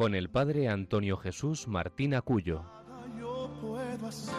con 0.00 0.14
el 0.14 0.30
padre 0.30 0.66
Antonio 0.66 1.18
Jesús 1.18 1.68
Martín 1.68 2.14
Acuyo. 2.14 2.64
Yo 3.18 3.50
puedo 3.60 4.06
hacer, 4.06 4.34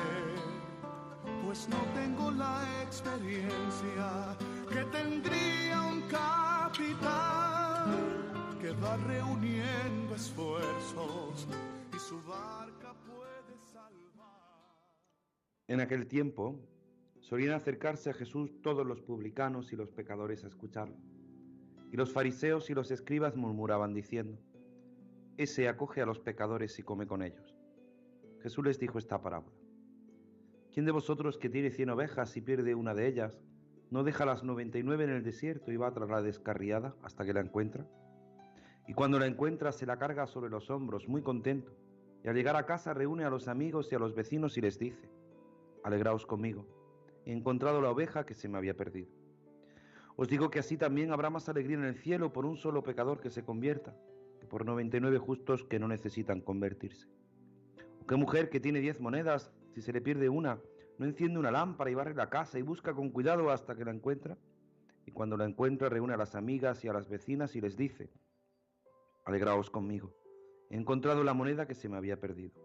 pues 1.45 1.69
no 1.69 1.77
tengo 1.93 2.31
la 2.31 2.81
experiencia 2.81 4.35
que 4.67 4.83
tendría 4.85 5.81
un 5.83 6.02
capitán 6.09 7.91
que 8.59 8.71
va 8.71 8.97
reuniendo 9.05 10.16
esfuerzos 10.16 11.47
y 11.95 11.99
su 11.99 12.19
barca 12.23 12.95
puede 13.05 13.55
salvar. 13.71 14.97
En 15.67 15.80
aquel 15.80 16.07
tiempo 16.07 16.59
solían 17.19 17.53
acercarse 17.53 18.09
a 18.09 18.13
Jesús 18.13 18.59
todos 18.63 18.83
los 18.83 19.03
publicanos 19.03 19.71
y 19.73 19.75
los 19.75 19.91
pecadores 19.91 20.43
a 20.43 20.47
escucharlo. 20.47 20.97
Y 21.91 21.97
los 21.97 22.11
fariseos 22.11 22.71
y 22.71 22.73
los 22.73 22.89
escribas 22.89 23.35
murmuraban 23.35 23.93
diciendo, 23.93 24.39
Ese 25.38 25.67
acoge 25.67 26.02
a 26.02 26.05
los 26.05 26.19
pecadores 26.19 26.78
y 26.80 26.83
come 26.83 27.08
con 27.08 27.22
ellos. 27.22 27.55
Jesús 28.42 28.66
les 28.66 28.80
dijo 28.80 28.97
esta 28.97 29.22
parábola. 29.22 29.55
¿Quién 30.73 30.86
de 30.86 30.92
vosotros 30.92 31.38
que 31.38 31.50
tiene 31.50 31.72
cien 31.72 31.89
ovejas 31.89 32.36
y 32.38 32.42
pierde 32.42 32.75
una 32.75 32.94
de 32.94 33.08
ellas, 33.08 33.42
no 33.89 34.03
deja 34.03 34.25
las 34.25 34.44
noventa 34.44 34.78
y 34.78 34.83
nueve 34.83 35.03
en 35.03 35.09
el 35.09 35.23
desierto 35.23 35.72
y 35.72 35.78
va 35.78 35.92
tras 35.92 36.09
la 36.09 36.22
descarriada 36.22 36.95
hasta 37.03 37.25
que 37.25 37.33
la 37.33 37.42
encuentra? 37.42 37.86
Y 38.88 38.94
cuando 38.94 39.20
la 39.20 39.25
encuentra 39.25 39.72
se 39.72 39.86
la 39.86 39.97
carga 39.97 40.28
sobre 40.28 40.50
los 40.50 40.70
hombros, 40.70 41.08
muy 41.08 41.22
contento, 41.22 41.72
y 42.23 42.27
al 42.27 42.36
llegar 42.36 42.55
a 42.55 42.66
casa 42.66 42.94
reúne 42.94 43.25
a 43.25 43.30
los 43.30 43.48
amigos 43.48 43.92
y 43.92 43.95
a 43.95 44.00
los 44.00 44.16
vecinos 44.16 44.58
y 44.58 44.61
les 44.61 44.77
dice, 44.80 45.09
Alegraos 45.83 46.25
conmigo, 46.25 46.66
he 47.25 47.31
encontrado 47.31 47.81
la 47.81 47.89
oveja 47.89 48.25
que 48.25 48.36
se 48.36 48.48
me 48.48 48.58
había 48.58 48.75
perdido. 48.75 49.09
Os 50.16 50.27
digo 50.27 50.50
que 50.50 50.59
así 50.59 50.77
también 50.77 51.11
habrá 51.11 51.30
más 51.30 51.50
alegría 51.50 51.77
en 51.77 51.86
el 51.86 51.95
cielo 51.95 52.31
por 52.31 52.45
un 52.45 52.58
solo 52.58 52.83
pecador 52.83 53.22
que 53.22 53.30
se 53.30 53.44
convierta, 53.44 53.95
que 54.42 54.47
por 54.47 54.66
99 54.66 55.20
justos 55.20 55.64
que 55.64 55.78
no 55.78 55.88
necesitan 55.88 56.42
convertirse. 56.42 57.08
¿O 58.02 58.08
qué 58.08 58.16
mujer 58.16 58.50
que 58.50 58.59
tiene 58.59 58.80
10 58.80 59.00
monedas, 59.00 59.53
si 59.75 59.81
se 59.81 59.94
le 59.94 60.02
pierde 60.02 60.30
una, 60.30 60.59
no 60.98 61.06
enciende 61.06 61.38
una 61.38 61.52
lámpara 61.52 61.92
y 61.92 61.94
barre 61.94 62.16
la 62.16 62.30
casa 62.30 62.58
y 62.58 62.64
busca 62.64 62.95
con 62.95 63.11
cuidado 63.11 63.52
hasta 63.52 63.75
que 63.75 63.86
la 63.86 63.92
encuentra? 63.92 64.36
Y 65.06 65.11
cuando 65.11 65.38
la 65.38 65.45
encuentra 65.45 65.89
reúne 65.89 66.16
a 66.16 66.17
las 66.17 66.33
amigas 66.33 66.83
y 66.83 66.88
a 66.88 66.94
las 66.94 67.08
vecinas 67.08 67.56
y 67.56 67.61
les 67.61 67.78
dice, 67.78 68.09
Alegraos 69.25 69.70
conmigo, 69.70 70.11
he 70.72 70.76
encontrado 70.76 71.23
la 71.23 71.36
moneda 71.36 71.67
que 71.67 71.76
se 71.76 71.88
me 71.88 71.98
había 71.98 72.20
perdido. 72.20 72.59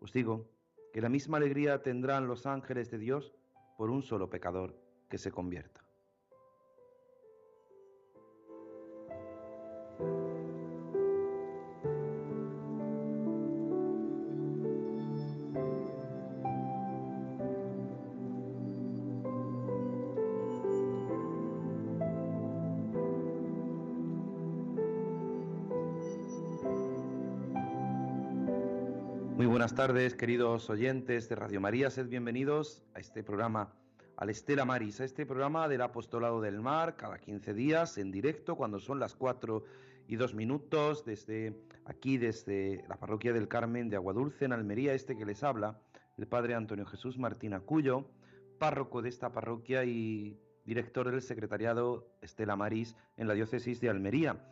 Os 0.00 0.12
digo 0.14 0.48
que 0.94 1.02
la 1.02 1.10
misma 1.10 1.36
alegría 1.36 1.82
tendrán 1.82 2.26
los 2.26 2.46
ángeles 2.46 2.90
de 2.90 2.96
Dios 2.96 3.34
por 3.76 3.90
un 3.90 4.02
solo 4.02 4.30
pecador 4.30 4.80
que 5.10 5.18
se 5.18 5.30
convierta. 5.30 5.84
Tardes, 29.80 30.14
queridos 30.14 30.68
oyentes 30.68 31.30
de 31.30 31.36
Radio 31.36 31.58
María. 31.58 31.88
Sed 31.88 32.06
bienvenidos 32.06 32.82
a 32.92 33.00
este 33.00 33.24
programa, 33.24 33.72
al 34.18 34.28
Estela 34.28 34.66
Maris, 34.66 35.00
a 35.00 35.06
este 35.06 35.24
programa 35.24 35.68
del 35.68 35.80
Apostolado 35.80 36.42
del 36.42 36.60
Mar, 36.60 36.96
cada 36.96 37.18
15 37.18 37.54
días 37.54 37.96
en 37.96 38.10
directo, 38.10 38.56
cuando 38.56 38.78
son 38.78 39.00
las 39.00 39.14
4 39.14 39.64
y 40.06 40.16
2 40.16 40.34
minutos, 40.34 41.06
desde 41.06 41.56
aquí, 41.86 42.18
desde 42.18 42.84
la 42.90 42.96
Parroquia 42.96 43.32
del 43.32 43.48
Carmen 43.48 43.88
de 43.88 43.96
Aguadulce, 43.96 44.44
en 44.44 44.52
Almería, 44.52 44.92
este 44.92 45.16
que 45.16 45.24
les 45.24 45.42
habla, 45.42 45.80
el 46.18 46.26
Padre 46.26 46.56
Antonio 46.56 46.84
Jesús 46.84 47.16
Martín 47.16 47.54
Acuyo, 47.54 48.04
párroco 48.58 49.00
de 49.00 49.08
esta 49.08 49.32
parroquia 49.32 49.86
y 49.86 50.38
director 50.66 51.10
del 51.10 51.22
Secretariado 51.22 52.06
Estela 52.20 52.54
Maris 52.54 52.96
en 53.16 53.28
la 53.28 53.32
Diócesis 53.32 53.80
de 53.80 53.88
Almería. 53.88 54.44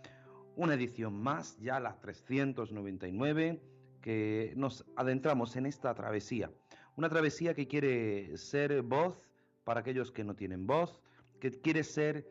Una 0.56 0.72
edición 0.72 1.20
más, 1.20 1.58
ya 1.58 1.80
la 1.80 2.00
399 2.00 3.60
que 4.00 4.52
nos 4.56 4.84
adentramos 4.96 5.56
en 5.56 5.66
esta 5.66 5.94
travesía. 5.94 6.50
Una 6.96 7.08
travesía 7.08 7.54
que 7.54 7.68
quiere 7.68 8.36
ser 8.36 8.82
voz 8.82 9.28
para 9.64 9.80
aquellos 9.80 10.10
que 10.10 10.24
no 10.24 10.34
tienen 10.34 10.66
voz, 10.66 11.00
que 11.40 11.50
quiere 11.50 11.84
ser 11.84 12.26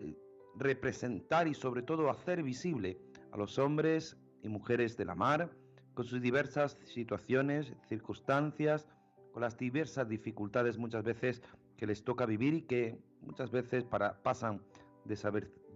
eh, 0.00 0.16
representar 0.56 1.48
y 1.48 1.54
sobre 1.54 1.82
todo 1.82 2.10
hacer 2.10 2.42
visible 2.42 2.98
a 3.32 3.36
los 3.36 3.58
hombres 3.58 4.16
y 4.42 4.48
mujeres 4.48 4.96
de 4.96 5.04
la 5.04 5.14
mar, 5.14 5.50
con 5.94 6.04
sus 6.04 6.20
diversas 6.20 6.78
situaciones, 6.84 7.72
circunstancias, 7.88 8.86
con 9.32 9.42
las 9.42 9.56
diversas 9.56 10.08
dificultades 10.08 10.78
muchas 10.78 11.04
veces 11.04 11.42
que 11.76 11.86
les 11.86 12.04
toca 12.04 12.26
vivir 12.26 12.54
y 12.54 12.62
que 12.62 12.98
muchas 13.22 13.50
veces 13.50 13.84
pasan 14.22 14.60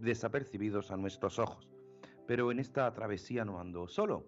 desapercibidos 0.01 0.91
a 0.91 0.97
nuestros 0.97 1.39
ojos. 1.39 1.69
Pero 2.27 2.51
en 2.51 2.59
esta 2.59 2.93
travesía 2.93 3.45
no 3.45 3.61
ando 3.61 3.87
solo, 3.87 4.27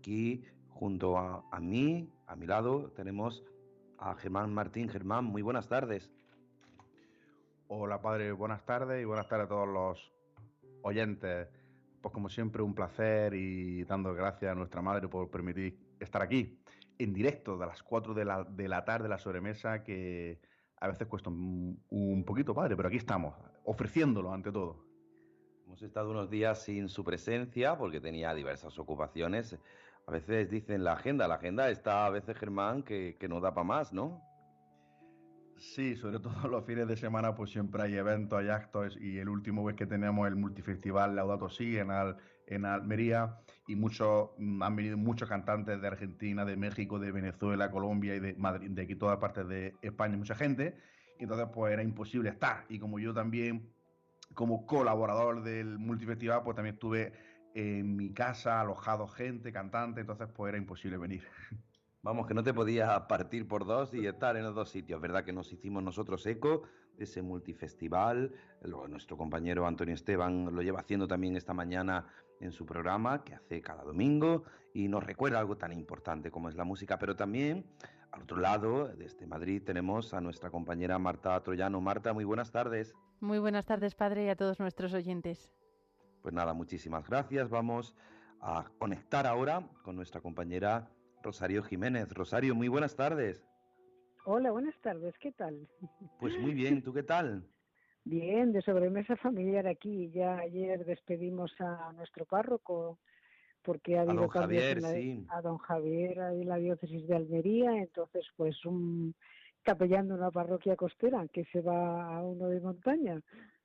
Aquí, 0.00 0.42
junto 0.70 1.18
a, 1.18 1.60
mí, 1.60 2.10
a 2.26 2.34
mi 2.34 2.46
lado, 2.46 2.90
tenemos 2.96 3.44
a 3.98 4.14
Germán 4.14 4.50
Martín. 4.50 4.88
Germán, 4.88 5.26
muy 5.26 5.42
buenas 5.42 5.68
tardes. 5.68 6.10
Hola, 7.68 8.00
padre, 8.00 8.32
buenas 8.32 8.64
tardes 8.64 9.02
y 9.02 9.04
buenas 9.04 9.28
tardes 9.28 9.44
a 9.44 9.48
todos 9.50 9.68
los 9.68 10.10
oyentes. 10.80 11.48
Pues 12.00 12.14
como 12.14 12.30
siempre, 12.30 12.62
un 12.62 12.74
placer 12.74 13.34
y 13.34 13.84
dando 13.84 14.14
gracias 14.14 14.52
a 14.52 14.54
nuestra 14.54 14.80
madre 14.80 15.06
por 15.06 15.30
permitir 15.30 15.78
estar 16.00 16.22
aquí 16.22 16.58
en 16.98 17.12
directo 17.12 17.58
de 17.58 17.66
las 17.66 17.82
4 17.82 18.14
de 18.14 18.24
la, 18.24 18.44
de 18.44 18.68
la 18.68 18.86
tarde, 18.86 19.06
la 19.06 19.18
sobremesa, 19.18 19.84
que 19.84 20.40
a 20.78 20.88
veces 20.88 21.08
cuesta 21.08 21.28
un, 21.28 21.84
un 21.90 22.24
poquito, 22.24 22.54
padre, 22.54 22.74
pero 22.74 22.88
aquí 22.88 22.96
estamos, 22.96 23.34
ofreciéndolo 23.64 24.32
ante 24.32 24.50
todo. 24.50 24.82
Hemos 25.66 25.82
estado 25.82 26.10
unos 26.10 26.30
días 26.30 26.64
sin 26.64 26.88
su 26.88 27.04
presencia 27.04 27.76
porque 27.76 28.00
tenía 28.00 28.34
diversas 28.34 28.78
ocupaciones. 28.78 29.56
A 30.10 30.12
veces 30.12 30.50
dicen 30.50 30.82
la 30.82 30.94
agenda, 30.94 31.28
la 31.28 31.36
agenda 31.36 31.70
está 31.70 32.04
a 32.04 32.10
veces 32.10 32.36
Germán 32.36 32.82
que, 32.82 33.16
no 33.28 33.38
da 33.38 33.54
para 33.54 33.62
más, 33.62 33.92
¿no? 33.92 34.20
Sí, 35.56 35.94
sobre 35.94 36.18
todo 36.18 36.48
los 36.48 36.64
fines 36.64 36.88
de 36.88 36.96
semana 36.96 37.36
pues 37.36 37.52
siempre 37.52 37.84
hay 37.84 37.94
eventos, 37.94 38.40
hay 38.40 38.48
actos 38.48 38.98
y 39.00 39.18
el 39.18 39.28
último 39.28 39.62
vez 39.62 39.76
que 39.76 39.86
tenemos 39.86 40.26
el 40.26 40.34
multifestival 40.34 41.14
Laudato 41.14 41.48
Si 41.48 41.78
en, 41.78 41.90
en 42.48 42.64
Almería 42.64 43.36
y 43.68 43.76
muchos 43.76 44.30
mm, 44.36 44.60
han 44.64 44.74
venido 44.74 44.96
muchos 44.96 45.28
cantantes 45.28 45.80
de 45.80 45.86
Argentina, 45.86 46.44
de 46.44 46.56
México, 46.56 46.98
de 46.98 47.12
Venezuela, 47.12 47.70
Colombia 47.70 48.16
y 48.16 48.18
de 48.18 48.34
Madrid, 48.34 48.68
de 48.68 48.82
aquí 48.82 48.96
todas 48.96 49.18
partes 49.18 49.46
de 49.46 49.76
España, 49.80 50.16
mucha 50.16 50.34
gente 50.34 50.76
y 51.20 51.22
entonces 51.22 51.46
pues 51.54 51.72
era 51.72 51.84
imposible 51.84 52.30
estar 52.30 52.64
y 52.68 52.80
como 52.80 52.98
yo 52.98 53.14
también 53.14 53.72
como 54.34 54.66
colaborador 54.66 55.44
del 55.44 55.78
multifestival, 55.78 56.42
pues 56.42 56.56
también 56.56 56.74
estuve 56.74 57.12
en 57.54 57.96
mi 57.96 58.12
casa 58.12 58.60
alojado 58.60 59.08
gente, 59.08 59.52
cantante, 59.52 60.02
entonces 60.02 60.28
pues 60.34 60.50
era 60.50 60.58
imposible 60.58 60.98
venir. 60.98 61.22
Vamos, 62.02 62.26
que 62.26 62.32
no 62.32 62.42
te 62.42 62.54
podías 62.54 62.98
partir 63.02 63.46
por 63.46 63.66
dos 63.66 63.92
y 63.92 64.06
estar 64.06 64.34
en 64.36 64.44
los 64.44 64.54
dos 64.54 64.70
sitios, 64.70 65.00
¿verdad? 65.02 65.22
Que 65.22 65.34
nos 65.34 65.52
hicimos 65.52 65.82
nosotros 65.82 66.24
eco 66.24 66.62
de 66.96 67.04
ese 67.04 67.20
multifestival. 67.20 68.32
nuestro 68.88 69.18
compañero 69.18 69.66
Antonio 69.66 69.94
Esteban 69.94 70.54
lo 70.54 70.62
lleva 70.62 70.80
haciendo 70.80 71.06
también 71.06 71.36
esta 71.36 71.52
mañana 71.52 72.06
en 72.40 72.52
su 72.52 72.64
programa, 72.64 73.22
que 73.22 73.34
hace 73.34 73.60
cada 73.60 73.84
domingo, 73.84 74.44
y 74.72 74.88
nos 74.88 75.04
recuerda 75.04 75.40
algo 75.40 75.58
tan 75.58 75.72
importante 75.72 76.30
como 76.30 76.48
es 76.48 76.54
la 76.54 76.64
música. 76.64 76.98
Pero 76.98 77.16
también, 77.16 77.66
al 78.12 78.22
otro 78.22 78.38
lado, 78.38 78.88
desde 78.88 79.26
Madrid, 79.26 79.62
tenemos 79.62 80.14
a 80.14 80.22
nuestra 80.22 80.50
compañera 80.50 80.98
Marta 80.98 81.38
Troyano. 81.42 81.82
Marta, 81.82 82.14
muy 82.14 82.24
buenas 82.24 82.50
tardes. 82.50 82.94
Muy 83.20 83.38
buenas 83.38 83.66
tardes, 83.66 83.94
padre, 83.94 84.24
y 84.24 84.28
a 84.30 84.36
todos 84.36 84.58
nuestros 84.58 84.94
oyentes. 84.94 85.52
Pues 86.22 86.34
nada, 86.34 86.52
muchísimas 86.52 87.08
gracias. 87.08 87.48
Vamos 87.48 87.94
a 88.40 88.70
conectar 88.78 89.26
ahora 89.26 89.66
con 89.82 89.96
nuestra 89.96 90.20
compañera 90.20 90.90
Rosario 91.22 91.62
Jiménez. 91.62 92.12
Rosario, 92.12 92.54
muy 92.54 92.68
buenas 92.68 92.96
tardes. 92.96 93.44
Hola, 94.24 94.50
buenas 94.50 94.78
tardes, 94.82 95.14
¿qué 95.18 95.32
tal? 95.32 95.66
Pues 96.18 96.38
muy 96.38 96.52
bien, 96.52 96.82
¿tú 96.82 96.92
qué 96.92 97.02
tal? 97.02 97.42
Bien, 98.04 98.52
de 98.52 98.60
sobremesa 98.60 99.16
familiar 99.16 99.66
aquí. 99.66 100.10
Ya 100.10 100.36
ayer 100.36 100.84
despedimos 100.84 101.52
a 101.58 101.92
nuestro 101.94 102.26
párroco, 102.26 102.98
porque 103.62 103.98
ha 103.98 104.02
habido 104.02 104.24
a 104.24 104.28
cambios 104.28 104.84
a 105.28 105.40
don 105.42 105.58
Javier 105.58 106.18
en 106.18 106.48
la 106.48 106.56
diócesis 106.56 107.06
de 107.06 107.16
Almería, 107.16 107.76
entonces 107.78 108.26
pues 108.36 108.64
un 108.66 109.14
capellán 109.62 110.08
de 110.08 110.14
una 110.14 110.30
parroquia 110.30 110.76
costera 110.76 111.26
que 111.28 111.44
se 111.46 111.60
va 111.60 112.16
a 112.16 112.22
uno 112.22 112.48
de 112.48 112.60
montaña. 112.60 113.22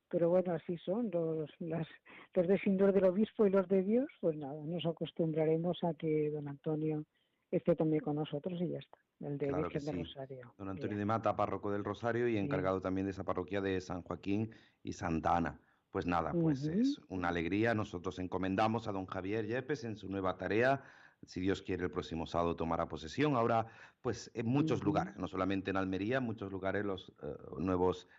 Pero 0.09 0.29
bueno, 0.29 0.53
así 0.53 0.77
son 0.77 1.09
los, 1.11 1.49
las, 1.59 1.87
los 2.33 2.47
designios 2.47 2.93
del 2.93 3.05
obispo 3.05 3.45
y 3.45 3.49
los 3.49 3.67
de 3.67 3.83
Dios, 3.83 4.07
pues 4.21 4.37
nada, 4.37 4.63
nos 4.63 4.85
acostumbraremos 4.85 5.83
a 5.83 5.93
que 5.93 6.29
don 6.31 6.47
Antonio 6.47 7.03
esté 7.51 7.75
también 7.75 8.01
con 8.01 8.15
nosotros 8.15 8.59
y 8.61 8.69
ya 8.69 8.79
está, 8.79 8.97
el 9.21 9.37
de 9.37 9.47
claro 9.47 9.69
del 9.69 9.99
Rosario. 9.99 10.53
Don 10.57 10.69
Antonio 10.69 10.97
de 10.97 11.05
Mata, 11.05 11.35
párroco 11.35 11.71
del 11.71 11.83
Rosario 11.83 12.27
y 12.27 12.37
encargado 12.37 12.81
también 12.81 13.05
de 13.05 13.11
esa 13.11 13.23
parroquia 13.23 13.61
de 13.61 13.79
San 13.81 14.01
Joaquín 14.01 14.51
y 14.83 14.93
Santa 14.93 15.37
Ana. 15.37 15.59
Pues 15.91 16.05
nada, 16.05 16.33
pues 16.33 16.65
es 16.65 16.99
una 17.07 17.29
alegría. 17.29 17.73
Nosotros 17.73 18.19
encomendamos 18.19 18.89
a 18.89 18.91
don 18.91 19.05
Javier 19.05 19.45
Yepes 19.47 19.85
en 19.85 19.95
su 19.95 20.09
nueva 20.09 20.35
tarea. 20.35 20.83
Si 21.23 21.39
Dios 21.39 21.61
quiere, 21.61 21.85
el 21.85 21.91
próximo 21.91 22.25
sábado 22.25 22.57
tomará 22.57 22.89
posesión. 22.89 23.37
Ahora, 23.37 23.67
pues 24.01 24.29
en 24.33 24.45
muchos 24.45 24.83
lugares, 24.83 25.15
no 25.15 25.27
solamente 25.27 25.71
en 25.71 25.77
Almería, 25.77 26.17
en 26.17 26.23
muchos 26.23 26.51
lugares 26.51 26.83
los 26.83 27.13
eh, 27.23 27.33
nuevos 27.59 28.09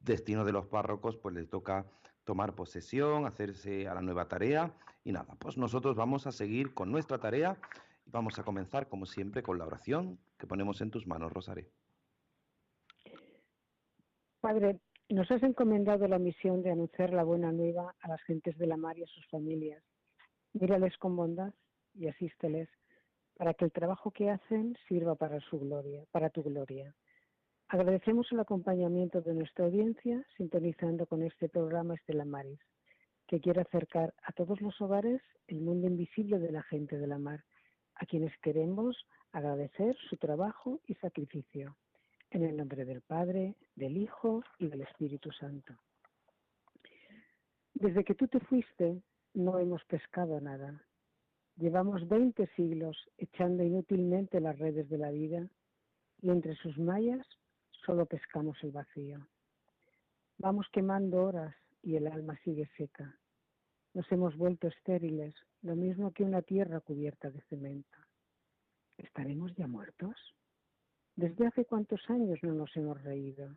destinos 0.00 0.46
de 0.46 0.52
los 0.52 0.66
párrocos, 0.66 1.16
pues 1.16 1.34
les 1.34 1.48
toca 1.48 1.86
tomar 2.24 2.54
posesión, 2.54 3.26
hacerse 3.26 3.88
a 3.88 3.94
la 3.94 4.02
nueva 4.02 4.28
tarea. 4.28 4.72
Y 5.04 5.12
nada, 5.12 5.36
pues 5.38 5.56
nosotros 5.56 5.96
vamos 5.96 6.26
a 6.26 6.32
seguir 6.32 6.74
con 6.74 6.90
nuestra 6.90 7.18
tarea 7.18 7.56
y 8.06 8.10
vamos 8.10 8.38
a 8.38 8.44
comenzar, 8.44 8.88
como 8.88 9.06
siempre, 9.06 9.42
con 9.42 9.58
la 9.58 9.66
oración 9.66 10.18
que 10.38 10.46
ponemos 10.46 10.80
en 10.80 10.90
tus 10.90 11.06
manos, 11.06 11.32
Rosario. 11.32 11.66
Padre, 14.40 14.80
nos 15.10 15.30
has 15.30 15.42
encomendado 15.42 16.06
la 16.08 16.18
misión 16.18 16.62
de 16.62 16.70
anunciar 16.70 17.12
la 17.12 17.24
buena 17.24 17.52
nueva 17.52 17.94
a 18.00 18.08
las 18.08 18.22
gentes 18.22 18.56
de 18.58 18.66
la 18.66 18.76
mar 18.76 18.96
y 18.98 19.02
a 19.02 19.06
sus 19.06 19.26
familias. 19.28 19.82
Mírales 20.52 20.96
con 20.98 21.16
bondad 21.16 21.52
y 21.94 22.08
asísteles 22.08 22.68
para 23.36 23.54
que 23.54 23.64
el 23.64 23.72
trabajo 23.72 24.10
que 24.10 24.30
hacen 24.30 24.76
sirva 24.86 25.14
para 25.14 25.40
su 25.40 25.58
gloria, 25.58 26.04
para 26.10 26.30
tu 26.30 26.42
gloria. 26.42 26.94
Agradecemos 27.72 28.26
el 28.32 28.40
acompañamiento 28.40 29.20
de 29.20 29.32
nuestra 29.32 29.64
audiencia 29.64 30.26
sintonizando 30.36 31.06
con 31.06 31.22
este 31.22 31.48
programa 31.48 31.94
Estela 31.94 32.24
Maris, 32.24 32.58
que 33.28 33.40
quiere 33.40 33.60
acercar 33.60 34.12
a 34.24 34.32
todos 34.32 34.60
los 34.60 34.80
hogares 34.80 35.22
el 35.46 35.60
mundo 35.60 35.86
invisible 35.86 36.40
de 36.40 36.50
la 36.50 36.64
gente 36.64 36.98
de 36.98 37.06
la 37.06 37.20
mar, 37.20 37.44
a 37.94 38.06
quienes 38.06 38.36
queremos 38.38 38.96
agradecer 39.30 39.96
su 40.08 40.16
trabajo 40.16 40.80
y 40.88 40.94
sacrificio. 40.94 41.76
En 42.32 42.42
el 42.42 42.56
nombre 42.56 42.84
del 42.84 43.02
Padre, 43.02 43.54
del 43.76 43.98
Hijo 43.98 44.42
y 44.58 44.66
del 44.66 44.80
Espíritu 44.80 45.30
Santo. 45.30 45.74
Desde 47.72 48.02
que 48.02 48.16
tú 48.16 48.26
te 48.26 48.40
fuiste, 48.40 49.00
no 49.34 49.60
hemos 49.60 49.84
pescado 49.84 50.40
nada. 50.40 50.84
Llevamos 51.54 52.08
20 52.08 52.48
siglos 52.56 52.96
echando 53.16 53.62
inútilmente 53.62 54.40
las 54.40 54.58
redes 54.58 54.88
de 54.88 54.98
la 54.98 55.12
vida 55.12 55.48
y 56.20 56.30
entre 56.30 56.56
sus 56.56 56.76
mallas 56.76 57.24
solo 57.84 58.06
pescamos 58.06 58.56
el 58.62 58.72
vacío. 58.72 59.26
Vamos 60.38 60.66
quemando 60.72 61.22
horas 61.22 61.54
y 61.82 61.96
el 61.96 62.06
alma 62.06 62.38
sigue 62.44 62.68
seca. 62.76 63.18
Nos 63.94 64.10
hemos 64.12 64.36
vuelto 64.36 64.68
estériles, 64.68 65.34
lo 65.62 65.74
mismo 65.76 66.12
que 66.12 66.24
una 66.24 66.42
tierra 66.42 66.80
cubierta 66.80 67.30
de 67.30 67.40
cemento. 67.42 67.98
¿Estaremos 68.96 69.54
ya 69.56 69.66
muertos? 69.66 70.14
¿Desde 71.16 71.46
hace 71.46 71.64
cuántos 71.64 72.08
años 72.08 72.38
no 72.42 72.52
nos 72.52 72.74
hemos 72.76 73.02
reído? 73.02 73.56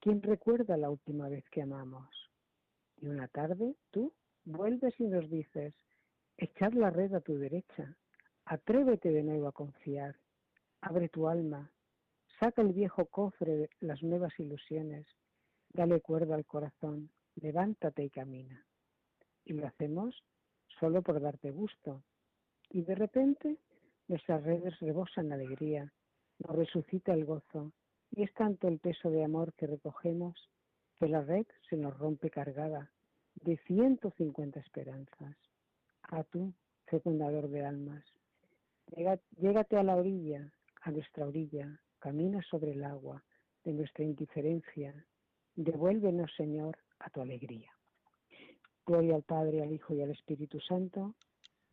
¿Quién 0.00 0.22
recuerda 0.22 0.76
la 0.76 0.90
última 0.90 1.28
vez 1.28 1.44
que 1.50 1.62
amamos? 1.62 2.08
Y 2.96 3.06
una 3.08 3.28
tarde 3.28 3.76
tú 3.90 4.12
vuelves 4.44 4.98
y 4.98 5.04
nos 5.04 5.28
dices, 5.28 5.74
echad 6.36 6.72
la 6.72 6.90
red 6.90 7.12
a 7.14 7.20
tu 7.20 7.36
derecha, 7.36 7.96
atrévete 8.44 9.10
de 9.10 9.22
nuevo 9.22 9.48
a 9.48 9.52
confiar, 9.52 10.16
abre 10.80 11.08
tu 11.08 11.28
alma, 11.28 11.70
saca 12.38 12.62
el 12.62 12.72
viejo 12.72 13.06
cofre 13.06 13.56
de 13.56 13.70
las 13.80 14.02
nuevas 14.02 14.32
ilusiones, 14.38 15.06
dale 15.70 16.00
cuerda 16.00 16.34
al 16.34 16.44
corazón, 16.44 17.10
levántate 17.36 18.04
y 18.04 18.10
camina. 18.10 18.64
Y 19.44 19.54
lo 19.54 19.66
hacemos 19.66 20.22
solo 20.78 21.02
por 21.02 21.20
darte 21.20 21.50
gusto. 21.50 22.02
Y 22.70 22.82
de 22.82 22.94
repente 22.94 23.56
nuestras 24.06 24.42
redes 24.42 24.78
rebosan 24.80 25.32
alegría, 25.32 25.92
nos 26.38 26.56
resucita 26.56 27.12
el 27.12 27.24
gozo, 27.24 27.72
y 28.10 28.22
es 28.22 28.32
tanto 28.34 28.68
el 28.68 28.78
peso 28.78 29.10
de 29.10 29.24
amor 29.24 29.52
que 29.54 29.66
recogemos 29.66 30.48
que 30.98 31.08
la 31.08 31.22
red 31.22 31.46
se 31.68 31.76
nos 31.76 31.96
rompe 31.98 32.30
cargada 32.30 32.90
de 33.34 33.56
150 33.66 34.60
esperanzas. 34.60 35.36
A 36.02 36.24
tú, 36.24 36.52
fecundador 36.86 37.48
de 37.48 37.64
almas, 37.64 38.04
llégate 39.36 39.76
a 39.76 39.82
la 39.82 39.96
orilla, 39.96 40.50
a 40.82 40.90
nuestra 40.90 41.26
orilla, 41.26 41.78
camina 41.98 42.42
sobre 42.42 42.72
el 42.72 42.84
agua 42.84 43.22
de 43.64 43.72
nuestra 43.72 44.04
indiferencia, 44.04 44.94
devuélvenos, 45.54 46.32
Señor, 46.36 46.78
a 47.00 47.10
tu 47.10 47.20
alegría. 47.20 47.70
Gloria 48.86 49.16
al 49.16 49.22
Padre, 49.22 49.62
al 49.62 49.72
Hijo 49.72 49.94
y 49.94 50.02
al 50.02 50.10
Espíritu 50.10 50.60
Santo, 50.60 51.14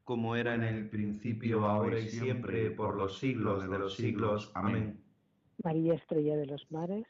como 0.05 0.35
era 0.35 0.53
en 0.53 0.63
el 0.63 0.87
principio, 0.87 1.65
ahora 1.65 1.99
y 1.99 2.07
siempre, 2.07 2.69
por 2.69 2.95
los 2.95 3.17
siglos 3.17 3.67
de 3.67 3.79
los 3.79 3.95
siglos. 3.95 4.51
Amén. 4.53 5.03
María 5.63 5.95
Estrella 5.95 6.37
de 6.37 6.45
los 6.45 6.71
Mares, 6.71 7.07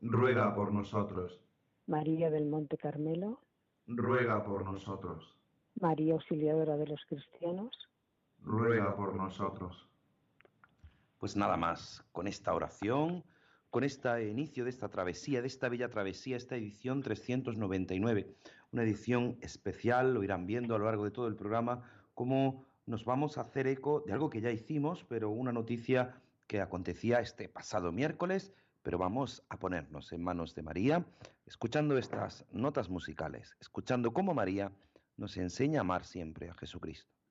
ruega 0.00 0.52
por 0.52 0.72
nosotros. 0.72 1.40
María 1.86 2.30
del 2.30 2.46
Monte 2.46 2.76
Carmelo, 2.76 3.40
ruega 3.86 4.42
por 4.42 4.64
nosotros. 4.64 5.36
María 5.80 6.14
Auxiliadora 6.14 6.76
de 6.76 6.88
los 6.88 7.00
Cristianos, 7.06 7.70
ruega 8.40 8.96
por 8.96 9.14
nosotros. 9.14 9.88
Pues 11.22 11.36
nada 11.36 11.56
más, 11.56 12.02
con 12.10 12.26
esta 12.26 12.52
oración, 12.52 13.22
con 13.70 13.84
este 13.84 14.28
inicio 14.28 14.64
de 14.64 14.70
esta 14.70 14.88
travesía, 14.88 15.40
de 15.40 15.46
esta 15.46 15.68
bella 15.68 15.88
travesía, 15.88 16.36
esta 16.36 16.56
edición 16.56 17.00
399, 17.00 18.34
una 18.72 18.82
edición 18.82 19.38
especial, 19.40 20.14
lo 20.14 20.24
irán 20.24 20.48
viendo 20.48 20.74
a 20.74 20.78
lo 20.80 20.86
largo 20.86 21.04
de 21.04 21.12
todo 21.12 21.28
el 21.28 21.36
programa, 21.36 21.88
cómo 22.14 22.66
nos 22.86 23.04
vamos 23.04 23.38
a 23.38 23.42
hacer 23.42 23.68
eco 23.68 24.02
de 24.04 24.12
algo 24.14 24.30
que 24.30 24.40
ya 24.40 24.50
hicimos, 24.50 25.04
pero 25.04 25.30
una 25.30 25.52
noticia 25.52 26.20
que 26.48 26.60
acontecía 26.60 27.20
este 27.20 27.48
pasado 27.48 27.92
miércoles, 27.92 28.52
pero 28.82 28.98
vamos 28.98 29.44
a 29.48 29.60
ponernos 29.60 30.12
en 30.12 30.24
manos 30.24 30.56
de 30.56 30.62
María, 30.62 31.06
escuchando 31.46 31.98
estas 31.98 32.44
notas 32.50 32.90
musicales, 32.90 33.56
escuchando 33.60 34.12
cómo 34.12 34.34
María 34.34 34.72
nos 35.16 35.36
enseña 35.36 35.78
a 35.78 35.82
amar 35.82 36.04
siempre 36.04 36.50
a 36.50 36.54
Jesucristo. 36.54 37.21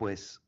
Pues 0.00 0.40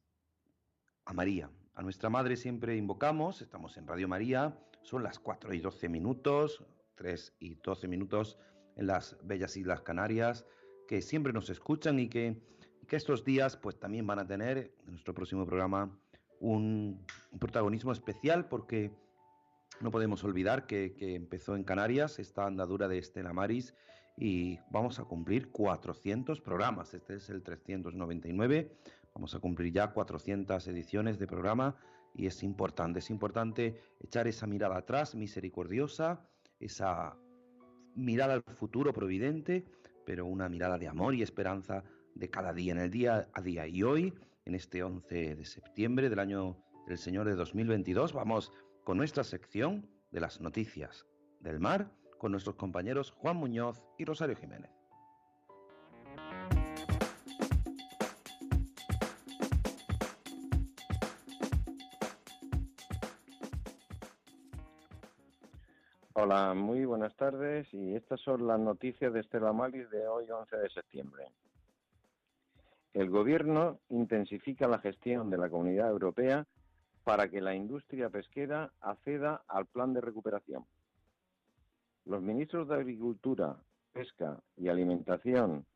a 1.05 1.13
María, 1.13 1.51
a 1.75 1.83
nuestra 1.83 2.09
Madre 2.09 2.39
siempre 2.39 2.75
invocamos, 2.75 3.43
estamos 3.43 3.77
en 3.77 3.87
Radio 3.87 4.09
María, 4.09 4.59
son 4.81 5.03
las 5.03 5.19
4 5.19 5.53
y 5.53 5.61
12 5.61 5.91
minutos, 5.91 6.65
3 6.95 7.35
y 7.39 7.57
12 7.57 7.87
minutos 7.87 8.39
en 8.77 8.87
las 8.87 9.19
bellas 9.23 9.55
Islas 9.59 9.83
Canarias, 9.83 10.47
que 10.89 11.03
siempre 11.03 11.35
nos 11.35 11.51
escuchan 11.51 11.99
y 11.99 12.09
que, 12.09 12.41
que 12.89 12.97
estos 12.97 13.27
días 13.27 13.59
pues 13.59 13.79
también 13.79 14.07
van 14.07 14.21
a 14.21 14.27
tener 14.27 14.75
en 14.87 14.93
nuestro 14.93 15.13
próximo 15.13 15.45
programa 15.45 15.99
un, 16.41 17.05
protagonismo 17.39 17.93
especial 17.93 18.49
porque 18.49 18.91
no 19.83 19.91
podemos 19.91 20.25
olvidar 20.25 20.67
que, 20.67 20.95
que, 20.95 21.15
empezó 21.15 21.57
en 21.57 21.65
Canarias 21.65 22.19
esta 22.19 22.47
andadura 22.47 22.89
de 22.89 22.97
Estela 22.97 23.35
Maris 23.35 23.75
y 24.17 24.61
vamos 24.71 24.99
a 24.99 25.05
cumplir 25.05 25.51
400 25.51 26.41
programas. 26.41 26.95
Este 26.95 27.17
es 27.17 27.29
el 27.29 27.43
399. 27.43 28.79
Vamos 29.15 29.35
a 29.35 29.41
cumplir 29.41 29.73
ya 29.73 29.93
400 29.93 30.67
ediciones 30.69 31.19
de 31.19 31.27
programa 31.27 31.77
y 32.15 32.27
es 32.27 32.43
importante, 32.43 32.99
es 33.01 33.11
importante 33.11 33.81
echar 34.01 34.27
esa 34.27 34.47
mirada 34.47 34.77
atrás 34.77 35.15
misericordiosa, 35.15 36.27
esa 36.61 37.17
mirada 37.95 38.35
al 38.35 38.43
futuro 38.43 38.93
providente, 38.93 39.67
pero 40.05 40.27
una 40.27 40.49
mirada 40.49 40.79
de 40.79 40.89
amor 40.89 41.15
y 41.15 41.23
esperanza 41.23 41.85
de 42.15 42.31
cada 42.31 42.53
día, 42.53 42.73
en 42.73 42.79
el 42.79 42.91
día 42.91 43.29
a 43.33 43.43
día. 43.43 43.67
Y 43.67 43.83
hoy, 43.83 44.15
en 44.45 44.55
este 44.55 44.83
11 44.83 45.37
de 45.37 45.45
septiembre 45.45 46.11
del 46.11 46.19
año 46.19 46.57
del 46.87 46.99
Señor 46.99 47.27
de 47.27 47.35
2022, 47.35 48.13
vamos 48.13 48.53
con 48.85 48.97
nuestra 48.97 49.25
sección 49.25 49.89
de 50.11 50.21
las 50.21 50.41
noticias 50.41 51.07
del 51.41 51.61
mar 51.61 51.91
con 52.19 52.33
nuestros 52.33 52.57
compañeros 52.57 53.11
Juan 53.11 53.37
Muñoz 53.37 53.83
y 53.99 54.05
Rosario 54.05 54.37
Jiménez. 54.37 54.82
Muy 66.33 66.87
buenas 66.87 67.15
tardes 67.17 67.69
y 67.75 67.95
estas 67.95 68.19
son 68.23 68.47
las 68.47 68.59
noticias 68.59 69.13
de 69.13 69.21
Estela 69.21 69.53
Maris 69.53 69.91
de 69.91 70.07
hoy 70.07 70.31
11 70.31 70.57
de 70.57 70.71
septiembre. 70.71 71.27
El 72.95 73.11
Gobierno 73.11 73.81
intensifica 73.91 74.67
la 74.67 74.79
gestión 74.79 75.29
de 75.29 75.37
la 75.37 75.51
Comunidad 75.51 75.91
Europea 75.91 76.47
para 77.05 77.29
que 77.29 77.43
la 77.43 77.55
industria 77.55 78.09
pesquera 78.09 78.73
acceda 78.81 79.43
al 79.47 79.67
plan 79.67 79.93
de 79.93 80.01
recuperación. 80.01 80.65
Los 82.07 82.23
ministros 82.23 82.67
de 82.67 82.77
Agricultura, 82.77 83.55
Pesca 83.93 84.41
y 84.57 84.69
Alimentación 84.69 85.67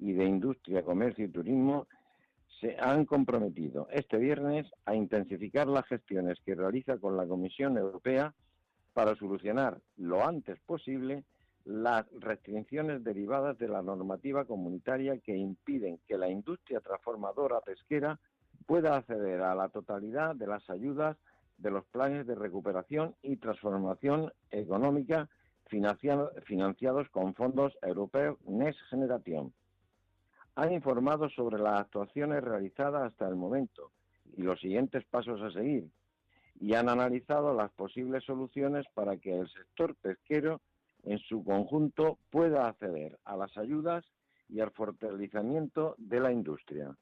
y 0.00 0.12
de 0.12 0.24
Industria, 0.24 0.82
Comercio 0.82 1.26
y 1.26 1.30
Turismo 1.30 1.86
se 2.60 2.76
han 2.80 3.04
comprometido 3.04 3.86
este 3.92 4.16
viernes 4.16 4.66
a 4.86 4.96
intensificar 4.96 5.68
las 5.68 5.86
gestiones 5.86 6.40
que 6.44 6.56
realiza 6.56 6.98
con 6.98 7.16
la 7.16 7.28
Comisión 7.28 7.78
Europea 7.78 8.34
para 8.92 9.14
solucionar 9.16 9.78
lo 9.96 10.24
antes 10.26 10.58
posible 10.60 11.24
las 11.64 12.06
restricciones 12.18 13.04
derivadas 13.04 13.58
de 13.58 13.68
la 13.68 13.82
normativa 13.82 14.44
comunitaria 14.44 15.18
que 15.18 15.36
impiden 15.36 15.98
que 16.08 16.18
la 16.18 16.28
industria 16.28 16.80
transformadora 16.80 17.60
pesquera 17.60 18.18
pueda 18.66 18.96
acceder 18.96 19.42
a 19.42 19.54
la 19.54 19.68
totalidad 19.68 20.34
de 20.34 20.46
las 20.46 20.68
ayudas 20.70 21.16
de 21.58 21.70
los 21.70 21.84
planes 21.86 22.26
de 22.26 22.34
recuperación 22.34 23.14
y 23.22 23.36
transformación 23.36 24.32
económica 24.50 25.28
financiados 25.66 27.08
con 27.10 27.34
fondos 27.34 27.76
europeos 27.82 28.38
Next 28.46 28.80
Generation. 28.88 29.52
Han 30.56 30.72
informado 30.72 31.28
sobre 31.30 31.58
las 31.58 31.80
actuaciones 31.80 32.42
realizadas 32.42 33.12
hasta 33.12 33.28
el 33.28 33.36
momento 33.36 33.90
y 34.36 34.42
los 34.42 34.58
siguientes 34.60 35.04
pasos 35.04 35.40
a 35.42 35.52
seguir, 35.52 35.88
y 36.60 36.74
han 36.74 36.90
analizado 36.90 37.54
las 37.54 37.70
posibles 37.72 38.22
soluciones 38.24 38.86
para 38.94 39.16
que 39.16 39.34
el 39.34 39.48
sector 39.48 39.96
pesquero 39.96 40.60
en 41.04 41.18
su 41.18 41.42
conjunto 41.42 42.18
pueda 42.30 42.68
acceder 42.68 43.18
a 43.24 43.36
las 43.36 43.56
ayudas 43.56 44.04
y 44.50 44.60
al 44.60 44.70
fortalecimiento 44.70 45.94
de 45.96 46.20
la 46.20 46.32
industria. 46.32 46.94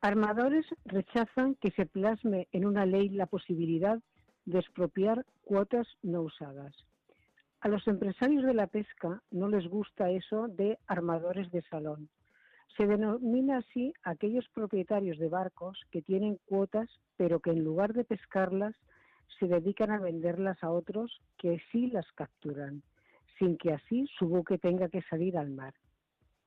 Armadores 0.00 0.66
rechazan 0.84 1.56
que 1.56 1.70
se 1.72 1.86
plasme 1.86 2.48
en 2.52 2.64
una 2.64 2.86
ley 2.86 3.08
la 3.08 3.26
posibilidad 3.26 3.98
de 4.44 4.58
expropiar 4.60 5.24
cuotas 5.44 5.86
no 6.02 6.22
usadas. 6.22 6.74
A 7.66 7.68
los 7.68 7.88
empresarios 7.88 8.44
de 8.44 8.54
la 8.54 8.68
pesca 8.68 9.20
no 9.32 9.48
les 9.48 9.66
gusta 9.66 10.08
eso 10.08 10.46
de 10.46 10.78
armadores 10.86 11.50
de 11.50 11.62
salón. 11.62 12.08
Se 12.76 12.86
denomina 12.86 13.58
así 13.58 13.92
a 14.04 14.10
aquellos 14.10 14.48
propietarios 14.50 15.18
de 15.18 15.28
barcos 15.28 15.76
que 15.90 16.00
tienen 16.00 16.38
cuotas, 16.46 16.88
pero 17.16 17.40
que 17.40 17.50
en 17.50 17.64
lugar 17.64 17.92
de 17.92 18.04
pescarlas, 18.04 18.76
se 19.40 19.48
dedican 19.48 19.90
a 19.90 19.98
venderlas 19.98 20.62
a 20.62 20.70
otros 20.70 21.20
que 21.38 21.60
sí 21.72 21.88
las 21.88 22.06
capturan, 22.12 22.84
sin 23.36 23.58
que 23.58 23.72
así 23.72 24.06
su 24.16 24.28
buque 24.28 24.58
tenga 24.58 24.88
que 24.88 25.02
salir 25.10 25.36
al 25.36 25.50
mar. 25.50 25.74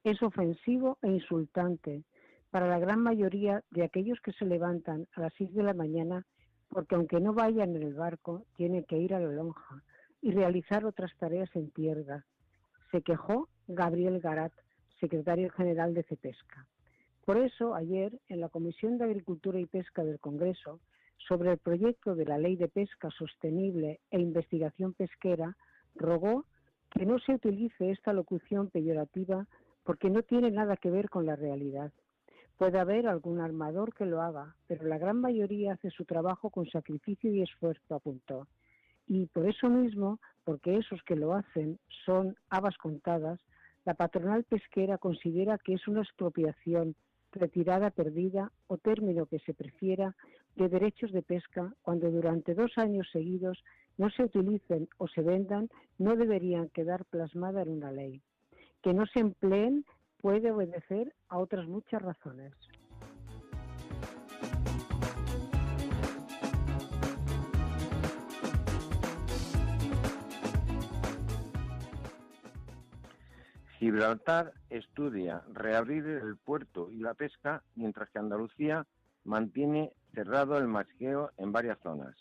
Es 0.06 0.24
ofensivo 0.24 1.00
e 1.02 1.10
insultante 1.10 2.06
para 2.50 2.70
la 2.70 2.80
gran 2.80 3.02
mayoría 3.02 3.62
de 3.72 3.84
aquellos 3.84 4.22
que 4.22 4.32
se 4.32 4.46
levantan 4.46 5.06
a 5.18 5.20
las 5.20 5.34
6 5.34 5.54
de 5.54 5.64
la 5.64 5.74
mañana 5.74 6.26
porque 6.70 6.96
aunque 6.96 7.20
no 7.20 7.34
vayan 7.34 7.76
en 7.76 7.84
el 7.84 7.96
barco, 7.96 8.46
tienen 8.56 8.86
que 8.86 8.98
ir 8.98 9.14
a 9.14 9.20
la 9.20 9.34
lonja 9.34 9.84
y 10.22 10.32
realizar 10.32 10.86
otras 10.86 11.12
tareas 11.18 11.50
en 11.56 11.72
tierra. 11.72 12.26
Se 12.92 13.02
quejó 13.02 13.48
Gabriel 13.68 14.20
Garat, 14.20 14.54
secretario 15.00 15.50
general 15.52 15.94
de 15.94 16.04
CEPESCA. 16.04 16.68
Por 17.26 17.38
eso, 17.38 17.76
ayer, 17.76 18.20
en 18.28 18.42
la 18.42 18.50
Comisión 18.50 18.98
de 18.98 19.06
Agricultura 19.06 19.60
y 19.60 19.66
Pesca 19.66 20.04
del 20.04 20.20
Congreso, 20.20 20.80
sobre 21.28 21.52
el 21.52 21.58
proyecto 21.58 22.16
de 22.16 22.26
la 22.26 22.38
Ley 22.38 22.56
de 22.56 22.68
Pesca 22.68 23.10
Sostenible 23.12 24.00
e 24.10 24.20
Investigación 24.20 24.94
Pesquera, 24.94 25.56
rogó 25.96 26.46
que 26.90 27.06
no 27.06 27.20
se 27.20 27.34
utilice 27.34 27.92
esta 27.92 28.14
locución 28.14 28.70
peyorativa 28.70 29.46
porque 29.84 30.10
no 30.10 30.24
tiene 30.24 30.50
nada 30.50 30.78
que 30.78 30.90
ver 30.90 31.10
con 31.10 31.26
la 31.26 31.36
realidad. 31.36 31.92
Puede 32.58 32.80
haber 32.80 33.08
algún 33.08 33.40
armador 33.40 33.94
que 33.94 34.06
lo 34.06 34.22
haga, 34.22 34.56
pero 34.68 34.86
la 34.86 34.98
gran 34.98 35.22
mayoría 35.22 35.74
hace 35.74 35.90
su 35.92 36.06
trabajo 36.06 36.50
con 36.50 36.66
sacrificio 36.68 37.32
y 37.32 37.42
esfuerzo, 37.42 37.96
apuntó. 37.96 38.48
Y 39.10 39.26
por 39.26 39.50
eso 39.50 39.70
mismo, 39.70 40.20
porque 40.46 40.78
esos 40.78 41.02
que 41.02 41.16
lo 41.16 41.34
hacen 41.34 41.80
son 42.06 42.36
habas 42.50 42.78
contadas, 42.78 43.40
la 43.84 43.96
patronal 43.96 44.44
pesquera 44.44 45.00
considera 45.00 45.58
que 45.58 45.74
es 45.74 45.88
una 45.88 46.04
expropiación, 46.04 46.96
retirada 47.32 47.90
perdida 47.90 48.52
o 48.68 48.78
término 48.78 49.26
que 49.26 49.40
se 49.40 49.56
prefiera 49.56 50.16
de 50.56 50.70
derechos 50.70 51.12
de 51.12 51.24
pesca 51.24 51.74
cuando 51.82 52.12
durante 52.12 52.54
dos 52.54 52.78
años 52.78 53.10
seguidos 53.12 53.64
no 53.98 54.12
se 54.12 54.24
utilicen 54.24 54.88
o 54.98 55.08
se 55.08 55.22
vendan, 55.22 55.70
no 55.98 56.16
deberían 56.16 56.70
quedar 56.70 57.04
plasmadas 57.06 57.66
en 57.66 57.74
una 57.74 57.92
ley. 57.92 58.22
Que 58.84 58.94
no 58.94 59.08
se 59.08 59.20
empleen 59.22 59.86
puede 60.22 60.52
obedecer 60.52 61.16
a 61.30 61.40
otras 61.40 61.68
muchas 61.68 62.02
razones. 62.02 62.54
Gibraltar 73.80 74.52
estudia 74.70 75.42
reabrir 75.54 76.06
el 76.06 76.36
puerto 76.36 76.92
y 76.92 77.00
la 77.00 77.14
pesca, 77.14 77.64
mientras 77.76 78.10
que 78.10 78.20
Andalucía 78.20 78.86
mantiene 79.24 79.94
cerrado 80.14 80.58
el 80.58 80.68
marisqueo 80.68 81.32
en 81.38 81.54
varias 81.54 81.80
zonas. 81.80 82.14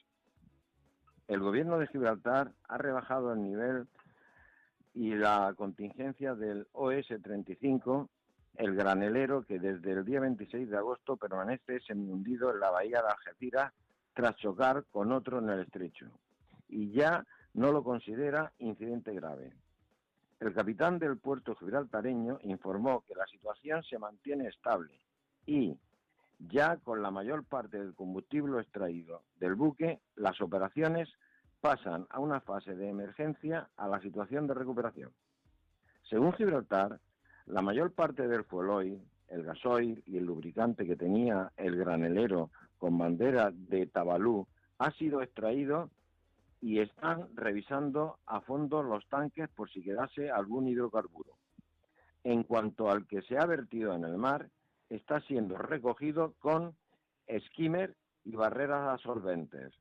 El 1.26 1.40
gobierno 1.40 1.80
de 1.80 1.88
Gibraltar 1.88 2.52
ha 2.68 2.78
rebajado 2.78 3.32
el 3.32 3.42
nivel 3.42 3.88
y 4.94 5.16
la 5.16 5.52
contingencia 5.56 6.36
del 6.36 6.68
OS-35, 6.74 8.08
el 8.54 8.76
granelero 8.76 9.42
que 9.42 9.58
desde 9.58 9.90
el 9.90 10.04
día 10.04 10.20
26 10.20 10.70
de 10.70 10.76
agosto 10.76 11.16
permanece 11.16 11.80
semi-hundido 11.80 12.52
en 12.52 12.60
la 12.60 12.70
bahía 12.70 13.02
de 13.02 13.08
Algeciras 13.08 13.72
tras 14.14 14.36
chocar 14.36 14.84
con 14.92 15.10
otro 15.10 15.40
en 15.40 15.48
el 15.48 15.62
estrecho, 15.62 16.06
y 16.68 16.92
ya 16.92 17.26
no 17.52 17.72
lo 17.72 17.82
considera 17.82 18.52
incidente 18.60 19.12
grave. 19.12 19.52
El 20.40 20.54
capitán 20.54 20.98
del 20.98 21.18
puerto 21.18 21.56
gibraltareño 21.56 22.38
informó 22.44 23.02
que 23.06 23.14
la 23.14 23.26
situación 23.26 23.82
se 23.82 23.98
mantiene 23.98 24.46
estable 24.46 25.00
y, 25.46 25.76
ya 26.38 26.76
con 26.76 27.02
la 27.02 27.10
mayor 27.10 27.44
parte 27.44 27.78
del 27.78 27.94
combustible 27.94 28.60
extraído 28.60 29.24
del 29.40 29.56
buque, 29.56 30.00
las 30.14 30.40
operaciones 30.40 31.08
pasan 31.60 32.06
a 32.10 32.20
una 32.20 32.40
fase 32.40 32.76
de 32.76 32.88
emergencia 32.88 33.68
a 33.76 33.88
la 33.88 34.00
situación 34.00 34.46
de 34.46 34.54
recuperación. 34.54 35.10
Según 36.08 36.32
Gibraltar, 36.34 37.00
la 37.46 37.60
mayor 37.60 37.92
parte 37.92 38.28
del 38.28 38.44
fueloil, 38.44 39.02
el 39.28 39.42
gasoil 39.42 40.02
y 40.06 40.18
el 40.18 40.24
lubricante 40.24 40.86
que 40.86 40.96
tenía 40.96 41.52
el 41.56 41.76
granelero 41.76 42.50
con 42.78 42.96
bandera 42.96 43.50
de 43.52 43.86
Tabalú 43.86 44.46
ha 44.78 44.92
sido 44.92 45.20
extraído 45.20 45.90
y 46.60 46.80
están 46.80 47.28
revisando 47.34 48.18
a 48.26 48.40
fondo 48.40 48.82
los 48.82 49.06
tanques 49.08 49.48
por 49.50 49.70
si 49.70 49.82
quedase 49.82 50.30
algún 50.30 50.68
hidrocarburo. 50.68 51.34
En 52.24 52.42
cuanto 52.42 52.90
al 52.90 53.06
que 53.06 53.22
se 53.22 53.38
ha 53.38 53.46
vertido 53.46 53.94
en 53.94 54.04
el 54.04 54.18
mar, 54.18 54.48
está 54.88 55.20
siendo 55.20 55.56
recogido 55.56 56.34
con 56.40 56.74
skimmer 57.46 57.94
y 58.24 58.34
barreras 58.34 58.88
absorbentes. 58.88 59.72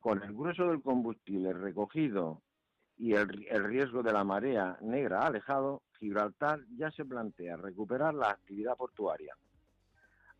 Con 0.00 0.22
el 0.22 0.32
grueso 0.32 0.68
del 0.68 0.80
combustible 0.80 1.52
recogido 1.52 2.40
y 2.96 3.14
el, 3.14 3.46
el, 3.50 3.64
riesgo 3.64 4.02
de 4.02 4.12
la 4.12 4.24
marea 4.24 4.78
negra 4.80 5.26
alejado, 5.26 5.82
Gibraltar 5.98 6.60
ya 6.76 6.90
se 6.92 7.04
plantea 7.04 7.56
recuperar 7.56 8.14
la 8.14 8.30
actividad 8.30 8.76
portuaria. 8.76 9.34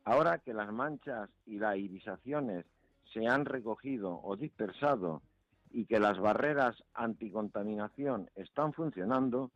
Ahora 0.04 0.38
que 0.38 0.54
las 0.54 0.72
manchas 0.72 1.28
y 1.44 1.58
las 1.58 1.76
irisaciones 1.76 2.64
se 3.12 3.26
han 3.26 3.44
recogido 3.44 4.20
o 4.22 4.36
dispersado 4.36 5.22
y 5.70 5.86
que 5.86 6.00
las 6.00 6.18
barreras 6.18 6.82
anticontaminación 6.94 8.30
están 8.34 8.72
funcionando, 8.72 9.50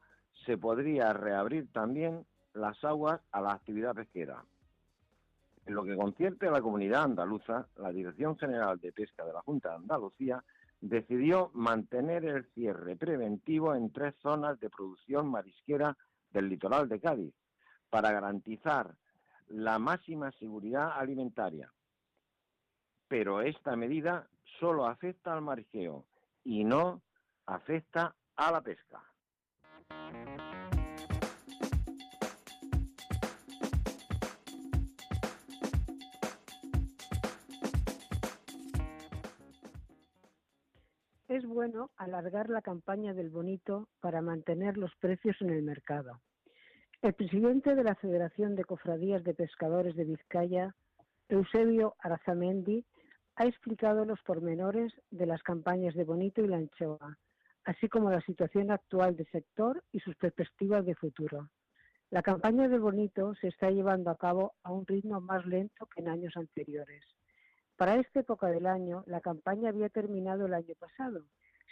se 0.44 0.58
podría 0.58 1.12
reabrir 1.12 1.70
también 1.72 2.24
las 2.54 2.82
aguas 2.84 3.20
a 3.30 3.40
la 3.40 3.52
actividad 3.52 3.94
pesquera. 3.94 4.44
En 5.64 5.74
lo 5.74 5.84
que 5.84 5.96
concierne 5.96 6.48
a 6.48 6.50
la 6.50 6.60
comunidad 6.60 7.04
andaluza, 7.04 7.66
la 7.76 7.92
Dirección 7.92 8.36
General 8.36 8.78
de 8.80 8.92
Pesca 8.92 9.24
de 9.24 9.32
la 9.32 9.42
Junta 9.42 9.70
de 9.70 9.76
Andalucía 9.76 10.42
decidió 10.80 11.50
mantener 11.54 12.24
el 12.24 12.44
cierre 12.52 12.96
preventivo 12.96 13.74
en 13.74 13.92
tres 13.92 14.14
zonas 14.20 14.58
de 14.58 14.68
producción 14.68 15.28
marisquera 15.28 15.96
del 16.32 16.48
litoral 16.48 16.88
de 16.88 17.00
Cádiz 17.00 17.34
para 17.88 18.10
garantizar 18.10 18.94
la 19.48 19.78
máxima 19.78 20.32
seguridad 20.32 20.98
alimentaria, 20.98 21.70
pero 23.12 23.42
esta 23.42 23.76
medida 23.76 24.26
solo 24.58 24.86
afecta 24.86 25.34
al 25.34 25.42
marisqueo 25.42 26.06
y 26.44 26.64
no 26.64 27.02
afecta 27.44 28.14
a 28.36 28.50
la 28.50 28.62
pesca. 28.62 29.02
Es 41.28 41.44
bueno 41.44 41.90
alargar 41.98 42.48
la 42.48 42.62
campaña 42.62 43.12
del 43.12 43.28
bonito 43.28 43.88
para 44.00 44.22
mantener 44.22 44.78
los 44.78 44.96
precios 44.96 45.36
en 45.42 45.50
el 45.50 45.62
mercado. 45.62 46.22
El 47.02 47.12
presidente 47.12 47.74
de 47.74 47.84
la 47.84 47.94
Federación 47.96 48.56
de 48.56 48.64
Cofradías 48.64 49.22
de 49.22 49.34
Pescadores 49.34 49.94
de 49.96 50.04
Vizcaya, 50.04 50.74
Eusebio 51.28 51.94
Arazamendi, 51.98 52.86
ha 53.42 53.46
explicado 53.46 54.04
los 54.04 54.22
pormenores 54.22 54.92
de 55.10 55.26
las 55.26 55.42
campañas 55.42 55.96
de 55.96 56.04
Bonito 56.04 56.40
y 56.42 56.46
la 56.46 56.58
anchoa, 56.58 57.18
así 57.64 57.88
como 57.88 58.08
la 58.08 58.20
situación 58.20 58.70
actual 58.70 59.16
del 59.16 59.26
sector 59.32 59.82
y 59.90 59.98
sus 59.98 60.14
perspectivas 60.14 60.86
de 60.86 60.94
futuro. 60.94 61.50
La 62.10 62.22
campaña 62.22 62.68
de 62.68 62.78
Bonito 62.78 63.34
se 63.40 63.48
está 63.48 63.68
llevando 63.72 64.10
a 64.10 64.16
cabo 64.16 64.54
a 64.62 64.70
un 64.70 64.86
ritmo 64.86 65.20
más 65.20 65.44
lento 65.44 65.86
que 65.86 66.02
en 66.02 66.08
años 66.08 66.36
anteriores. 66.36 67.02
Para 67.76 67.96
esta 67.96 68.20
época 68.20 68.46
del 68.46 68.64
año, 68.64 69.02
la 69.08 69.20
campaña 69.20 69.70
había 69.70 69.88
terminado 69.88 70.46
el 70.46 70.54
año 70.54 70.76
pasado. 70.78 71.24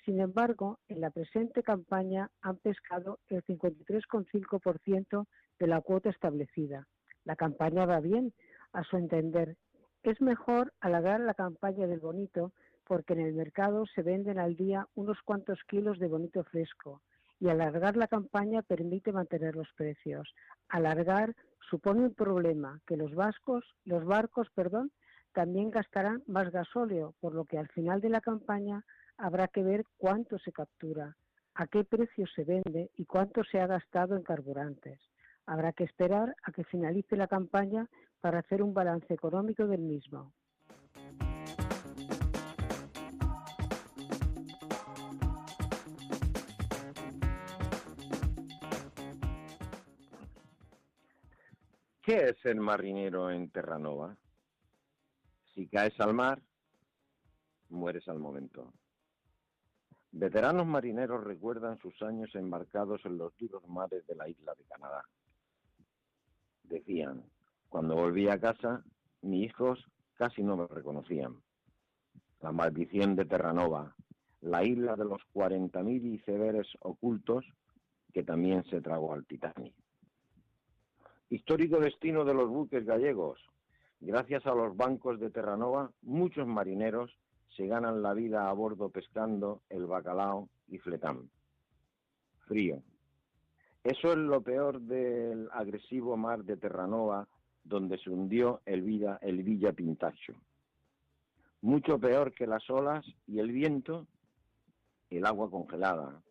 Sin 0.05 0.21
embargo, 0.21 0.81
en 0.89 1.01
la 1.01 1.11
presente 1.11 1.63
campaña 1.63 2.33
han 2.43 2.57
pescado 2.57 3.21
el 3.29 3.45
53,5% 3.45 5.27
de 5.61 5.67
la 5.69 5.81
cuota 5.83 6.11
establecida. 6.11 6.89
La 7.23 7.37
campaña 7.37 7.87
va 7.87 8.01
bien, 8.01 8.33
a 8.73 8.83
su 8.83 8.97
entender, 8.97 9.57
es 10.03 10.21
mejor 10.21 10.73
alargar 10.81 11.21
la 11.21 11.35
campaña 11.35 11.87
del 11.87 12.01
bonito 12.01 12.53
porque 12.87 13.13
en 13.13 13.21
el 13.21 13.35
mercado 13.35 13.87
se 13.87 14.03
venden 14.03 14.39
al 14.39 14.57
día 14.57 14.89
unos 14.95 15.21
cuantos 15.23 15.59
kilos 15.69 15.99
de 15.99 16.09
bonito 16.09 16.43
fresco 16.45 17.03
y 17.39 17.49
alargar 17.49 17.97
la 17.97 18.09
campaña 18.09 18.63
permite 18.63 19.13
mantener 19.13 19.57
los 19.57 19.69
precios. 19.77 20.35
Alargar 20.69 21.35
supone 21.71 22.01
un 22.01 22.15
problema 22.15 22.81
que 22.87 22.97
los 22.97 23.15
vascos, 23.15 23.65
los 23.85 24.05
barcos, 24.05 24.49
perdón, 24.55 24.91
también 25.33 25.71
gastarán 25.71 26.23
más 26.27 26.51
gasóleo, 26.51 27.15
por 27.21 27.35
lo 27.35 27.45
que 27.45 27.59
al 27.59 27.69
final 27.69 28.01
de 28.01 28.11
la 28.11 28.21
campaña 28.21 28.85
habrá 29.17 29.49
que 29.49 29.63
ver 29.63 29.85
cuánto 29.97 30.39
se 30.39 30.53
captura, 30.53 31.17
a 31.55 31.67
qué 31.67 31.85
precio 31.85 32.27
se 32.27 32.45
vende 32.45 32.91
y 32.97 33.05
cuánto 33.05 33.45
se 33.45 33.61
ha 33.61 33.67
gastado 33.67 34.17
en 34.17 34.23
carburantes. 34.23 35.01
Habrá 35.47 35.73
que 35.73 35.85
esperar 35.85 36.37
a 36.43 36.53
que 36.53 36.65
finalice 36.65 37.17
la 37.17 37.27
campaña 37.27 37.89
para 38.21 38.41
hacer 38.41 38.63
un 38.63 38.75
balance 38.75 39.13
económico 39.13 39.67
del 39.67 39.81
mismo. 39.81 40.33
¿Qué 52.03 52.31
es 52.31 52.45
el 52.45 52.61
marinero 52.61 53.31
en 53.31 53.51
Terranova? 53.51 54.17
Si 55.55 55.69
caes 55.69 55.95
al 56.01 56.15
mar, 56.15 56.43
mueres 57.69 58.09
al 58.09 58.19
momento. 58.19 58.73
Veteranos 60.13 60.67
marineros 60.67 61.23
recuerdan 61.23 61.79
sus 61.79 62.03
años 62.03 62.35
embarcados 62.35 63.05
en 63.05 63.17
los 63.17 63.37
duros 63.39 63.63
mares 63.69 64.05
de 64.09 64.17
la 64.17 64.29
isla 64.29 64.55
de 64.55 64.65
Canadá. 64.65 65.05
Decían, 66.71 67.25
cuando 67.69 67.97
volví 67.97 68.29
a 68.29 68.39
casa, 68.39 68.85
mis 69.23 69.47
hijos 69.47 69.85
casi 70.15 70.45
no 70.45 70.57
me 70.57 70.69
reconocían. 70.69 71.37
La 72.41 72.53
maldición 72.53 73.17
de 73.17 73.25
Terranova, 73.25 73.97
la 74.41 74.65
isla 74.65 74.95
de 74.95 75.05
los 75.05 75.21
40.000 75.35 76.15
icebergs 76.15 76.69
ocultos 76.81 77.45
que 78.13 78.23
también 78.23 78.65
se 78.65 78.81
tragó 78.81 79.13
al 79.13 79.27
Titanic. 79.27 79.75
Histórico 81.29 81.81
destino 81.81 82.25
de 82.25 82.35
los 82.35 82.49
buques 82.49 82.87
gallegos. 82.87 83.41
Gracias 84.01 84.47
a 84.47 84.55
los 84.55 84.77
bancos 84.77 85.19
de 85.19 85.31
Terranova, 85.31 85.91
muchos 86.03 86.47
marineros 86.47 87.19
se 87.57 87.67
ganan 87.67 88.01
la 88.01 88.15
vida 88.15 88.49
a 88.49 88.53
bordo 88.53 88.91
pescando 88.91 89.63
el 89.69 89.87
bacalao 89.87 90.49
y 90.69 90.79
fletán. 90.79 91.29
Frío. 92.47 92.81
Eso 93.83 94.13
es 94.13 94.19
lo 94.19 94.43
peor 94.43 94.81
del 94.81 95.49
agresivo 95.53 96.17
mar 96.17 96.45
de 96.45 96.59
Terranova 96.59 97.27
donde 97.65 97.99
se 97.99 98.11
hundió 98.11 98.61
el, 98.67 98.83
Villa, 98.83 99.19
el 99.23 99.43
Villa 99.43 99.73
Pintacho. 99.73 100.35
Mucho 101.63 101.99
peor 101.99 102.33
que 102.33 102.47
las 102.47 102.69
olas 102.69 103.07
y 103.27 103.39
el 103.39 103.53
viento, 103.53 104.07
el 105.09 105.25
agua 105.25 105.51
congelada. 105.51 106.23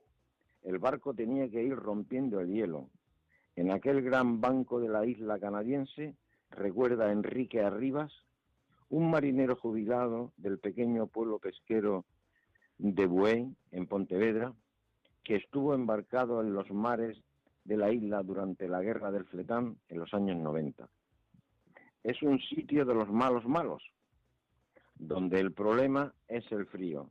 El 0.62 0.78
barco 0.78 1.14
tenía 1.16 1.50
que 1.50 1.64
ir 1.64 1.76
rompiendo 1.76 2.40
el 2.40 2.50
hielo. 2.50 2.90
En 3.56 3.72
aquel 3.72 4.02
gran 4.04 4.42
banco 4.42 4.80
de 4.80 4.90
la 4.90 5.06
isla 5.06 5.40
canadiense, 5.40 6.16
recuerda 6.52 7.12
Enrique 7.12 7.62
Arribas, 7.62 8.12
un 8.90 9.10
marinero 9.10 9.56
jubilado 9.56 10.34
del 10.38 10.60
pequeño 10.60 11.08
pueblo 11.08 11.40
pesquero 11.40 12.06
de 12.78 13.06
Buey, 13.08 13.56
en 13.72 13.88
Pontevedra, 13.88 14.54
que 15.24 15.36
estuvo 15.36 15.74
embarcado 15.74 16.42
en 16.42 16.54
los 16.54 16.72
mares 16.72 17.22
de 17.70 17.78
la 17.78 17.92
isla 17.92 18.24
durante 18.24 18.68
la 18.68 18.82
guerra 18.82 19.12
del 19.12 19.26
Fletán 19.26 19.78
en 19.90 20.00
los 20.00 20.12
años 20.16 20.38
90 20.38 20.90
es 22.04 22.20
un 22.24 22.40
sitio 22.40 22.84
de 22.84 22.96
los 22.96 23.10
malos 23.10 23.46
malos, 23.46 23.84
donde 24.96 25.40
el 25.40 25.52
problema 25.52 26.12
es 26.28 26.50
el 26.52 26.66
frío, 26.66 27.10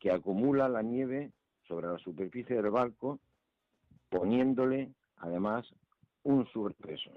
que 0.00 0.10
acumula 0.10 0.68
la 0.68 0.82
nieve 0.82 1.30
sobre 1.68 1.86
la 1.86 1.98
superficie 1.98 2.56
del 2.56 2.70
barco 2.70 3.20
poniéndole 4.08 4.90
además 5.18 5.66
un 6.24 6.44
sobrepeso. 6.48 7.12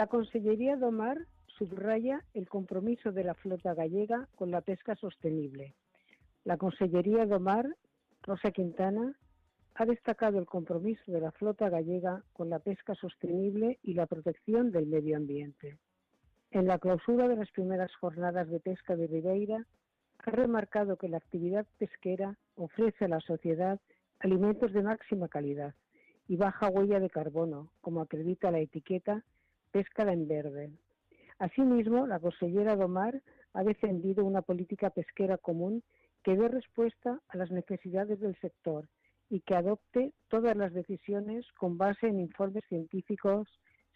La 0.00 0.06
Consellería 0.06 0.76
Domar 0.76 1.26
subraya 1.58 2.24
el 2.32 2.48
compromiso 2.48 3.12
de 3.12 3.22
la 3.22 3.34
flota 3.34 3.74
gallega 3.74 4.28
con 4.34 4.50
la 4.50 4.62
pesca 4.62 4.96
sostenible. 4.96 5.74
La 6.44 6.56
Consellería 6.56 7.26
Domar, 7.26 7.68
Rosa 8.22 8.50
Quintana, 8.50 9.14
ha 9.74 9.84
destacado 9.84 10.38
el 10.38 10.46
compromiso 10.46 11.02
de 11.12 11.20
la 11.20 11.32
flota 11.32 11.68
gallega 11.68 12.24
con 12.32 12.48
la 12.48 12.60
pesca 12.60 12.94
sostenible 12.94 13.78
y 13.82 13.92
la 13.92 14.06
protección 14.06 14.72
del 14.72 14.86
medio 14.86 15.18
ambiente. 15.18 15.76
En 16.50 16.66
la 16.66 16.78
clausura 16.78 17.28
de 17.28 17.36
las 17.36 17.50
primeras 17.50 17.94
jornadas 17.96 18.48
de 18.48 18.58
pesca 18.58 18.96
de 18.96 19.06
Ribeira, 19.06 19.66
ha 20.16 20.30
remarcado 20.30 20.96
que 20.96 21.10
la 21.10 21.18
actividad 21.18 21.66
pesquera 21.76 22.38
ofrece 22.54 23.04
a 23.04 23.08
la 23.08 23.20
sociedad 23.20 23.78
alimentos 24.18 24.72
de 24.72 24.82
máxima 24.82 25.28
calidad 25.28 25.74
y 26.26 26.36
baja 26.36 26.70
huella 26.70 27.00
de 27.00 27.10
carbono, 27.10 27.70
como 27.82 28.00
acredita 28.00 28.50
la 28.50 28.60
etiqueta 28.60 29.26
Pesca 29.70 30.02
en 30.12 30.26
Verde. 30.26 30.70
Asimismo, 31.38 32.06
la 32.06 32.18
consellera 32.18 32.76
Domar 32.76 33.22
ha 33.54 33.62
defendido 33.62 34.24
una 34.24 34.42
política 34.42 34.90
pesquera 34.90 35.38
común 35.38 35.82
que 36.22 36.36
dé 36.36 36.48
respuesta 36.48 37.20
a 37.28 37.36
las 37.36 37.50
necesidades 37.50 38.20
del 38.20 38.38
sector 38.40 38.88
y 39.30 39.40
que 39.40 39.54
adopte 39.54 40.12
todas 40.28 40.56
las 40.56 40.72
decisiones 40.72 41.46
con 41.52 41.78
base 41.78 42.08
en 42.08 42.20
informes 42.20 42.64
científicos 42.68 43.48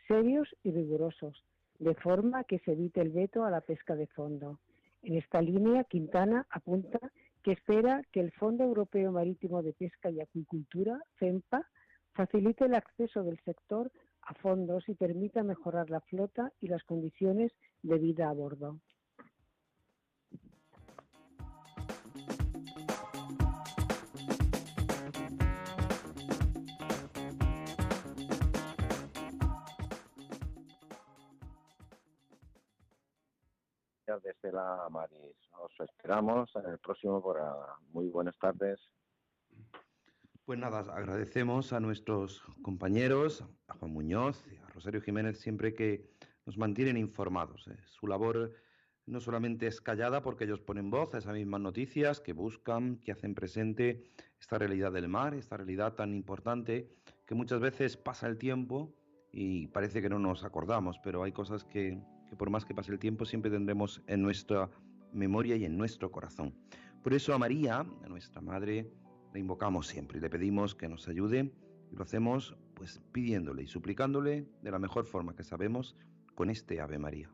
serios 0.06 0.48
y 0.62 0.70
rigurosos, 0.70 1.44
de 1.78 1.94
forma 1.94 2.44
que 2.44 2.60
se 2.60 2.72
evite 2.72 3.00
el 3.00 3.10
veto 3.10 3.44
a 3.44 3.50
la 3.50 3.60
pesca 3.60 3.96
de 3.96 4.06
fondo. 4.06 4.60
En 5.02 5.16
esta 5.16 5.42
línea, 5.42 5.84
Quintana 5.84 6.46
apunta 6.50 6.98
que 7.42 7.52
espera 7.52 8.02
que 8.10 8.20
el 8.20 8.32
Fondo 8.32 8.64
Europeo 8.64 9.12
Marítimo 9.12 9.62
de 9.62 9.74
Pesca 9.74 10.10
y 10.10 10.20
Acuicultura, 10.20 10.98
FEMPA, 11.16 11.68
facilite 12.14 12.64
el 12.64 12.74
acceso 12.74 13.22
del 13.22 13.38
sector 13.40 13.90
a 14.26 14.34
fondos 14.34 14.88
y 14.88 14.94
permita 14.94 15.42
mejorar 15.42 15.90
la 15.90 16.00
flota 16.00 16.52
y 16.60 16.68
las 16.68 16.82
condiciones 16.84 17.52
de 17.82 17.98
vida 17.98 18.28
a 18.28 18.32
bordo. 18.32 18.80
Desde 34.22 34.52
la 34.52 34.86
Maris, 34.90 35.36
os 35.58 35.72
esperamos 35.80 36.50
en 36.54 36.66
el 36.66 36.78
próximo 36.78 37.20
programa. 37.20 37.76
Muy 37.92 38.08
buenas 38.08 38.38
tardes. 38.38 38.80
Pues 40.44 40.58
nada, 40.58 40.80
agradecemos 40.80 41.72
a 41.72 41.80
nuestros 41.80 42.42
compañeros, 42.60 43.42
a 43.66 43.74
Juan 43.76 43.92
Muñoz 43.92 44.44
y 44.52 44.56
a 44.56 44.66
Rosario 44.74 45.00
Jiménez, 45.00 45.38
siempre 45.38 45.72
que 45.72 46.10
nos 46.44 46.58
mantienen 46.58 46.98
informados. 46.98 47.66
¿eh? 47.68 47.78
Su 47.86 48.06
labor 48.06 48.52
no 49.06 49.20
solamente 49.20 49.66
es 49.66 49.80
callada 49.80 50.20
porque 50.20 50.44
ellos 50.44 50.60
ponen 50.60 50.90
voz 50.90 51.14
a 51.14 51.18
esas 51.18 51.32
mismas 51.32 51.62
noticias, 51.62 52.20
que 52.20 52.34
buscan, 52.34 52.96
que 52.98 53.12
hacen 53.12 53.34
presente 53.34 54.04
esta 54.38 54.58
realidad 54.58 54.92
del 54.92 55.08
mar, 55.08 55.32
esta 55.32 55.56
realidad 55.56 55.94
tan 55.94 56.12
importante 56.12 56.90
que 57.24 57.34
muchas 57.34 57.60
veces 57.60 57.96
pasa 57.96 58.26
el 58.26 58.36
tiempo 58.36 58.94
y 59.32 59.68
parece 59.68 60.02
que 60.02 60.10
no 60.10 60.18
nos 60.18 60.44
acordamos, 60.44 60.98
pero 61.02 61.22
hay 61.22 61.32
cosas 61.32 61.64
que, 61.64 61.98
que 62.28 62.36
por 62.36 62.50
más 62.50 62.66
que 62.66 62.74
pase 62.74 62.92
el 62.92 62.98
tiempo 62.98 63.24
siempre 63.24 63.50
tendremos 63.50 64.02
en 64.08 64.20
nuestra 64.20 64.68
memoria 65.10 65.56
y 65.56 65.64
en 65.64 65.78
nuestro 65.78 66.12
corazón. 66.12 66.54
Por 67.02 67.14
eso 67.14 67.32
a 67.32 67.38
María, 67.38 67.78
a 67.78 68.08
nuestra 68.08 68.42
Madre, 68.42 68.92
le 69.34 69.40
invocamos 69.40 69.88
siempre 69.88 70.18
y 70.18 70.20
le 70.20 70.30
pedimos 70.30 70.74
que 70.74 70.88
nos 70.88 71.08
ayude 71.08 71.52
y 71.90 71.96
lo 71.96 72.02
hacemos 72.04 72.56
pues 72.74 73.00
pidiéndole 73.12 73.64
y 73.64 73.66
suplicándole 73.66 74.46
de 74.62 74.70
la 74.70 74.78
mejor 74.78 75.04
forma 75.06 75.34
que 75.34 75.42
sabemos 75.42 75.96
con 76.34 76.50
este 76.50 76.80
Ave 76.80 76.98
María. 76.98 77.30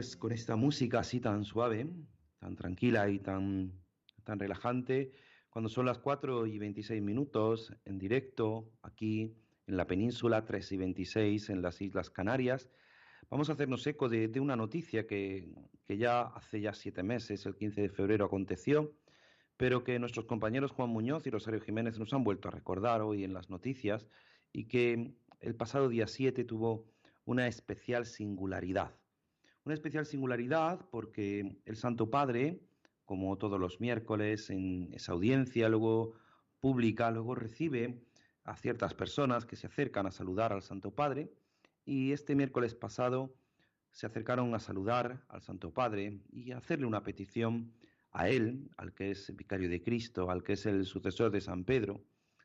Pues 0.00 0.16
con 0.16 0.32
esta 0.32 0.56
música 0.56 1.00
así 1.00 1.20
tan 1.20 1.44
suave, 1.44 1.86
tan 2.38 2.56
tranquila 2.56 3.10
y 3.10 3.18
tan, 3.18 3.70
tan 4.24 4.38
relajante, 4.38 5.12
cuando 5.50 5.68
son 5.68 5.84
las 5.84 5.98
4 5.98 6.46
y 6.46 6.58
26 6.58 7.02
minutos 7.02 7.74
en 7.84 7.98
directo 7.98 8.72
aquí 8.80 9.36
en 9.66 9.76
la 9.76 9.86
península, 9.86 10.46
3 10.46 10.72
y 10.72 10.76
26 10.78 11.50
en 11.50 11.60
las 11.60 11.82
Islas 11.82 12.08
Canarias, 12.08 12.70
vamos 13.28 13.50
a 13.50 13.52
hacernos 13.52 13.86
eco 13.86 14.08
de, 14.08 14.40
una 14.40 14.56
noticia 14.56 15.06
que, 15.06 15.52
que, 15.84 15.98
ya 15.98 16.22
hace 16.22 16.62
ya 16.62 16.72
siete 16.72 17.02
meses, 17.02 17.44
el 17.44 17.54
15 17.54 17.82
de 17.82 17.88
febrero, 17.90 18.24
aconteció, 18.24 18.94
pero 19.58 19.84
que 19.84 19.98
nuestros 19.98 20.24
compañeros 20.24 20.70
Juan 20.70 20.88
Muñoz 20.88 21.26
y 21.26 21.30
Rosario 21.30 21.60
Jiménez 21.60 21.98
nos 21.98 22.14
han 22.14 22.24
vuelto 22.24 22.48
a 22.48 22.52
recordar 22.52 23.02
hoy 23.02 23.22
en 23.22 23.34
las 23.34 23.50
noticias 23.50 24.08
y 24.50 24.64
que 24.64 25.12
el 25.40 25.54
pasado 25.56 25.90
día 25.90 26.06
7 26.06 26.42
tuvo 26.44 26.86
una 27.26 27.48
especial 27.48 28.06
singularidad. 28.06 28.94
Una 29.64 29.74
especial 29.74 30.06
singularidad 30.06 30.86
porque 30.90 31.60
el 31.64 31.76
Santo 31.76 32.10
Padre, 32.10 32.60
como 33.04 33.36
todos 33.36 33.60
los 33.60 33.80
miércoles 33.80 34.48
en 34.50 34.88
esa 34.92 35.12
audiencia 35.12 35.68
luego 35.68 36.14
pública, 36.60 37.10
luego 37.10 37.34
recibe 37.34 38.02
a 38.44 38.56
ciertas 38.56 38.94
personas 38.94 39.44
que 39.44 39.56
se 39.56 39.66
acercan 39.66 40.06
a 40.06 40.10
saludar 40.10 40.52
al 40.52 40.62
Santo 40.62 40.94
Padre 40.94 41.30
y 41.84 42.12
este 42.12 42.34
miércoles 42.34 42.74
pasado 42.74 43.34
se 43.92 44.06
acercaron 44.06 44.54
a 44.54 44.60
saludar 44.60 45.24
al 45.28 45.42
Santo 45.42 45.72
Padre 45.72 46.20
y 46.30 46.52
a 46.52 46.58
hacerle 46.58 46.86
una 46.86 47.02
petición 47.02 47.72
a 48.12 48.28
él, 48.28 48.70
al 48.76 48.94
que 48.94 49.10
es 49.10 49.34
vicario 49.36 49.68
de 49.68 49.82
Cristo, 49.82 50.30
al 50.30 50.42
que 50.42 50.54
es 50.54 50.66
el 50.66 50.84
sucesor 50.86 51.30
de 51.30 51.40
San 51.40 51.64
Pedro, 51.64 52.02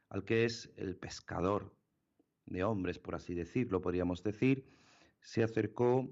al 0.10 0.24
que 0.24 0.46
es 0.46 0.72
el 0.78 0.96
pescador 0.96 1.76
de 2.46 2.64
hombres, 2.64 3.00
por 3.00 3.16
así 3.16 3.34
decirlo, 3.34 3.82
podríamos 3.82 4.22
decir, 4.22 4.66
se 5.22 5.44
acercó, 5.44 6.10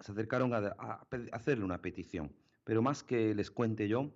se 0.00 0.12
acercaron 0.12 0.52
a, 0.54 1.06
hacerle 1.32 1.64
una 1.64 1.80
petición. 1.80 2.32
Pero 2.64 2.82
más 2.82 3.02
que 3.02 3.34
les 3.34 3.50
cuente 3.50 3.88
yo, 3.88 4.12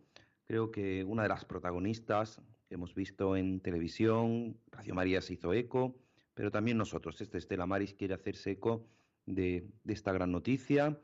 creo 0.47 0.71
que 0.71 1.05
una 1.05 1.23
de 1.23 1.29
las 1.29 1.45
protagonistas 1.45 2.41
que 2.69 2.75
hemos 2.75 2.95
visto 2.95 3.37
en 3.37 3.61
televisión, 3.61 4.59
Radio 4.71 4.95
María 4.95 5.21
se 5.21 5.35
hizo 5.35 5.53
eco, 5.53 5.97
pero 6.35 6.51
también 6.51 6.77
nosotros, 6.77 7.21
este 7.21 7.39
Estela 7.39 7.67
Maris 7.67 7.95
quiere 7.95 8.15
hacerse 8.15 8.53
eco 8.53 8.87
de, 9.25 9.69
esta 9.87 10.13
gran 10.13 10.33
noticia 10.33 11.01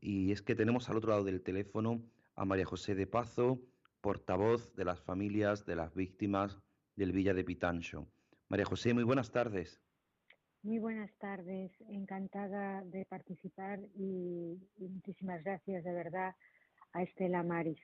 y 0.00 0.32
es 0.32 0.42
que 0.42 0.54
tenemos 0.54 0.88
al 0.88 0.96
otro 0.96 1.10
lado 1.10 1.24
del 1.24 1.42
teléfono 1.42 2.02
a 2.34 2.44
María 2.44 2.64
José 2.64 2.94
de 2.94 3.06
Pazo, 3.06 3.60
portavoz 4.00 4.74
de 4.74 4.84
las 4.84 5.00
familias 5.00 5.64
de 5.66 5.76
las 5.76 5.94
víctimas 5.94 6.58
del 6.96 7.12
Villa 7.12 7.34
de 7.34 7.44
Pitancho. 7.44 8.08
María 8.48 8.66
José, 8.66 8.92
muy 8.92 9.04
buenas 9.04 9.30
tardes. 9.30 9.80
Muy 10.64 10.78
buenas 10.78 11.10
tardes, 11.18 11.72
encantada 11.88 12.82
de 12.84 13.04
participar 13.04 13.80
y, 13.96 14.60
muchísimas 14.78 15.42
gracias 15.42 15.82
de 15.82 15.92
verdad 15.92 16.36
a 16.92 17.02
Estela 17.02 17.42
Maris. 17.42 17.80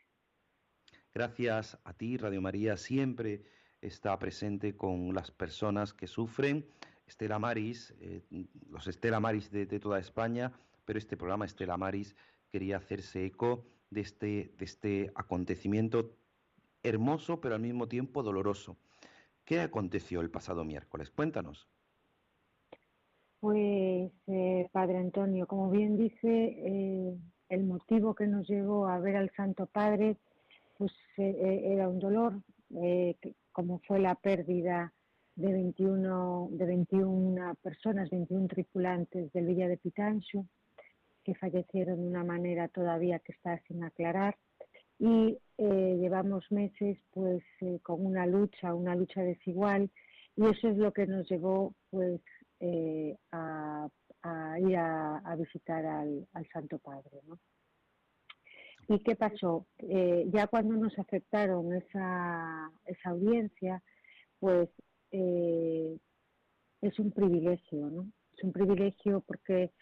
Gracias 1.13 1.77
a 1.83 1.93
ti, 1.95 2.17
Radio 2.17 2.41
María 2.41 2.77
siempre 2.77 3.43
está 3.81 4.17
presente 4.21 4.77
con 4.77 5.13
las 5.13 5.33
personas 5.33 5.93
que 5.93 6.07
sufren 6.07 6.67
Estela 7.09 7.41
Maris, 7.41 7.97
eh, 8.01 8.23
los 8.71 8.87
Estela 8.87 9.19
Maris 9.19 9.51
de, 9.51 9.67
toda 9.67 9.99
España, 9.99 10.53
pero 10.85 11.01
este 11.01 11.17
programa 11.17 11.47
Estela 11.47 11.77
Maris 11.77 12.15
quería 12.49 12.77
hacerse 12.77 13.27
eco 13.27 13.67
de 13.91 14.03
este, 14.03 14.55
de 14.57 14.65
este 14.65 15.13
acontecimiento 15.17 16.17
hermoso, 16.85 17.41
pero 17.41 17.57
al 17.57 17.61
mismo 17.61 17.89
tiempo 17.89 18.23
doloroso. 18.23 18.77
¿Qué 19.45 19.59
aconteció 19.59 20.21
el 20.21 20.31
pasado 20.31 20.65
miércoles? 20.65 21.11
Cuéntanos. 21.11 21.69
Pues, 23.41 24.11
eh, 24.27 24.69
Padre 24.73 24.99
Antonio, 24.99 25.47
como 25.47 25.71
bien 25.71 25.97
dice, 25.97 26.19
eh, 26.25 27.17
el 27.49 27.65
motivo 27.65 28.15
que 28.15 28.27
nos 28.27 28.49
llevó 28.49 28.89
a 28.89 28.99
ver 28.99 29.17
al 29.17 29.31
Santo 29.37 29.67
Padre, 29.67 30.17
pues 30.77 30.93
era 31.17 31.89
un 31.89 31.99
dolor, 31.99 32.41
como 33.51 33.81
fue 33.81 33.99
la 33.99 34.15
pérdida 34.15 34.93
de 35.39 35.53
21, 35.53 36.49
de 36.51 36.67
21 36.67 37.55
personas, 37.63 38.11
21 38.11 38.49
tripulantes 38.49 39.33
del 39.33 39.47
Villa 39.47 39.69
de 39.69 39.77
Pitancho, 39.77 40.47
que 41.23 41.37
fallecieron 41.37 42.01
de 42.01 42.09
una 42.09 42.25
manera 42.25 42.67
todavía 42.67 43.21
que 43.21 43.33
está 43.33 43.57
sin 43.69 43.85
aclarar. 43.85 44.37
Y 44.99 45.39
eh, 45.59 45.97
llevamos 46.01 46.51
meses 46.51 46.99
pues 47.13 47.45
eh, 47.61 47.79
con 47.85 48.05
una 48.05 48.27
lucha, 48.27 48.75
una 48.75 48.97
lucha 48.97 49.23
desigual, 49.23 49.91
y 50.37 50.47
eso 50.47 50.69
es 50.69 50.77
lo 50.77 50.93
que 50.93 51.07
nos 51.07 51.29
llevó 51.29 51.73
pues 51.91 52.21
eh, 52.61 53.17
a, 53.33 53.89
ir 54.59 54.77
a, 54.77 55.37
visitar 55.37 55.85
al, 55.85 56.27
Santo 56.53 56.79
Padre. 56.79 57.21
¿Y 58.89 58.99
qué 59.01 59.17
pasó? 59.17 59.67
ya 59.79 60.47
cuando 60.47 60.75
nos 60.77 60.99
aceptaron 60.99 61.75
esa, 61.75 62.71
esa 62.87 63.11
audiencia, 63.11 63.83
pues 64.41 64.69
eh, 65.11 65.99
es 66.83 66.99
un 66.99 67.13
privilegio, 67.13 67.91
¿no? 67.91 68.11
Es 68.37 68.45
un 68.45 68.53
privilegio 68.53 69.23
porque 69.27 69.73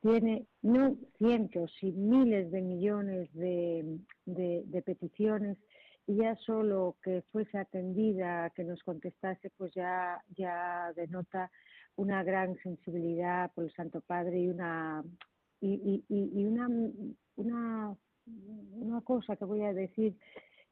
tiene 0.00 0.46
no 0.62 0.96
cientos 1.18 1.70
y 1.82 1.92
miles 1.92 2.50
de 2.50 2.62
millones 2.62 3.32
de, 3.34 3.98
de, 4.24 4.82
peticiones 4.82 5.58
y 6.06 6.16
ya 6.16 6.34
solo 6.36 6.96
que 7.02 7.22
fuese 7.30 7.58
atendida, 7.58 8.50
que 8.50 8.64
nos 8.64 8.82
contestase, 8.82 9.50
pues 9.58 9.72
ya, 9.74 10.22
ya 10.36 10.92
denota 10.96 11.50
una 12.00 12.22
gran 12.24 12.56
sensibilidad 12.62 13.52
por 13.52 13.64
el 13.64 13.72
Santo 13.72 14.00
Padre 14.00 14.40
y 14.40 14.48
una 14.48 15.04
y, 15.60 16.02
y, 16.08 16.44
una, 16.46 16.66
una, 17.36 17.94
una 18.72 19.00
cosa 19.02 19.36
que 19.36 19.44
voy 19.44 19.62
a 19.64 19.74
decir 19.74 20.16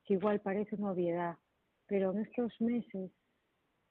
que 0.04 0.14
igual 0.14 0.40
parece 0.40 0.76
una 0.76 0.92
obviedad, 0.92 1.36
pero 1.86 2.12
en 2.12 2.20
estos 2.20 2.58
meses 2.62 3.10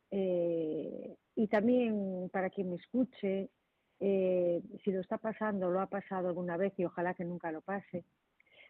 eh, 0.10 1.16
y 1.36 1.48
también 1.48 2.30
para 2.34 2.50
quien 2.50 2.72
me 2.72 2.78
escuche, 2.78 3.52
eh, 4.00 4.64
si 4.84 4.92
lo 4.92 5.02
está 5.02 5.20
pasando, 5.20 5.70
lo 5.70 5.80
ha 5.80 5.86
pasado 5.86 6.30
alguna 6.30 6.58
vez 6.58 6.74
y 6.78 6.86
ojalá 6.86 7.14
que 7.14 7.24
nunca 7.24 7.52
lo 7.52 7.62
pase, 7.62 8.04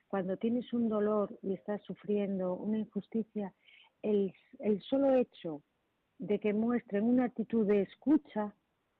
cuando 0.09 0.35
tienes 0.35 0.73
un 0.73 0.89
dolor 0.89 1.39
y 1.41 1.53
estás 1.53 1.81
sufriendo 1.83 2.53
una 2.55 2.79
injusticia, 2.79 3.53
el, 4.01 4.33
el 4.59 4.81
solo 4.81 5.15
hecho 5.15 5.61
de 6.19 6.39
que 6.39 6.53
muestren 6.53 7.03
una 7.03 7.25
actitud 7.25 7.67
de 7.67 7.81
escucha 7.81 8.53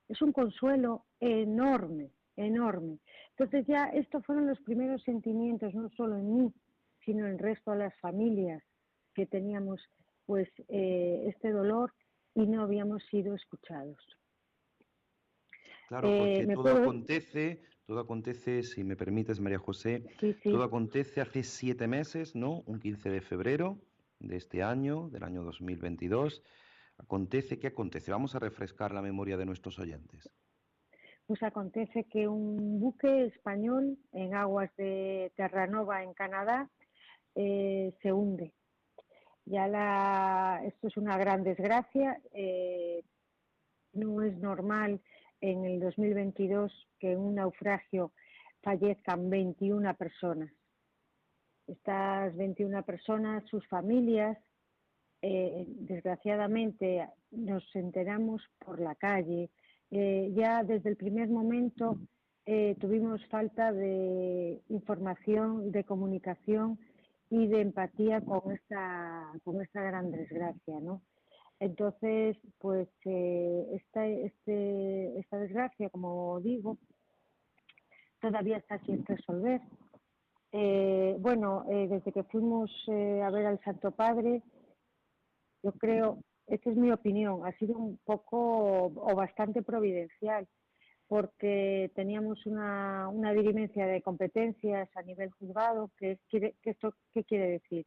es 0.08 0.22
un 0.22 0.32
consuelo 0.32 1.06
enorme, 1.20 2.12
enorme. 2.36 3.00
Entonces 3.32 3.66
ya 3.68 3.86
estos 3.86 4.26
fueron 4.26 4.48
los 4.48 4.60
primeros 4.62 5.02
sentimientos, 5.04 5.74
no 5.74 5.90
solo 5.90 6.18
en 6.18 6.34
mí, 6.34 6.54
sino 7.06 7.26
en 7.26 7.34
el 7.34 7.40
resto 7.40 7.72
de 7.72 7.80
las 7.80 8.00
familias 8.00 8.64
que 9.14 9.26
teníamos 9.26 9.82
pues 10.26 10.50
eh, 10.68 11.26
este 11.28 11.52
dolor 11.52 11.94
y 12.36 12.46
no 12.46 12.62
habíamos 12.62 13.04
sido 13.10 13.34
escuchados. 13.34 13.98
Claro, 15.88 16.10
porque 16.10 16.42
eh, 16.42 16.48
todo 16.54 16.84
acontece, 16.84 17.62
todo 17.86 18.00
acontece, 18.00 18.62
si 18.64 18.84
me 18.84 18.98
permites, 18.98 19.40
María 19.40 19.58
José, 19.58 20.04
todo 20.44 20.64
acontece 20.64 21.22
hace 21.22 21.44
siete 21.44 21.88
meses, 21.88 22.36
¿no? 22.36 22.62
Un 22.66 22.80
15 22.80 23.10
de 23.10 23.22
febrero 23.22 23.80
de 24.20 24.36
este 24.36 24.64
año, 24.64 25.10
del 25.10 25.24
año 25.24 25.44
2022. 25.44 26.44
Acontece, 26.98 27.60
¿qué 27.60 27.68
acontece? 27.68 28.12
Vamos 28.12 28.36
a 28.36 28.40
refrescar 28.40 28.94
la 28.94 29.02
memoria 29.02 29.38
de 29.38 29.46
nuestros 29.46 29.80
oyentes. 29.80 30.30
Pues 31.26 31.44
acontece 31.44 32.06
que 32.06 32.28
un 32.28 32.80
buque 32.80 33.26
español 33.26 33.98
en 34.14 34.34
aguas 34.34 34.76
de 34.78 35.32
Terranova, 35.36 36.04
en 36.04 36.14
Canadá, 36.14 36.70
eh, 37.36 37.94
se 38.02 38.12
hunde 38.14 38.54
ya 39.48 39.68
la, 39.68 40.62
esto 40.66 40.88
es 40.88 40.98
una 40.98 41.18
gran 41.18 41.44
desgracia. 41.44 42.20
Eh, 42.34 43.04
no 43.94 44.22
es 44.22 44.38
normal 44.38 45.02
en 45.40 45.64
el 45.64 45.80
2022 45.80 46.72
que 47.00 47.14
en 47.14 47.20
un 47.20 47.36
naufragio 47.36 48.12
fallezcan 48.62 49.30
21 49.30 49.96
personas. 49.96 50.52
Estas 51.66 52.36
21 52.36 52.84
personas, 52.84 53.44
sus 53.50 53.66
familias, 53.68 54.38
eh, 55.28 55.66
desgraciadamente 55.68 57.08
nos 57.32 57.64
enteramos 57.76 58.42
por 58.66 58.80
la 58.80 58.96
calle. 58.96 59.50
Eh, 59.92 60.32
ya 60.36 60.64
desde 60.64 60.90
el 60.90 60.98
primer 60.98 61.30
momento 61.30 61.98
tuvimos 62.80 63.26
falta 63.26 63.74
de 63.74 64.62
información, 64.70 65.70
de 65.74 65.84
comunicación 65.84 66.80
y 67.30 67.48
de 67.48 67.60
empatía 67.60 68.22
con 68.22 68.54
esta, 68.54 69.34
con 69.44 69.62
esta 69.62 69.82
gran 69.82 70.12
desgracia, 70.12 70.80
¿no? 70.80 71.02
Entonces, 71.60 72.38
pues 72.60 72.88
eh, 73.06 73.68
esta, 73.74 74.06
este, 74.06 75.20
esta 75.20 75.38
desgracia, 75.40 75.90
como 75.90 76.40
digo, 76.40 76.78
todavía 78.22 78.58
está 78.58 78.80
sin 78.86 79.06
resolver. 79.06 79.62
Eh, 80.52 81.16
bueno, 81.20 81.66
eh, 81.70 81.88
desde 81.90 82.12
que 82.12 82.24
fuimos 82.24 82.72
eh, 82.88 83.22
a 83.24 83.32
ver 83.32 83.48
al 83.48 83.60
Santo 83.64 83.92
Padre, 83.92 84.44
yo 85.68 85.74
creo, 85.74 86.24
esta 86.48 86.70
es 86.70 86.78
mi 86.78 86.92
opinión, 86.92 87.46
ha 87.46 87.52
sido 87.58 87.78
un 87.78 88.00
poco 88.06 88.86
o 88.86 89.16
bastante 89.16 89.62
providencial, 89.62 90.48
porque 91.10 91.92
teníamos 91.94 92.46
una, 92.46 93.10
una 93.10 93.34
dirimencia 93.34 93.86
de 93.86 94.02
competencias 94.02 94.90
a 94.96 95.02
nivel 95.02 95.30
juzgado. 95.32 95.92
que 95.98 96.20
esto, 96.64 96.94
¿Qué 97.14 97.26
quiere 97.26 97.50
decir? 97.50 97.86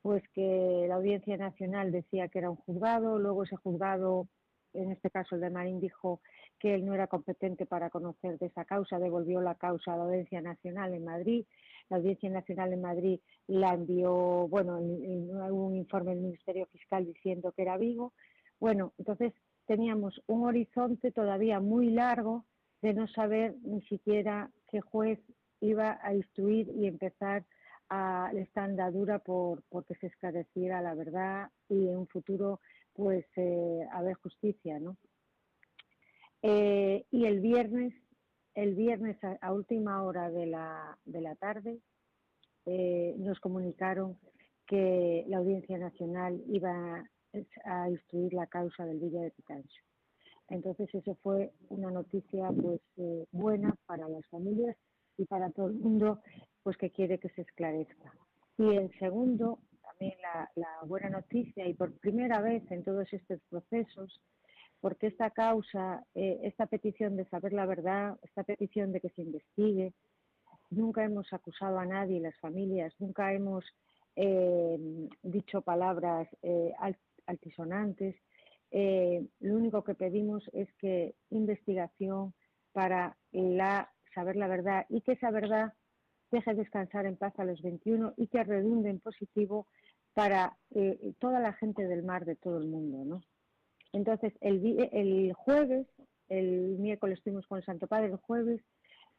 Pues 0.00 0.22
que 0.32 0.86
la 0.88 0.94
Audiencia 0.94 1.36
Nacional 1.36 1.90
decía 1.90 2.28
que 2.28 2.38
era 2.38 2.50
un 2.50 2.56
juzgado, 2.56 3.18
luego 3.18 3.42
ese 3.42 3.56
juzgado, 3.56 4.28
en 4.74 4.92
este 4.92 5.10
caso 5.10 5.34
el 5.34 5.40
de 5.40 5.50
Marín, 5.50 5.80
dijo 5.80 6.20
que 6.60 6.76
él 6.76 6.86
no 6.86 6.94
era 6.94 7.08
competente 7.08 7.66
para 7.66 7.90
conocer 7.90 8.38
de 8.38 8.46
esa 8.46 8.64
causa, 8.64 9.00
devolvió 9.00 9.40
la 9.40 9.56
causa 9.56 9.94
a 9.94 9.96
la 9.96 10.04
Audiencia 10.04 10.40
Nacional 10.40 10.94
en 10.94 11.04
Madrid. 11.04 11.46
La 11.90 11.96
Audiencia 11.96 12.30
Nacional 12.30 12.72
en 12.72 12.82
Madrid 12.82 13.20
la 13.46 13.74
envió, 13.74 14.46
bueno, 14.48 14.78
hubo 14.78 15.66
un 15.66 15.76
informe 15.76 16.14
del 16.14 16.22
Ministerio 16.22 16.66
Fiscal 16.66 17.06
diciendo 17.06 17.52
que 17.52 17.62
era 17.62 17.78
Vigo. 17.78 18.12
Bueno, 18.60 18.92
entonces 18.98 19.32
teníamos 19.66 20.20
un 20.26 20.46
horizonte 20.46 21.12
todavía 21.12 21.60
muy 21.60 21.90
largo 21.90 22.44
de 22.82 22.94
no 22.94 23.08
saber 23.08 23.56
ni 23.62 23.82
siquiera 23.82 24.50
qué 24.70 24.80
juez 24.80 25.18
iba 25.60 25.98
a 26.02 26.14
instruir 26.14 26.68
y 26.76 26.86
empezar 26.86 27.44
a 27.90 28.30
esta 28.34 28.64
andadura 28.64 29.18
por 29.18 29.62
porque 29.70 29.94
se 29.96 30.08
esclareciera 30.08 30.82
la 30.82 30.94
verdad 30.94 31.50
y 31.68 31.88
en 31.88 31.96
un 31.96 32.06
futuro 32.06 32.60
pues 32.92 33.24
eh, 33.36 33.80
haber 33.92 34.14
justicia, 34.14 34.78
¿no? 34.78 34.96
Eh, 36.42 37.04
y 37.10 37.24
el 37.26 37.40
viernes, 37.40 37.94
el 38.62 38.74
viernes 38.74 39.16
a, 39.22 39.52
última 39.52 40.02
hora 40.02 40.30
de 40.30 40.46
la, 40.46 40.98
de 41.04 41.20
la 41.20 41.36
tarde, 41.36 41.78
eh, 42.66 43.14
nos 43.18 43.38
comunicaron 43.38 44.18
que 44.66 45.24
la 45.28 45.38
Audiencia 45.38 45.78
Nacional 45.78 46.42
iba 46.48 47.04
a 47.64 47.90
instruir 47.90 48.32
la 48.34 48.46
causa 48.48 48.84
del 48.84 48.98
Villa 48.98 49.22
de 49.22 49.30
Pitancho. 49.30 49.80
Entonces 50.48 50.92
eso 50.92 51.14
fue 51.22 51.52
una 51.68 51.90
noticia 51.90 52.50
pues 52.50 52.80
buena 53.30 53.76
para 53.86 54.08
las 54.08 54.26
familias 54.26 54.76
y 55.16 55.24
para 55.26 55.50
todo 55.50 55.68
el 55.68 55.74
mundo 55.74 56.20
pues 56.64 56.76
que 56.76 56.90
quiere 56.90 57.18
que 57.18 57.28
se 57.30 57.42
esclarezca. 57.42 58.12
Y 58.56 58.74
en 58.74 58.90
segundo, 58.98 59.60
también 59.82 60.18
la, 60.56 60.66
buena 60.84 61.10
noticia 61.10 61.66
y 61.68 61.74
por 61.74 61.92
primera 62.00 62.40
vez 62.40 62.68
en 62.72 62.82
todos 62.82 63.12
estos 63.12 63.40
procesos, 63.50 64.20
porque 64.80 65.08
esta 65.08 65.30
causa, 65.30 66.04
eh, 66.14 66.40
esta 66.42 66.66
petición 66.66 67.16
de 67.16 67.24
saber 67.26 67.52
la 67.52 67.66
verdad, 67.66 68.18
esta 68.22 68.44
petición 68.44 68.92
de 68.92 69.00
que 69.00 69.10
se 69.10 69.22
investigue, 69.22 69.92
nunca 70.70 71.04
hemos 71.04 71.32
acusado 71.32 71.78
a 71.78 71.86
nadie, 71.86 72.20
las 72.20 72.36
familias, 72.38 72.94
nunca 72.98 73.32
hemos 73.32 73.64
eh, 74.16 75.08
dicho 75.22 75.62
palabras 75.62 76.28
eh, 76.42 76.72
altisonantes. 77.26 78.16
lo 78.70 79.54
único 79.56 79.82
que 79.82 79.94
pedimos 79.94 80.48
es 80.52 80.68
que 80.74 81.14
investigación 81.30 82.34
para 82.72 83.16
la 83.32 83.90
saber 84.14 84.36
la 84.36 84.48
verdad 84.48 84.86
y 84.88 85.00
que 85.00 85.12
esa 85.12 85.30
verdad 85.30 85.72
deje 86.30 86.54
descansar 86.54 87.06
en 87.06 87.16
paz 87.16 87.38
a 87.38 87.44
los 87.44 87.62
21 87.62 88.14
y 88.16 88.26
que 88.26 88.44
redunde 88.44 88.90
en 88.90 89.00
positivo 89.00 89.66
para 90.14 90.56
eh, 90.74 91.14
toda 91.20 91.40
la 91.40 91.52
gente 91.52 91.86
del 91.86 92.02
mar 92.02 92.24
de 92.24 92.36
todo 92.36 92.58
el 92.58 92.66
mundo, 92.66 93.04
¿no? 93.04 93.22
Entonces, 93.92 94.32
el, 94.40 94.88
el 94.92 95.32
jueves, 95.34 95.86
el 96.28 96.78
miércoles 96.78 97.18
estuvimos 97.18 97.46
con 97.46 97.58
el 97.58 97.64
Santo 97.64 97.86
Padre, 97.86 98.06
el 98.06 98.16
jueves 98.16 98.60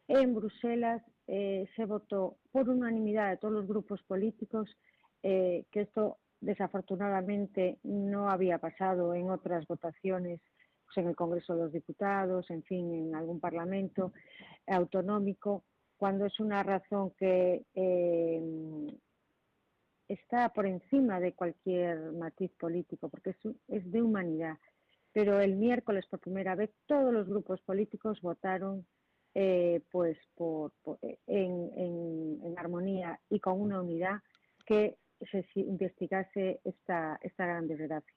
en 0.07 0.33
Bruselas 0.33 1.03
eh, 1.27 1.67
se 1.75 1.85
votó 1.85 2.37
por 2.51 2.67
unanimidad 2.67 3.29
de 3.29 3.37
todos 3.37 3.53
los 3.53 3.67
grupos 3.67 4.01
políticos 4.03 4.67
eh, 5.21 5.65
que 5.71 5.81
esto 5.81 6.17
desafortunadamente 6.41 7.77
no 7.83 8.29
había 8.29 8.57
pasado 8.57 9.13
en 9.13 9.29
otras 9.29 9.67
votaciones 9.67 10.39
pues, 10.85 10.97
en 10.97 11.09
el 11.09 11.15
Congreso 11.15 11.53
de 11.53 11.63
los 11.63 11.71
Diputados, 11.71 12.49
en 12.49 12.63
fin, 12.63 12.91
en 12.93 13.15
algún 13.15 13.39
parlamento 13.39 14.13
autonómico, 14.65 15.63
cuando 15.97 16.25
es 16.25 16.39
una 16.39 16.63
razón 16.63 17.11
que 17.11 17.63
eh, 17.75 18.41
está 20.09 20.49
por 20.49 20.65
encima 20.65 21.19
de 21.19 21.33
cualquier 21.33 22.11
matiz 22.11 22.51
político, 22.59 23.07
porque 23.07 23.35
es, 23.67 23.91
de 23.91 24.01
humanidad. 24.01 24.57
Pero 25.13 25.39
el 25.39 25.55
miércoles, 25.55 26.05
por 26.07 26.19
primera 26.19 26.55
vez, 26.55 26.71
todos 26.87 27.13
los 27.13 27.27
grupos 27.27 27.61
políticos 27.61 28.19
votaron 28.21 28.85
eh, 29.35 29.81
pues 29.91 30.17
en, 31.27 32.55
armonía 32.57 33.19
y 33.29 33.39
con 33.39 33.61
una 33.61 33.79
unidad 33.79 34.19
que 34.65 34.97
se 35.31 35.45
investigase 35.55 36.59
esta, 36.63 37.19
esta 37.21 37.45
gran 37.45 37.67
desgracia. 37.67 38.13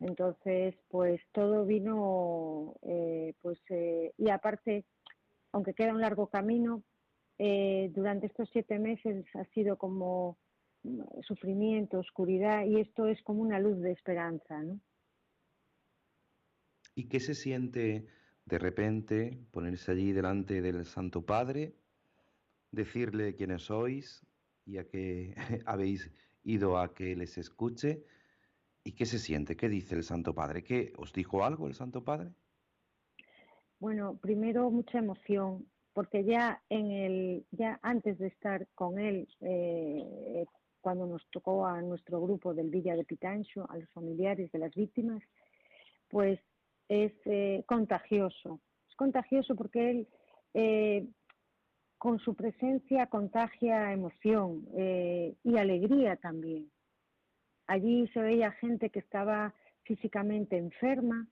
Entonces, 0.00 0.74
pues 0.88 1.20
todo 1.32 1.64
vino, 1.64 2.74
eh, 2.82 3.34
pues, 3.40 3.58
eh, 3.70 4.12
y 4.18 4.28
aparte, 4.28 4.84
aunque 5.52 5.74
queda 5.74 5.94
un 5.94 6.00
largo 6.00 6.26
camino, 6.26 6.82
eh, 7.38 7.90
durante 7.94 8.26
estos 8.26 8.48
siete 8.52 8.78
meses 8.78 9.24
ha 9.34 9.44
sido 9.46 9.76
como 9.76 10.38
sufrimiento, 11.22 11.98
oscuridad, 11.98 12.64
y 12.64 12.80
esto 12.80 13.06
es 13.06 13.22
como 13.22 13.42
una 13.42 13.58
luz 13.58 13.80
de 13.80 13.92
esperanza, 13.92 14.62
¿no? 14.62 14.80
¿Y 16.94 17.08
qué 17.08 17.20
se 17.20 17.34
siente 17.34 18.06
de 18.46 18.58
repente 18.58 19.38
ponerse 19.50 19.92
allí 19.92 20.12
delante 20.12 20.62
del 20.62 20.84
Santo 20.86 21.26
Padre, 21.26 21.74
decirle 22.70 23.34
quiénes 23.34 23.62
sois 23.64 24.24
y 24.64 24.78
a 24.78 24.88
qué 24.88 25.34
habéis 25.66 26.10
ido 26.42 26.78
a 26.78 26.94
que 26.94 27.14
les 27.14 27.36
escuche? 27.36 28.02
¿Y 28.82 28.92
qué 28.92 29.04
se 29.04 29.18
siente? 29.18 29.56
¿Qué 29.56 29.68
dice 29.68 29.94
el 29.96 30.04
Santo 30.04 30.32
Padre? 30.32 30.62
¿Qué 30.62 30.92
os 30.96 31.12
dijo 31.12 31.44
algo 31.44 31.66
el 31.66 31.74
Santo 31.74 32.02
Padre? 32.04 32.30
Bueno, 33.78 34.16
primero 34.16 34.70
mucha 34.70 34.98
emoción, 34.98 35.66
porque 35.92 36.24
ya 36.24 36.62
en 36.70 36.90
el, 36.92 37.46
ya 37.50 37.78
antes 37.82 38.18
de 38.18 38.28
estar 38.28 38.66
con 38.74 38.98
él, 38.98 39.28
eh, 39.40 40.46
cuando 40.86 41.04
nos 41.04 41.28
tocó 41.32 41.66
a 41.66 41.82
nuestro 41.82 42.20
grupo 42.20 42.54
del 42.54 42.70
Villa 42.70 42.94
de 42.94 43.02
Pitancho, 43.02 43.68
a 43.68 43.76
los 43.76 43.90
familiares 43.90 44.52
de 44.52 44.60
las 44.60 44.72
víctimas, 44.72 45.20
pues 46.08 46.38
es 46.88 47.12
eh, 47.24 47.64
contagioso. 47.66 48.60
Es 48.88 48.94
contagioso 48.94 49.56
porque 49.56 49.90
él 49.90 50.08
eh, 50.54 51.08
con 51.98 52.20
su 52.20 52.36
presencia 52.36 53.08
contagia 53.08 53.92
emoción 53.92 54.64
y 55.42 55.56
alegría 55.58 56.14
también. 56.14 56.70
Allí 57.66 58.06
se 58.14 58.20
veía 58.20 58.52
gente 58.52 58.90
que 58.90 59.00
estaba 59.00 59.52
físicamente 59.82 60.56
enferma 60.56 61.26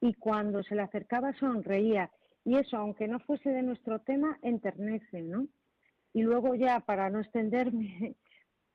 y 0.00 0.14
cuando 0.14 0.62
se 0.62 0.74
le 0.74 0.80
acercaba 0.80 1.34
sonreía. 1.34 2.10
Y 2.46 2.56
eso, 2.56 2.78
aunque 2.78 3.08
no 3.08 3.20
fuese 3.20 3.50
de 3.50 3.62
nuestro 3.62 3.98
tema, 3.98 4.38
enternece, 4.40 5.20
¿no? 5.20 5.48
Y 6.14 6.22
luego 6.22 6.54
ya, 6.54 6.80
para 6.80 7.10
no 7.10 7.20
extenderme, 7.20 8.16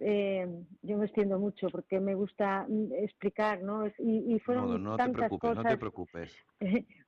eh, 0.02 0.48
yo 0.82 0.98
me 0.98 1.06
extiendo 1.06 1.40
mucho 1.40 1.70
porque 1.70 2.00
me 2.00 2.16
gusta 2.16 2.66
mm, 2.68 2.94
explicar, 2.94 3.62
¿no? 3.62 3.88
Y, 4.00 4.40
fueron 4.40 4.98
tantas 4.98 5.30
cosas. 5.30 5.64
No 5.64 5.70
te 5.70 5.78
preocupes. 5.78 6.36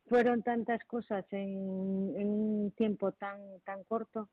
fueron 0.08 0.44
tantas 0.44 0.84
cosas 0.86 1.26
en, 1.32 1.58
un 1.58 2.74
tiempo 2.78 3.12
tan, 3.14 3.40
tan 3.66 3.84
corto. 3.84 4.30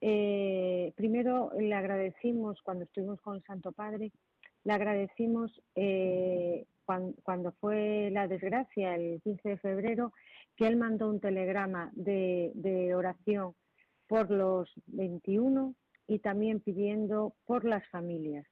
Eh, 0.00 0.92
primero 0.94 1.50
le 1.58 1.74
agradecimos 1.74 2.60
cuando 2.62 2.84
estuvimos 2.84 3.20
con 3.22 3.36
el 3.36 3.42
Santo 3.44 3.72
Padre 3.72 4.12
le 4.66 4.72
agradecimos 4.72 5.62
eh, 5.76 6.66
cuando, 6.84 7.52
fue 7.60 8.10
la 8.10 8.26
desgracia, 8.26 8.96
el 8.96 9.20
15 9.22 9.50
de 9.50 9.56
febrero, 9.58 10.12
que 10.56 10.66
él 10.66 10.76
mandó 10.76 11.08
un 11.08 11.20
telegrama 11.20 11.92
de, 11.94 12.92
oración 12.92 13.54
por 14.08 14.28
los 14.28 14.68
21 14.86 15.72
y 16.06 16.18
también 16.20 16.60
pidiendo 16.60 17.34
por 17.46 17.64
las 17.64 17.86
familias. 17.88 18.46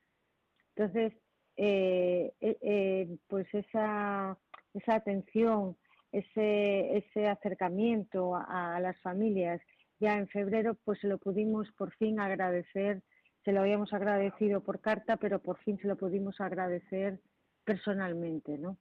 Entonces, 0.77 1.13
eh, 1.57 2.33
eh, 2.41 3.17
pues 3.29 3.47
esa, 3.55 4.37
esa 4.73 4.95
atención, 4.95 5.77
ese, 6.13 6.99
ese 6.99 7.29
acercamiento 7.29 8.35
a, 8.37 8.79
las 8.81 9.01
familias, 9.01 9.61
ya 10.01 10.19
en 10.19 10.29
febrero, 10.29 10.75
pues 10.85 10.99
se 11.01 11.09
lo 11.09 11.19
pudimos 11.19 11.71
por 11.73 11.95
fin 11.95 12.19
agradecer 12.21 13.03
se 13.45 13.53
lo 13.53 13.61
habíamos 13.61 13.93
agradecido 13.93 14.63
por 14.63 14.81
carta, 14.81 15.19
pero 15.19 15.39
por 15.39 15.59
fin 15.59 15.79
se 15.79 15.87
lo 15.87 15.97
pudimos 15.97 16.41
agradecer 16.41 17.21
personalmente, 17.65 18.57
¿no? 18.57 18.79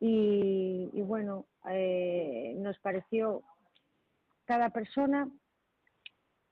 Y, 0.00 0.90
bueno, 1.02 1.46
eh, 1.70 2.54
nos 2.58 2.76
pareció 2.78 3.42
cada 4.46 4.70
persona, 4.70 5.30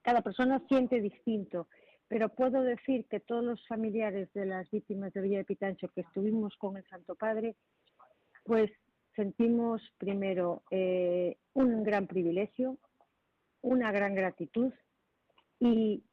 cada 0.01 0.21
persona 0.21 0.61
siente 0.67 1.01
distinto, 1.01 1.67
pero 2.07 2.29
puedo 2.29 2.61
decir 2.61 3.05
que 3.07 3.19
todos 3.19 3.43
los 3.43 3.65
familiares 3.67 4.31
de 4.33 4.45
las 4.45 4.69
víctimas 4.69 5.13
de 5.13 5.21
Villa 5.21 5.37
de 5.39 5.45
Pitancho 5.45 5.87
que 5.89 6.01
estuvimos 6.01 6.55
con 6.57 6.77
el 6.77 6.85
Santo 6.87 7.15
Padre, 7.15 7.55
pues 8.43 8.71
sentimos 9.15 9.81
primero 9.97 10.63
eh, 10.71 11.37
un 11.53 11.83
gran 11.83 12.07
privilegio, 12.07 12.77
una 13.61 13.91
gran 13.91 14.15
gratitud 14.15 14.73
y 15.59 16.03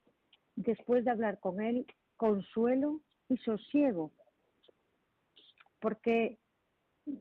después 0.56 1.04
de 1.04 1.10
hablar 1.10 1.40
con 1.40 1.60
él, 1.60 1.86
consuelo 2.16 3.00
y 3.28 3.36
sosiego, 3.38 4.12
porque 5.80 6.38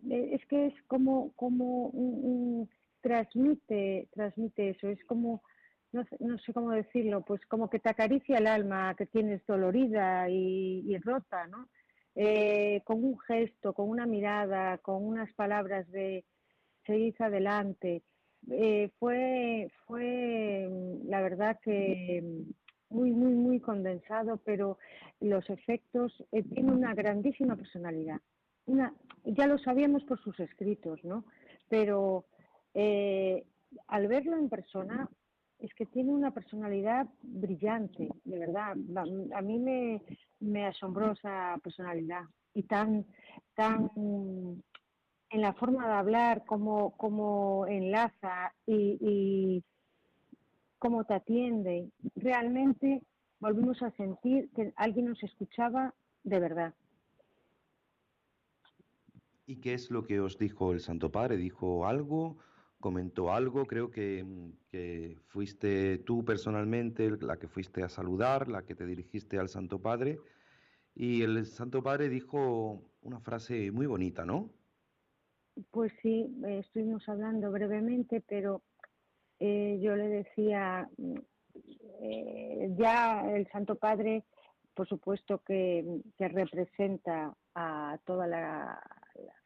es 0.10 0.46
que 0.48 0.68
es 0.68 0.74
como, 0.88 1.32
como 1.34 1.88
un, 1.88 2.70
transmite, 3.02 4.10
transmite 4.12 4.70
eso, 4.70 4.88
es 4.88 5.04
como, 5.06 5.42
no, 5.92 6.38
sé 6.40 6.54
cómo 6.54 6.72
decirlo, 6.72 7.22
pues 7.22 7.46
como 7.48 7.70
que 7.70 7.80
te 7.80 7.90
acaricia 7.90 8.38
el 8.38 8.48
alma 8.48 8.96
que 8.96 9.06
tienes 9.06 9.46
dolorida 9.46 10.30
y, 10.30 10.98
rota, 11.00 11.48
¿no? 11.48 11.68
Eh, 12.16 12.82
con 12.84 13.04
un 13.04 13.20
gesto, 13.20 13.74
con 13.74 13.90
una 13.90 14.06
mirada, 14.06 14.80
con 14.80 15.06
unas 15.06 15.32
palabras 15.34 15.90
de 15.92 16.26
seguir 16.86 17.16
adelante. 17.20 18.04
Eh, 18.50 18.90
fue, 19.00 19.70
fue 19.86 20.70
la 21.06 21.22
verdad 21.22 21.60
que 21.62 22.46
muy, 22.90 23.12
muy, 23.12 23.34
muy 23.34 23.60
condensado, 23.60 24.38
pero 24.38 24.78
los 25.20 25.50
efectos, 25.50 26.14
eh, 26.32 26.44
tiene 26.44 26.72
una 26.72 26.94
grandísima 26.94 27.56
personalidad. 27.56 28.20
una, 28.66 28.94
ya 29.24 29.48
lo 29.48 29.58
sabíamos 29.60 30.04
por 30.04 30.20
sus 30.22 30.40
escritos, 30.40 31.04
¿no? 31.04 31.26
Pero 31.70 32.26
eh, 32.74 33.46
al 33.88 34.08
verlo 34.08 34.38
en 34.38 34.50
persona, 34.50 35.10
es 35.60 35.74
que 35.74 35.86
tiene 35.86 36.12
una 36.12 36.32
personalidad 36.32 37.08
brillante, 37.22 38.10
de 38.24 38.40
verdad. 38.40 38.76
A 39.34 39.42
mí 39.42 39.60
me, 39.60 40.02
me 40.40 40.66
asombró 40.66 41.12
esa 41.12 41.58
personalidad 41.64 42.24
y 42.54 42.64
tan, 42.64 43.06
tan 43.56 43.92
en 43.96 45.42
la 45.42 45.54
forma 45.54 45.88
de 45.88 45.94
hablar, 45.94 46.46
cómo, 46.46 46.96
cómo 46.98 47.66
enlaza 47.68 48.54
y, 48.66 48.98
y 49.02 49.64
cómo 50.80 51.04
te 51.06 51.16
atiende. 51.16 51.90
Realmente 52.16 53.02
volvimos 53.40 53.82
a 53.82 53.92
sentir 53.92 54.50
que 54.56 54.74
alguien 54.76 55.06
nos 55.06 55.22
escuchaba 55.24 55.94
de 56.24 56.40
verdad. 56.40 56.74
¿Y 59.46 59.58
qué 59.62 59.74
es 59.74 59.90
lo 59.92 60.04
que 60.04 60.20
os 60.20 60.38
dijo 60.38 60.74
el 60.74 60.82
Santo 60.82 61.12
Padre? 61.12 61.38
¿Dijo 61.38 61.88
algo? 61.88 62.38
¿Comentó 62.80 63.34
algo? 63.34 63.66
Creo 63.66 63.90
que, 63.90 64.24
que, 64.70 65.18
fuiste 65.28 65.98
tú 66.00 66.24
personalmente 66.24 67.10
la 67.22 67.38
que 67.38 67.48
fuiste 67.48 67.84
a 67.84 67.90
saludar, 67.90 68.48
la 68.48 68.64
que 68.64 68.76
te 68.76 68.86
dirigiste 68.86 69.40
al 69.40 69.50
Santo 69.50 69.80
Padre. 69.80 70.20
Y 70.94 71.24
el 71.24 71.46
Santo 71.46 71.82
Padre 71.82 72.10
dijo 72.10 72.82
una 73.02 73.20
frase 73.20 73.72
muy 73.72 73.88
bonita, 73.88 74.26
¿no? 74.26 74.50
Pues 75.72 75.92
sí, 76.02 76.28
estuvimos 76.46 77.08
hablando 77.10 77.52
brevemente, 77.52 78.22
pero 78.28 78.62
eh, 79.40 79.80
yo 79.82 79.96
le 79.96 80.08
decía, 80.08 80.90
eh, 82.02 82.76
ya 82.78 83.28
el 83.32 83.48
Santo 83.52 83.76
Padre, 83.76 84.24
por 84.74 84.88
supuesto 84.88 85.40
que, 85.40 86.02
representa 86.20 87.36
a 87.56 87.98
toda 88.06 88.28
la, 88.28 88.80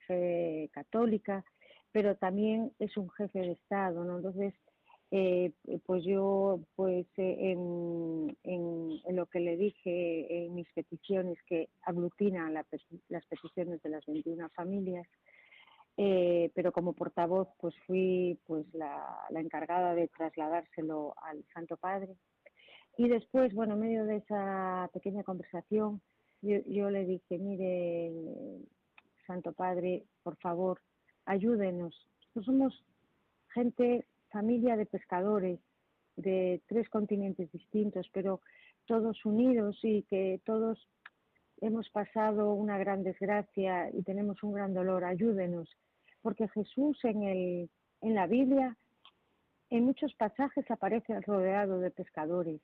fe 0.07 0.69
católica, 0.73 1.45
pero 1.91 2.15
también 2.15 2.71
es 2.79 2.95
un 2.97 3.09
jefe 3.11 3.39
de 3.39 3.51
Estado, 3.53 4.03
¿no? 4.03 4.17
Entonces, 4.17 4.53
eh, 5.11 5.51
pues 5.85 6.03
yo, 6.05 6.61
pues 6.75 7.05
en, 7.17 8.37
en, 8.43 9.15
lo 9.15 9.25
que 9.25 9.39
le 9.41 9.57
dije 9.57 10.45
en 10.45 10.55
mis 10.55 10.71
peticiones, 10.73 11.37
que 11.47 11.69
aglutinan 11.81 12.53
las 12.53 13.25
peticiones 13.27 13.81
de 13.81 13.89
las 13.89 14.05
21 14.05 14.49
familias, 14.49 15.07
eh, 15.97 16.51
pero 16.55 16.71
como 16.71 16.93
portavoz 16.93 17.49
pues 17.59 17.75
fui 17.85 18.39
pues 18.47 18.65
la, 18.73 19.27
encargada 19.35 19.93
de 19.93 20.07
trasladárselo 20.07 21.13
al 21.21 21.43
Santo 21.53 21.75
Padre 21.75 22.15
y 22.97 23.09
después 23.09 23.53
bueno 23.53 23.73
en 23.73 23.81
medio 23.81 24.05
de 24.05 24.17
esa 24.17 24.89
pequeña 24.93 25.23
conversación 25.23 26.01
yo, 26.41 26.89
le 26.89 27.05
dije 27.05 27.37
mire 27.37 28.09
Santo 29.27 29.51
Padre 29.51 30.05
por 30.23 30.37
favor 30.37 30.79
ayúdenos. 31.25 31.95
Nosotros 32.19 32.45
somos 32.45 32.85
gente 33.53 34.05
familia 34.29 34.77
de 34.77 34.85
pescadores 34.85 35.59
de 36.15 36.61
tres 36.67 36.89
continentes 36.89 37.51
distintos 37.51 38.09
pero 38.13 38.41
todos 38.85 39.23
unidos 39.25 39.77
y 39.83 40.03
que 40.03 40.41
todos 40.45 40.87
hemos 41.61 41.89
pasado 41.89 42.53
una 42.53 42.77
gran 42.77 43.03
desgracia 43.03 43.89
y 43.91 44.01
tenemos 44.03 44.41
un 44.43 44.53
gran 44.53 44.73
dolor, 44.73 45.05
ayúdenos, 45.05 45.69
porque 46.21 46.47
Jesús 46.49 46.97
en, 47.03 47.23
el, 47.23 47.69
en 48.01 48.15
la 48.15 48.27
Biblia 48.27 48.75
en 49.69 49.85
muchos 49.85 50.13
pasajes 50.15 50.69
aparece 50.69 51.19
rodeado 51.21 51.79
de 51.79 51.91
pescadores 51.91 52.59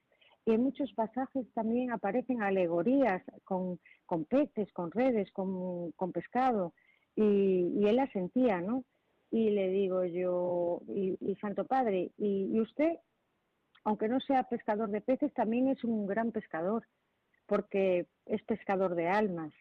y 0.45 0.51
en 0.51 0.63
muchos 0.63 0.91
pasajes 0.93 1.45
también 1.53 1.91
aparecen 1.91 2.41
alegorías 2.41 3.21
con, 3.43 3.79
con 4.05 4.25
peces, 4.25 4.71
con 4.73 4.91
redes, 4.91 5.31
con, 5.31 5.91
con 5.91 6.11
pescado 6.11 6.73
y, 7.17 7.85
él 7.85 7.95
la 7.97 8.09
sentía, 8.11 8.61
¿no? 8.61 8.85
Y 9.31 9.49
le 9.49 9.69
digo 9.69 10.05
yo, 10.05 10.81
y, 10.87 11.17
Santo 11.41 11.65
Padre, 11.65 12.11
y 12.17 12.59
usted, 12.61 12.97
aunque 13.83 14.07
no 14.07 14.21
sea 14.21 14.43
pescador 14.43 14.89
de 14.89 15.01
peces, 15.01 15.33
también 15.33 15.67
es 15.67 15.83
un 15.83 16.07
gran 16.07 16.31
pescador 16.31 16.87
porque 17.47 18.05
es 18.25 18.43
pescador 18.43 18.93
de 18.95 19.07
almas. 19.07 19.51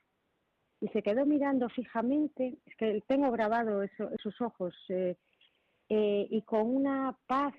Y 0.80 0.88
se 0.88 1.02
quedó 1.02 1.24
mirando 1.24 1.68
fijamente, 1.70 2.59
es 2.66 2.76
que 2.76 3.02
tengo 3.07 3.30
grabado 3.30 3.82
esos 3.82 4.40
ojos, 4.42 4.74
eh, 4.90 5.16
eh, 5.88 6.26
y 6.28 6.42
con 6.42 6.66
una 6.76 7.16
paz 7.26 7.54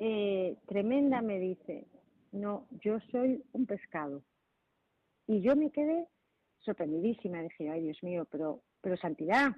eh, 0.00 0.56
tremenda 0.66 1.22
me 1.22 1.38
dice, 1.38 1.86
no, 2.32 2.66
yo 2.82 2.98
soy 3.12 3.44
un 3.52 3.66
pescado. 3.66 4.22
Y 5.26 5.42
yo 5.42 5.54
me 5.54 5.70
quedé 5.70 6.08
sorprendidísima, 6.60 7.42
dije, 7.42 7.70
ay 7.70 7.82
Dios 7.82 8.02
mío, 8.02 8.26
pero, 8.30 8.62
pero 8.80 8.96
santidad, 8.96 9.52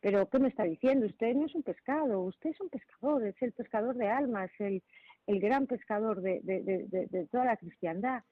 pero 0.00 0.28
¿qué 0.28 0.38
me 0.38 0.48
está 0.48 0.64
diciendo? 0.64 1.06
Usted 1.06 1.34
no 1.34 1.46
es 1.46 1.54
un 1.54 1.62
pescado, 1.62 2.20
usted 2.20 2.50
es 2.50 2.60
un 2.60 2.68
pescador, 2.68 3.26
es 3.26 3.40
el 3.42 3.52
pescador 3.52 3.96
de 3.96 4.08
almas, 4.08 4.50
el, 4.58 4.82
el 5.26 5.40
gran 5.40 5.66
pescador 5.66 6.20
de, 6.20 6.40
de 6.42 7.28
toda 7.30 7.46
la 7.46 7.56
cristiandad 7.56 8.22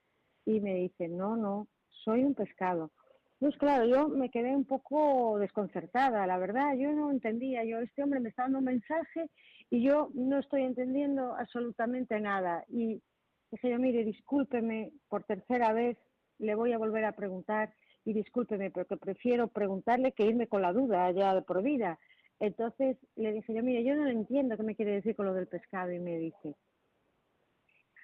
y 0.45 0.61
me 0.61 0.75
dice, 0.75 1.09
no, 1.09 1.37
no, 1.37 1.69
soy 2.05 2.25
un 2.25 2.35
pescado. 2.35 2.91
Pues 3.39 3.57
claro, 3.57 3.87
yo 3.87 4.09
me 4.09 4.31
quedé 4.31 4.55
un 4.55 4.65
poco 4.65 5.39
desconcertada, 5.39 6.27
la 6.29 6.39
verdad, 6.39 6.75
yo 6.77 6.93
no 6.93 7.11
entendía, 7.11 7.65
yo, 7.65 7.81
este 7.81 8.03
hombre 8.03 8.21
me 8.21 8.29
está 8.29 8.45
dando 8.45 8.59
un 8.59 8.67
mensaje 8.67 9.31
y 9.69 9.83
yo 9.83 10.11
no 10.15 10.39
estoy 10.39 10.63
entendiendo 10.63 11.35
absolutamente 11.35 12.21
nada. 12.21 12.65
Y 12.69 13.03
dije 13.51 13.71
yo, 13.71 13.79
mire, 13.81 14.05
discúlpeme 14.05 14.93
por 15.09 15.25
tercera 15.25 15.73
vez, 15.73 15.99
le 16.39 16.55
voy 16.55 16.73
a 16.73 16.79
volver 16.79 17.05
a 17.05 17.13
preguntar 17.13 17.75
y 18.05 18.13
discúlpeme, 18.13 18.71
porque 18.71 18.97
prefiero 18.97 19.49
preguntarle 19.49 20.13
que 20.13 20.27
irme 20.27 20.49
con 20.49 20.63
la 20.63 20.73
duda 20.73 21.11
ya 21.13 21.35
de 21.35 21.43
por 21.43 21.63
vida. 21.63 21.99
Entonces 22.41 22.97
le 23.17 23.33
dije 23.33 23.55
yo, 23.55 23.63
mire, 23.63 23.85
yo 23.85 23.95
no 23.95 24.09
entiendo 24.09 24.57
qué 24.57 24.63
me 24.63 24.75
quiere 24.75 24.93
decir 24.93 25.15
con 25.15 25.27
lo 25.27 25.35
del 25.35 25.47
pescado 25.47 25.93
y 25.93 26.01
me 26.01 26.19
dice, 26.19 26.55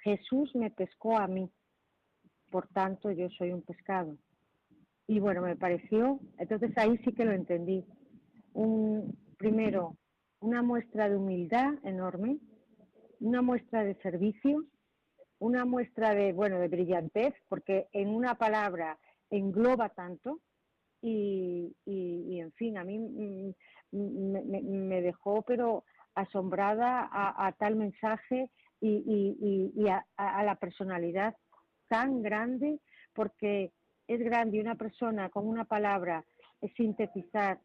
Jesús 0.05 0.55
me 0.55 0.71
pescó 0.71 1.17
a 1.17 1.27
mí 1.27 1.51
por 2.51 2.69
tanto 2.69 3.11
yo 3.11 3.29
soy 3.31 3.53
un 3.53 3.63
pescado. 3.63 4.17
Y 5.07 5.21
bueno, 5.21 5.43
me 5.43 5.57
pareció, 5.57 6.21
entonces 6.39 6.77
ahí 6.77 6.99
sí 6.99 7.13
que 7.13 7.25
lo 7.25 7.33
entendí. 7.33 7.85
Un, 8.53 9.17
primero, 9.39 9.97
una 10.41 10.63
muestra 10.63 11.09
de 11.09 11.17
humildad 11.17 11.75
enorme, 11.83 12.39
una 13.21 13.43
muestra 13.43 13.85
de 13.85 13.95
servicio, 13.97 14.65
una 15.39 15.65
muestra 15.65 16.15
de, 16.15 16.33
bueno, 16.33 16.59
de 16.59 16.69
brillantez, 16.69 17.35
porque 17.49 17.89
en 17.93 18.09
una 18.09 18.35
palabra 18.35 18.99
engloba 19.31 19.89
tanto 19.91 20.41
y, 21.01 21.75
y, 21.85 22.41
en 22.41 22.53
fin, 22.53 22.77
a 22.79 22.85
mí 22.85 22.99
mm, 22.99 23.53
me, 23.93 25.03
dejó 25.03 25.43
pero 25.43 25.85
asombrada 26.15 27.09
a, 27.11 27.53
tal 27.53 27.77
mensaje 27.77 28.51
y, 28.81 29.73
y 29.75 29.89
a, 29.89 30.05
a, 30.17 30.43
la 30.43 30.57
personalidad 30.57 31.37
tan 31.89 32.23
grande 32.23 32.81
porque 33.15 33.73
es 34.09 34.21
grande 34.21 34.61
una 34.61 34.75
persona 34.75 35.29
con 35.31 35.47
una 35.47 35.65
palabra 35.65 36.25
sintetizar 36.77 37.61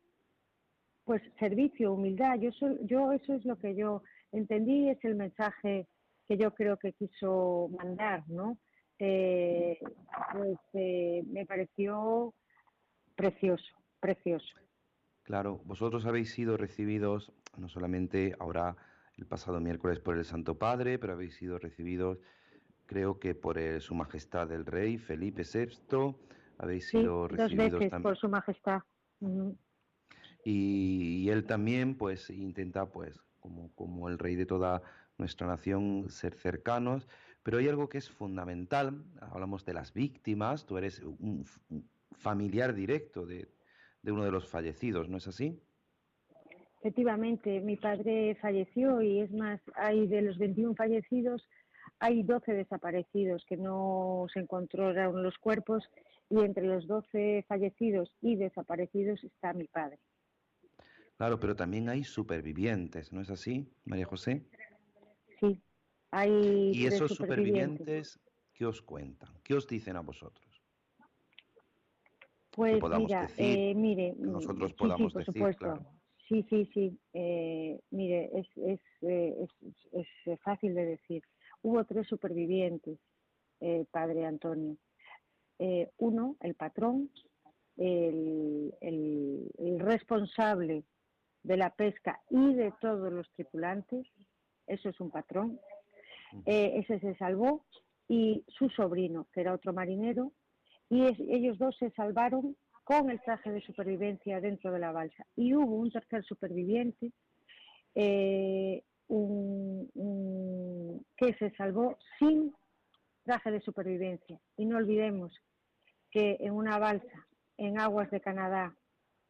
pues 1.04 1.22
servicio, 1.40 1.94
humildad. 1.94 2.40
Yo, 2.40 2.52
yo 2.82 3.12
eso 3.12 3.34
es 3.34 3.46
lo 3.46 3.58
que 3.58 3.76
yo 3.76 4.04
entendí, 4.32 4.90
es 4.90 5.04
el 5.04 5.16
mensaje 5.16 5.88
que 6.28 6.38
yo 6.38 6.54
creo 6.54 6.78
que 6.78 6.94
quiso 6.94 7.70
mandar, 7.78 8.24
¿no? 8.28 8.58
Eh, 9.00 9.80
pues 10.32 10.60
eh, 10.74 11.24
me 11.28 11.46
pareció 11.46 12.34
precioso, 13.16 13.74
precioso. 14.00 14.54
Claro, 15.24 15.62
vosotros 15.66 16.06
habéis 16.06 16.32
sido 16.32 16.58
recibidos 16.58 17.32
no 17.58 17.70
solamente 17.70 18.36
ahora 18.40 18.76
el 19.18 19.26
pasado 19.26 19.60
miércoles 19.60 20.00
por 20.00 20.18
el 20.18 20.26
Santo 20.26 20.58
Padre, 20.58 21.00
pero 21.00 21.14
habéis 21.14 21.36
sido 21.36 21.60
recibidos 21.60 22.20
creo 22.86 23.20
que 23.20 23.34
por 23.36 23.60
Su 23.82 23.96
Majestad 23.96 24.52
el 24.52 24.66
Rey 24.66 24.98
Felipe 24.98 25.44
VI 25.44 26.16
habéis 26.58 26.90
sido 26.90 27.28
recibidos 27.28 27.72
dos 27.72 27.80
veces 27.80 28.02
por 28.02 28.18
Su 28.18 28.30
Majestad. 28.30 28.82
y, 30.46 31.30
él 31.30 31.46
también, 31.46 31.96
pues, 31.96 32.30
intenta, 32.30 32.86
pues, 32.86 33.20
como, 33.40 33.74
como 33.76 34.10
el 34.10 34.20
rey 34.20 34.36
de 34.36 34.46
toda 34.46 34.82
nuestra 35.18 35.48
nación, 35.48 36.10
ser 36.10 36.34
cercanos. 36.36 37.08
Pero 37.44 37.58
hay 37.58 37.68
algo 37.68 37.90
que 37.90 37.98
es 37.98 38.10
fundamental. 38.10 39.04
Hablamos 39.20 39.66
de 39.66 39.74
las 39.74 39.94
víctimas. 39.94 40.66
Tú 40.66 40.78
eres 40.78 41.02
un, 41.02 41.46
familiar 42.12 42.74
directo 42.74 43.26
de, 43.26 43.50
de 44.02 44.12
uno 44.12 44.24
de 44.24 44.32
los 44.32 44.48
fallecidos, 44.48 45.10
¿no 45.10 45.18
es 45.18 45.28
así? 45.28 45.62
Efectivamente, 46.80 47.62
mi 47.62 47.78
padre 47.78 48.36
falleció 48.42 49.02
y 49.02 49.22
es 49.22 49.32
más, 49.32 49.62
hay 49.76 50.06
de 50.08 50.22
los 50.22 50.38
21 50.38 50.76
fallecidos, 50.76 51.48
hay 52.00 52.24
12 52.24 52.54
desaparecidos 52.54 53.46
que 53.48 53.56
no 53.56 54.26
se 54.34 54.42
encontraron 54.42 55.24
los 55.24 55.38
cuerpos 55.38 55.90
y 56.30 56.40
entre 56.40 56.66
los 56.66 56.86
12 56.88 57.46
fallecidos 57.48 58.12
y 58.22 58.36
desaparecidos 58.36 59.24
está 59.24 59.54
mi 59.54 59.66
padre. 59.68 59.98
Claro, 61.16 61.40
pero 61.40 61.56
también 61.56 61.88
hay 61.88 62.04
supervivientes, 62.04 63.14
¿no 63.14 63.22
es 63.22 63.30
así, 63.30 63.72
María 63.86 64.06
José? 64.06 64.46
Sí, 65.40 65.62
hay. 66.14 66.72
¿Y 66.74 66.86
esos 66.86 67.16
supervivientes 67.16 68.20
qué 68.54 68.66
os 68.66 68.82
cuentan? 68.82 69.30
¿Qué 69.44 69.56
os 69.56 69.68
dicen 69.68 69.96
a 69.96 70.02
vosotros? 70.02 70.62
pues 72.52 72.80
mira, 72.84 73.28
eh, 73.38 73.74
mire, 73.74 74.14
nosotros 74.20 74.74
podamos 74.74 75.12
por 75.12 75.26
decir, 75.26 75.34
supuesto. 75.34 75.80
Sí, 76.30 76.46
sí, 76.50 76.70
sí. 76.72 77.00
Eh, 77.14 77.80
mire, 77.90 78.30
es, 78.32 78.48
es, 78.58 78.80
eh, 79.02 79.36
es, 79.92 80.08
es, 80.26 80.40
fácil 80.42 80.76
de 80.76 80.86
decir. 80.86 81.24
Hubo 81.64 81.84
tres 81.86 82.08
supervivientes, 82.08 83.00
eh, 83.60 83.86
padre 83.90 84.26
Antonio. 84.26 84.78
uno, 85.98 86.36
el 86.42 86.54
patrón, 86.54 87.10
el, 87.78 88.74
el, 88.82 89.52
el, 89.58 89.80
responsable 89.80 90.84
de 91.42 91.58
la 91.58 91.72
pesca 91.72 92.22
y 92.30 92.54
de 92.54 92.72
todos 92.80 93.12
los 93.12 93.28
tripulantes, 93.32 94.06
eso 94.68 94.90
es 94.90 95.00
un 95.00 95.10
patrón. 95.10 95.60
Ese 96.46 97.00
se 97.00 97.16
salvó 97.16 97.66
y 98.08 98.44
su 98.48 98.70
sobrino, 98.70 99.28
que 99.34 99.42
era 99.42 99.54
otro 99.54 99.74
marinero, 99.74 100.32
y 100.90 101.04
ellos 101.04 101.58
dos 101.58 101.76
se 101.78 101.90
salvaron 101.92 102.56
con 102.84 103.10
el 103.10 103.22
traje 103.22 103.52
de 103.52 103.62
supervivencia 103.62 104.42
dentro 104.42 104.72
de 104.72 104.80
la 104.80 104.92
balsa. 104.92 105.26
Y 105.36 105.54
hubo 105.56 105.76
un 105.76 105.92
tercer 105.92 106.24
superviviente 106.24 107.12
eh, 107.96 108.84
que 111.18 111.34
se 111.40 111.52
salvó 111.56 111.98
sin 112.20 112.54
traje 113.24 113.52
de 113.52 113.62
supervivencia. 113.62 114.40
Y 114.58 114.66
no 114.66 114.78
olvidemos 114.78 115.32
que 116.12 116.38
en 116.40 116.54
una 116.54 116.78
balsa 116.78 117.28
en 117.58 117.80
aguas 117.80 118.10
de 118.12 118.22
Canadá 118.22 118.76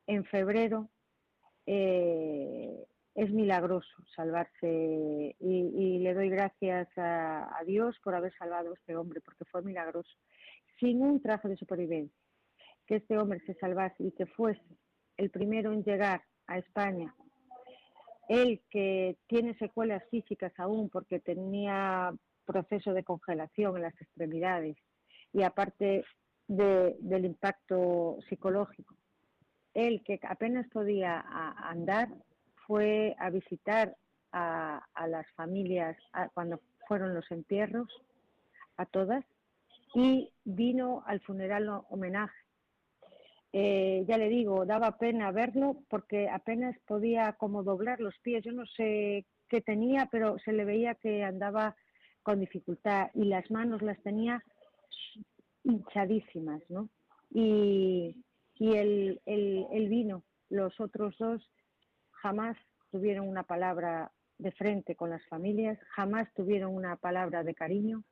en 0.08 0.26
febrero 0.26 0.89
eh, 1.66 2.86
es 3.16 3.32
milagroso 3.32 3.93
salvarse 4.16 5.36
y, 5.39 5.99
le 5.99 6.14
doy 6.14 6.30
gracias 6.30 6.88
a, 6.97 7.59
Dios 7.66 7.97
por 8.03 8.16
haber 8.16 8.34
salvado 8.38 8.72
a 8.72 8.74
este 8.74 8.95
hombre 8.95 9.22
porque 9.22 9.45
fue 9.45 9.61
milagroso 9.61 10.09
sin 10.80 11.01
un 11.01 11.22
traje 11.22 11.47
de 11.47 11.55
supervivencia. 11.55 12.18
Que 12.88 12.95
este 12.95 13.18
hombre 13.18 13.39
se 13.45 13.53
salvase 13.55 14.03
y 14.03 14.11
que 14.11 14.26
fuese 14.26 14.61
el 15.18 15.30
primero 15.30 15.72
en 15.72 15.84
llegar 15.84 16.24
a 16.47 16.57
España, 16.57 17.16
él 18.28 18.61
que 18.70 19.18
tiene 19.28 19.55
secuelas 19.57 20.03
físicas 20.09 20.51
aún 20.57 20.89
porque 20.89 21.20
tenía 21.20 22.14
proceso 22.45 22.93
de 22.93 23.03
congelación 23.03 23.78
en 23.78 23.84
las 23.84 24.01
extremidades 24.01 24.76
y 25.32 25.43
aparte 25.43 26.03
del 26.47 27.26
impacto 27.26 28.18
psicológico, 28.28 28.95
él 29.74 30.03
que 30.03 30.20
apenas 30.24 30.68
podía 30.70 31.24
andar 31.70 32.09
fue 32.68 33.16
a 33.20 33.30
visitar 33.30 33.95
a, 34.32 34.82
las 35.07 35.30
familias 35.36 35.95
cuando 36.34 36.59
fueron 36.88 37.14
los 37.14 37.30
entierros, 37.32 37.88
a 38.78 38.86
todas, 38.86 39.24
y 39.93 40.32
vino 40.43 41.03
al 41.05 41.20
funeral 41.22 41.70
homenaje 41.89 42.43
eh, 43.55 44.03
ya 44.07 44.18
le 44.18 44.30
digo, 44.30 44.66
daba 44.66 44.97
pena 44.97 45.32
verlo 45.32 45.78
porque 45.88 46.28
apenas 46.28 46.76
podía 46.88 47.34
como 47.34 47.61
doblar 47.61 47.99
los 47.99 48.18
pies. 48.20 48.43
Yo 48.43 48.51
no 48.51 48.66
sé 48.66 49.28
qué 49.47 49.61
tenía, 49.61 50.07
pero 50.11 50.39
se 50.39 50.53
le 50.53 50.66
veía 50.66 50.95
que 50.95 51.24
andaba 51.24 51.76
con 52.24 52.39
dificultad 52.39 53.11
y 53.14 53.26
las 53.26 53.49
manos 53.51 53.84
las 53.84 54.01
tenía 54.01 54.43
hinchadísimas, 55.64 56.64
¿no? 56.70 56.89
Y, 57.30 58.16
y 58.55 58.74
el, 58.74 59.20
vino, 59.88 60.24
los 60.49 60.80
otros 60.80 61.16
dos 61.20 61.47
jamás 62.24 62.57
tuvieron 62.89 63.28
una 63.28 63.43
palabra 63.43 64.11
de 64.38 64.53
frente 64.53 64.95
con 64.95 65.09
las 65.09 65.26
familias, 65.28 65.78
jamás 65.89 66.34
tuvieron 66.34 66.74
una 66.74 66.95
palabra 66.95 67.43
de 67.43 67.53
cariño, 67.53 68.03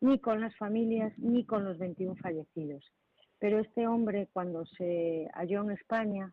ni 0.00 0.18
con 0.18 0.40
las 0.40 0.56
familias, 0.56 1.12
ni 1.18 1.44
con 1.44 1.64
los 1.64 1.78
21 1.78 2.16
fallecidos. 2.16 2.82
Pero 3.38 3.60
este 3.60 3.86
hombre, 3.86 4.28
cuando 4.32 4.64
se 4.64 5.28
halló 5.34 5.62
en 5.62 5.72
España, 5.72 6.30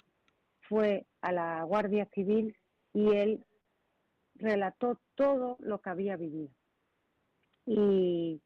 fue 0.69 1.05
a 1.21 1.33
la 1.33 1.63
Guardia 1.63 2.05
Civil 2.13 2.55
y 2.93 3.09
él 3.09 3.45
relató 4.35 4.99
todo 5.15 5.57
lo 5.59 5.81
que 5.81 5.89
había 5.89 6.15
vivido. 6.15 6.49
Y, 7.65 8.41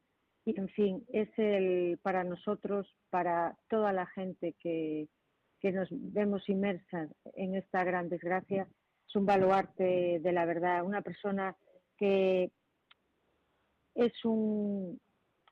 en 0.46 0.70
fin, 0.70 1.06
es 1.10 1.30
el 1.38 2.00
para 2.02 2.24
nosotros, 2.24 2.88
para 3.12 3.56
toda 3.70 3.94
la 3.94 4.08
gente 4.08 4.56
que, 4.60 5.08
que 5.62 5.72
nos 5.72 5.88
vemos 5.92 6.50
inmersas 6.50 7.10
en 7.36 7.56
esta 7.56 7.84
gran 7.84 8.10
desgracia, 8.10 8.68
es 9.08 9.16
un 9.16 9.26
baluarte 9.26 10.20
de 10.20 10.32
la 10.32 10.46
verdad, 10.46 10.84
una 10.84 11.02
persona 11.02 11.56
que 11.98 12.52
es 13.94 14.26
un, 14.26 15.00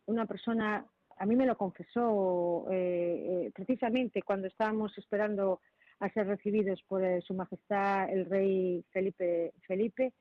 una 0.05 0.26
persona 0.26 0.86
a 1.20 1.26
mí 1.26 1.36
me 1.36 1.45
lo 1.45 1.57
confesó 1.57 2.66
eh, 2.72 3.45
eh, 3.47 3.51
precisamente 3.53 4.22
cuando 4.22 4.47
estábamos 4.47 4.97
esperando 4.97 5.60
a 5.99 6.10
ser 6.12 6.28
recibidos 6.28 6.82
por 6.88 7.03
eh, 7.03 7.22
Su 7.22 7.34
Majestad 7.34 8.10
el 8.10 8.26
Rey 8.26 8.86
Felipe. 8.91 9.53
Felipe 9.68 10.14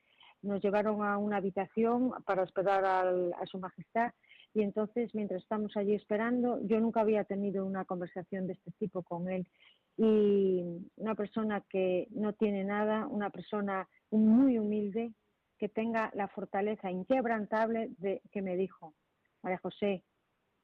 nos 0.43 0.61
llevaron 0.61 1.05
a 1.05 1.17
una 1.17 1.37
habitación 1.37 2.13
para 2.27 2.43
esperar 2.43 2.85
a 2.85 3.47
Su 3.47 3.59
Majestad 3.59 4.13
y 4.55 4.63
entonces 4.63 5.15
mientras 5.15 5.43
estamos 5.43 5.77
allí 5.77 5.95
esperando, 5.95 6.61
yo 6.63 6.81
nunca 6.81 7.01
había 7.01 7.25
tenido 7.25 7.65
una 7.65 7.85
conversación 7.85 8.47
de 8.47 8.55
este 8.55 8.73
tipo 8.73 9.03
con 9.03 9.29
él 9.29 9.47
y 9.99 10.63
una 10.97 11.17
persona 11.17 11.61
que 11.69 12.07
no 12.13 12.33
tiene 12.33 12.63
nada, 12.63 13.09
una 13.09 13.31
persona 13.31 13.89
muy 14.13 14.57
humilde 14.57 15.13
que 15.59 15.69
tenga 15.69 16.13
la 16.15 16.29
fortaleza 16.29 16.89
inquebrantable 16.89 17.91
de 17.99 18.23
que 18.31 18.41
me 18.41 18.57
dijo, 18.57 18.95
María 19.43 19.59
José, 19.59 20.05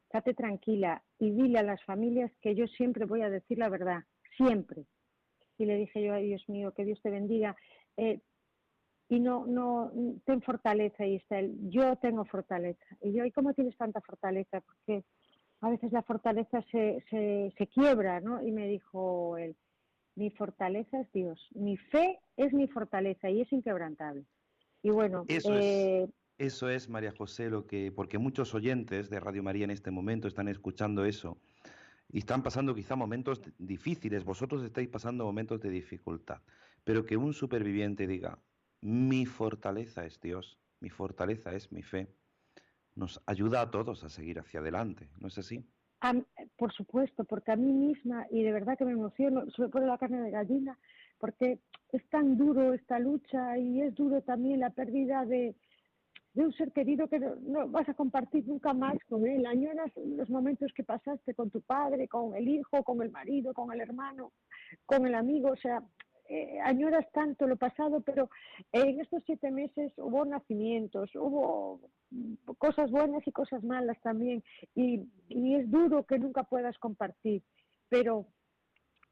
estate 0.05 0.35
tranquila 0.35 1.03
y 1.19 1.33
dile 1.33 1.59
a 1.59 1.65
las 1.65 1.83
familias 1.83 2.31
que 2.41 2.55
yo 2.55 2.69
siempre 2.69 3.05
voy 3.05 3.23
a 3.23 3.31
decir 3.31 3.59
la 3.59 3.69
verdad, 3.69 4.05
siempre. 4.37 4.87
Y 5.59 5.67
le 5.67 5.77
dije 5.79 6.05
yo, 6.05 6.15
ay 6.15 6.29
Dios 6.29 6.49
mío, 6.49 6.73
que 6.73 6.85
Dios 6.85 7.01
te 7.03 7.11
bendiga. 7.11 7.57
Eh, 7.97 8.21
y 9.09 9.19
no, 9.19 9.47
no, 9.47 9.91
ten 10.25 10.43
fortaleza. 10.43 11.05
Él, 11.05 11.57
yo 11.71 11.97
tengo 11.97 12.25
fortaleza. 12.25 12.85
Y 13.03 13.13
yo, 13.13 13.25
¿y 13.25 13.33
cómo 13.33 13.53
tienes 13.53 13.77
tanta 13.77 14.01
fortaleza? 14.01 14.61
Porque 14.61 15.05
a 15.61 15.71
veces 15.71 15.93
la 15.93 16.03
fortaleza 16.03 16.63
se, 16.71 17.05
se, 17.11 17.53
se 17.57 17.67
quiebra, 17.69 18.21
¿no? 18.21 18.43
Y 18.43 18.53
me 18.53 18.69
dijo 18.69 19.37
él, 19.39 19.57
mi 20.17 20.31
fortaleza 20.31 21.01
es 21.01 21.11
Dios, 21.13 21.49
mi 21.55 21.77
fe 21.77 22.21
es 22.37 22.53
mi 22.53 22.69
fortaleza 22.69 23.31
y 23.31 23.41
es 23.41 23.53
inquebrantable. 23.53 24.25
Y 24.83 24.91
bueno, 24.91 25.25
eh, 25.29 26.07
eso 26.37 26.69
es, 26.69 26.89
María 26.89 27.13
José, 27.17 27.49
lo 27.49 27.67
que, 27.67 27.91
porque 27.91 28.19
muchos 28.19 28.55
oyentes 28.55 29.09
de 29.09 29.21
Radio 29.21 29.43
María 29.43 29.65
en 29.65 29.71
este 29.71 29.91
momento 29.91 30.29
están 30.29 30.49
escuchando 30.49 31.05
eso 31.05 31.39
y 32.11 32.19
están 32.19 32.43
pasando 32.43 32.75
quizá 32.75 32.95
momentos 32.95 33.41
difíciles, 33.59 34.25
vosotros 34.25 34.63
estáis 34.63 34.89
pasando 34.89 35.25
momentos 35.25 35.61
de 35.61 35.71
dificultad, 35.71 36.43
pero 36.85 37.05
que 37.07 37.17
un 37.17 37.33
superviviente 37.33 38.07
diga, 38.07 38.39
mi 38.83 39.25
fortaleza 39.25 40.05
es 40.05 40.21
Dios, 40.21 40.59
mi 40.81 40.91
fortaleza 40.91 41.55
es 41.55 41.73
mi 41.73 41.83
fe, 41.83 42.09
nos 42.95 43.23
ayuda 43.27 43.61
a 43.61 43.71
todos 43.71 44.05
a 44.05 44.09
seguir 44.09 44.39
hacia 44.39 44.61
adelante, 44.61 45.09
¿no 45.21 45.29
es 45.29 45.39
así? 45.39 45.65
por 46.59 46.71
supuesto, 46.73 47.25
porque 47.25 47.53
a 47.53 47.57
mí 47.57 47.73
misma, 47.73 48.27
y 48.31 48.43
de 48.43 48.53
verdad 48.53 48.77
que 48.77 48.85
me 48.85 48.93
emociono, 48.93 49.51
se 49.51 49.63
me 49.63 49.87
la 49.87 49.97
carne 49.97 50.21
de 50.21 50.31
gallina, 50.31 50.79
porque 51.19 51.61
es 51.93 52.09
tan 52.11 52.37
duro 52.37 52.75
esta 52.75 52.99
lucha 52.99 53.57
y 53.57 53.81
es 53.81 53.95
duro 53.95 54.21
también 54.21 54.61
la 54.61 54.71
pérdida 54.71 55.25
de, 55.25 55.55
de 56.35 56.45
un 56.45 56.53
ser 56.53 56.73
querido 56.73 57.09
que 57.09 57.21
no, 57.21 57.69
vas 57.69 57.89
a 57.89 57.95
compartir 57.95 58.47
nunca 58.47 58.75
más 58.75 58.97
con 59.09 59.27
él. 59.27 59.47
Añoras 59.47 59.91
los 59.97 60.29
momentos 60.29 60.73
que 60.75 60.85
pasaste 60.85 61.35
con 61.35 61.51
tu 61.51 61.63
padre, 61.63 62.09
con 62.09 62.35
el 62.35 62.49
hijo, 62.49 62.83
con 62.83 63.01
el 63.01 63.11
marido, 63.11 63.55
con 63.55 63.73
el 63.73 63.81
hermano, 63.81 64.33
con 64.85 65.07
el 65.07 65.15
amigo, 65.15 65.53
o 65.53 65.57
sea, 65.57 65.83
eh, 66.29 66.59
añoras 66.63 67.07
tanto 67.13 67.47
lo 67.47 67.57
pasado, 67.57 68.01
pero 68.01 68.31
en 68.73 69.01
estos 69.01 69.23
siete 69.27 69.51
meses 69.51 69.93
hubo 69.97 70.25
nacimientos, 70.25 71.11
hubo 71.15 71.81
cosas 72.59 72.91
buenas 72.91 73.27
y 73.27 73.33
cosas 73.33 73.63
malas 73.65 74.01
también, 74.03 74.43
y, 74.75 75.07
es 75.29 75.71
duro 75.71 76.05
que 76.05 76.19
nunca 76.19 76.45
puedas 76.45 76.79
compartir, 76.79 77.43
pero 77.89 78.27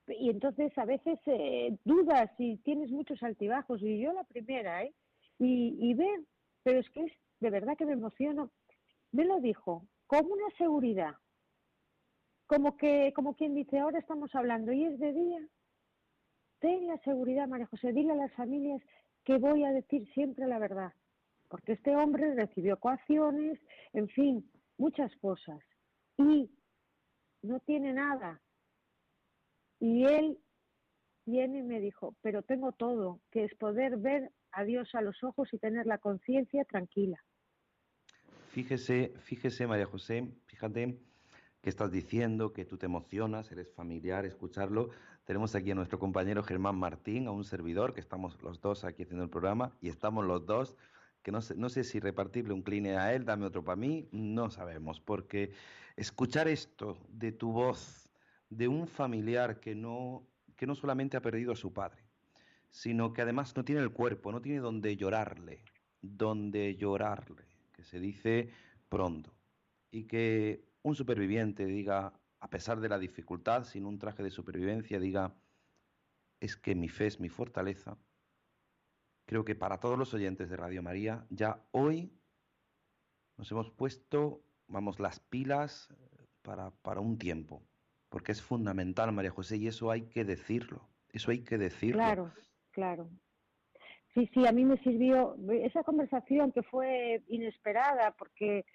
y 0.08 0.30
entonces 0.30 0.76
a 0.76 0.84
veces 0.84 1.18
eh, 1.26 1.76
dudas 1.84 2.30
y 2.38 2.56
tienes 2.58 2.90
muchos 2.90 3.22
altibajos, 3.22 3.80
y 3.82 4.00
yo 4.00 4.12
la 4.12 4.24
primera, 4.24 4.82
¿eh? 4.82 4.92
Y, 5.38 5.76
y 5.80 5.94
ver 5.94 6.20
pero 6.62 6.80
es 6.80 6.88
que 6.90 7.04
es 7.04 7.12
de 7.40 7.50
verdad 7.50 7.76
que 7.76 7.86
me 7.86 7.92
emociono. 7.92 8.50
Me 9.10 9.24
lo 9.24 9.40
dijo 9.40 9.86
con 10.06 10.24
una 10.26 10.48
seguridad, 10.58 11.14
como 12.46 12.76
que, 12.76 13.12
como 13.14 13.34
quien 13.34 13.54
dice, 13.54 13.78
ahora 13.78 13.98
estamos 13.98 14.34
hablando 14.34 14.72
y 14.72 14.84
es 14.84 14.98
de 14.98 15.12
día. 15.12 15.40
Ten 16.62 16.86
la 16.86 16.96
seguridad, 16.98 17.48
María 17.48 17.66
José, 17.66 17.92
dile 17.92 18.12
a 18.12 18.14
las 18.14 18.32
familias 18.34 18.80
que 19.24 19.36
voy 19.36 19.64
a 19.64 19.72
decir 19.72 20.08
siempre 20.14 20.46
la 20.46 20.60
verdad, 20.60 20.92
porque 21.48 21.72
este 21.72 21.96
hombre 21.96 22.36
recibió 22.36 22.78
coacciones, 22.78 23.58
en 23.92 24.08
fin, 24.08 24.48
muchas 24.78 25.10
cosas, 25.16 25.58
y 26.16 26.48
no 27.42 27.58
tiene 27.58 27.92
nada. 27.92 28.40
Y 29.80 30.04
él 30.04 30.38
viene 31.26 31.58
y 31.58 31.62
me 31.64 31.80
dijo, 31.80 32.14
pero 32.22 32.42
tengo 32.42 32.70
todo, 32.70 33.18
que 33.32 33.42
es 33.42 33.54
poder 33.56 33.96
ver 33.96 34.30
a 34.52 34.62
Dios 34.62 34.94
a 34.94 35.02
los 35.02 35.20
ojos 35.24 35.52
y 35.52 35.58
tener 35.58 35.86
la 35.86 35.98
conciencia 35.98 36.64
tranquila. 36.64 37.18
Fíjese, 38.50 39.08
fíjese 39.24 39.66
María 39.66 39.86
José, 39.86 40.28
fíjate 40.46 40.96
qué 41.62 41.70
estás 41.70 41.92
diciendo, 41.92 42.52
que 42.52 42.64
tú 42.64 42.76
te 42.76 42.86
emocionas, 42.86 43.50
eres 43.52 43.72
familiar, 43.72 44.26
escucharlo. 44.26 44.90
Tenemos 45.24 45.54
aquí 45.54 45.70
a 45.70 45.76
nuestro 45.76 46.00
compañero 46.00 46.42
Germán 46.42 46.76
Martín, 46.76 47.28
a 47.28 47.30
un 47.30 47.44
servidor, 47.44 47.94
que 47.94 48.00
estamos 48.00 48.42
los 48.42 48.60
dos 48.60 48.84
aquí 48.84 49.04
haciendo 49.04 49.22
el 49.22 49.30
programa, 49.30 49.72
y 49.80 49.88
estamos 49.88 50.26
los 50.26 50.44
dos, 50.44 50.76
que 51.22 51.30
no 51.30 51.40
sé, 51.40 51.54
no 51.54 51.68
sé 51.68 51.84
si 51.84 52.00
repartirle 52.00 52.52
un 52.52 52.62
cline 52.62 52.96
a 52.96 53.14
él, 53.14 53.24
dame 53.24 53.46
otro 53.46 53.64
para 53.64 53.76
mí, 53.76 54.08
no 54.10 54.50
sabemos, 54.50 55.00
porque 55.00 55.52
escuchar 55.96 56.48
esto 56.48 56.98
de 57.08 57.30
tu 57.30 57.52
voz, 57.52 58.10
de 58.50 58.66
un 58.66 58.88
familiar 58.88 59.60
que 59.60 59.76
no, 59.76 60.26
que 60.56 60.66
no 60.66 60.74
solamente 60.74 61.16
ha 61.16 61.22
perdido 61.22 61.52
a 61.52 61.56
su 61.56 61.72
padre, 61.72 62.02
sino 62.70 63.12
que 63.12 63.22
además 63.22 63.56
no 63.56 63.64
tiene 63.64 63.82
el 63.82 63.92
cuerpo, 63.92 64.32
no 64.32 64.42
tiene 64.42 64.58
donde 64.58 64.96
llorarle, 64.96 65.62
donde 66.00 66.74
llorarle, 66.74 67.44
que 67.72 67.84
se 67.84 68.00
dice 68.00 68.50
pronto, 68.88 69.32
y 69.92 70.04
que 70.04 70.71
un 70.82 70.94
superviviente 70.94 71.64
diga, 71.64 72.12
a 72.40 72.50
pesar 72.50 72.80
de 72.80 72.88
la 72.88 72.98
dificultad, 72.98 73.64
sin 73.64 73.86
un 73.86 73.98
traje 73.98 74.22
de 74.22 74.30
supervivencia, 74.30 74.98
diga, 74.98 75.34
es 76.40 76.56
que 76.56 76.74
mi 76.74 76.88
fe 76.88 77.06
es 77.06 77.20
mi 77.20 77.28
fortaleza. 77.28 77.96
Creo 79.26 79.44
que 79.44 79.54
para 79.54 79.78
todos 79.78 79.98
los 79.98 80.12
oyentes 80.12 80.50
de 80.50 80.56
Radio 80.56 80.82
María, 80.82 81.24
ya 81.30 81.64
hoy 81.70 82.12
nos 83.36 83.50
hemos 83.52 83.70
puesto, 83.70 84.42
vamos, 84.66 84.98
las 84.98 85.20
pilas 85.20 85.94
para, 86.42 86.70
para 86.70 87.00
un 87.00 87.18
tiempo, 87.18 87.62
porque 88.08 88.32
es 88.32 88.42
fundamental, 88.42 89.12
María 89.12 89.30
José, 89.30 89.56
y 89.56 89.68
eso 89.68 89.90
hay 89.90 90.02
que 90.02 90.24
decirlo, 90.24 90.88
eso 91.10 91.30
hay 91.30 91.44
que 91.44 91.58
decirlo. 91.58 92.02
Claro, 92.02 92.32
claro. 92.72 93.08
Sí, 94.14 94.28
sí, 94.34 94.46
a 94.46 94.52
mí 94.52 94.64
me 94.64 94.76
sirvió 94.78 95.36
esa 95.50 95.82
conversación 95.84 96.52
que 96.52 96.62
fue 96.64 97.22
inesperada, 97.28 98.10
porque 98.18 98.66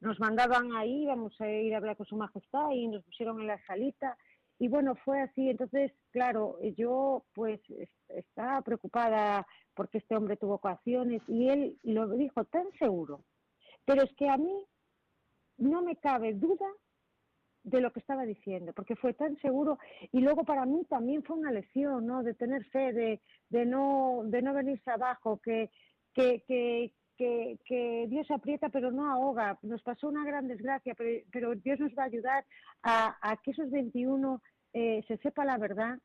nos 0.00 0.20
mandaban 0.20 0.74
ahí, 0.74 1.06
vamos 1.06 1.38
a 1.40 1.48
ir 1.48 1.74
a 1.74 1.78
hablar 1.78 1.96
con 1.96 2.06
su 2.06 2.16
majestad 2.16 2.70
y 2.72 2.88
nos 2.88 3.04
pusieron 3.04 3.40
en 3.40 3.46
la 3.46 3.58
salita 3.66 4.16
y 4.58 4.68
bueno, 4.68 4.94
fue 5.04 5.20
así. 5.20 5.50
Entonces, 5.50 5.92
claro, 6.10 6.58
yo 6.76 7.24
pues 7.34 7.60
estaba 8.08 8.62
preocupada 8.62 9.46
porque 9.74 9.98
este 9.98 10.16
hombre 10.16 10.36
tuvo 10.36 10.54
ocasiones 10.54 11.22
y 11.28 11.48
él 11.48 11.78
lo 11.82 12.08
dijo 12.08 12.44
tan 12.44 12.70
seguro. 12.78 13.22
Pero 13.84 14.02
es 14.02 14.12
que 14.16 14.28
a 14.28 14.36
mí 14.36 14.64
no 15.58 15.82
me 15.82 15.96
cabe 15.96 16.34
duda 16.34 16.66
de 17.62 17.80
lo 17.80 17.92
que 17.92 18.00
estaba 18.00 18.24
diciendo, 18.24 18.72
porque 18.72 18.94
fue 18.94 19.12
tan 19.12 19.36
seguro 19.38 19.78
y 20.12 20.20
luego 20.20 20.44
para 20.44 20.64
mí 20.66 20.84
también 20.84 21.24
fue 21.24 21.36
una 21.36 21.50
lección, 21.50 22.06
¿no? 22.06 22.22
De 22.22 22.34
tener 22.34 22.64
fe, 22.66 22.92
de, 22.92 23.20
de 23.48 23.66
no 23.66 24.22
de 24.24 24.40
no 24.40 24.54
venirse 24.54 24.90
abajo, 24.90 25.40
que 25.42 25.70
que, 26.16 26.42
que, 26.48 26.94
que, 27.16 27.58
que, 27.64 28.06
Dios 28.08 28.30
aprieta 28.30 28.68
pero 28.68 28.90
no 28.90 29.10
ahoga. 29.10 29.58
Nos 29.62 29.82
pasó 29.82 30.08
una 30.08 30.24
gran 30.24 30.48
desgracia, 30.48 30.94
pero, 30.94 31.24
pero 31.32 31.54
Dios 31.54 31.80
nos 31.80 31.92
va 31.92 32.04
a 32.04 32.06
ayudar 32.06 32.44
a, 32.82 33.36
que 33.42 33.50
esos 33.50 33.70
21 33.70 34.40
eh, 34.72 35.04
se 35.08 35.16
sepa 35.18 35.44
la 35.44 35.58
verdad 35.58 35.98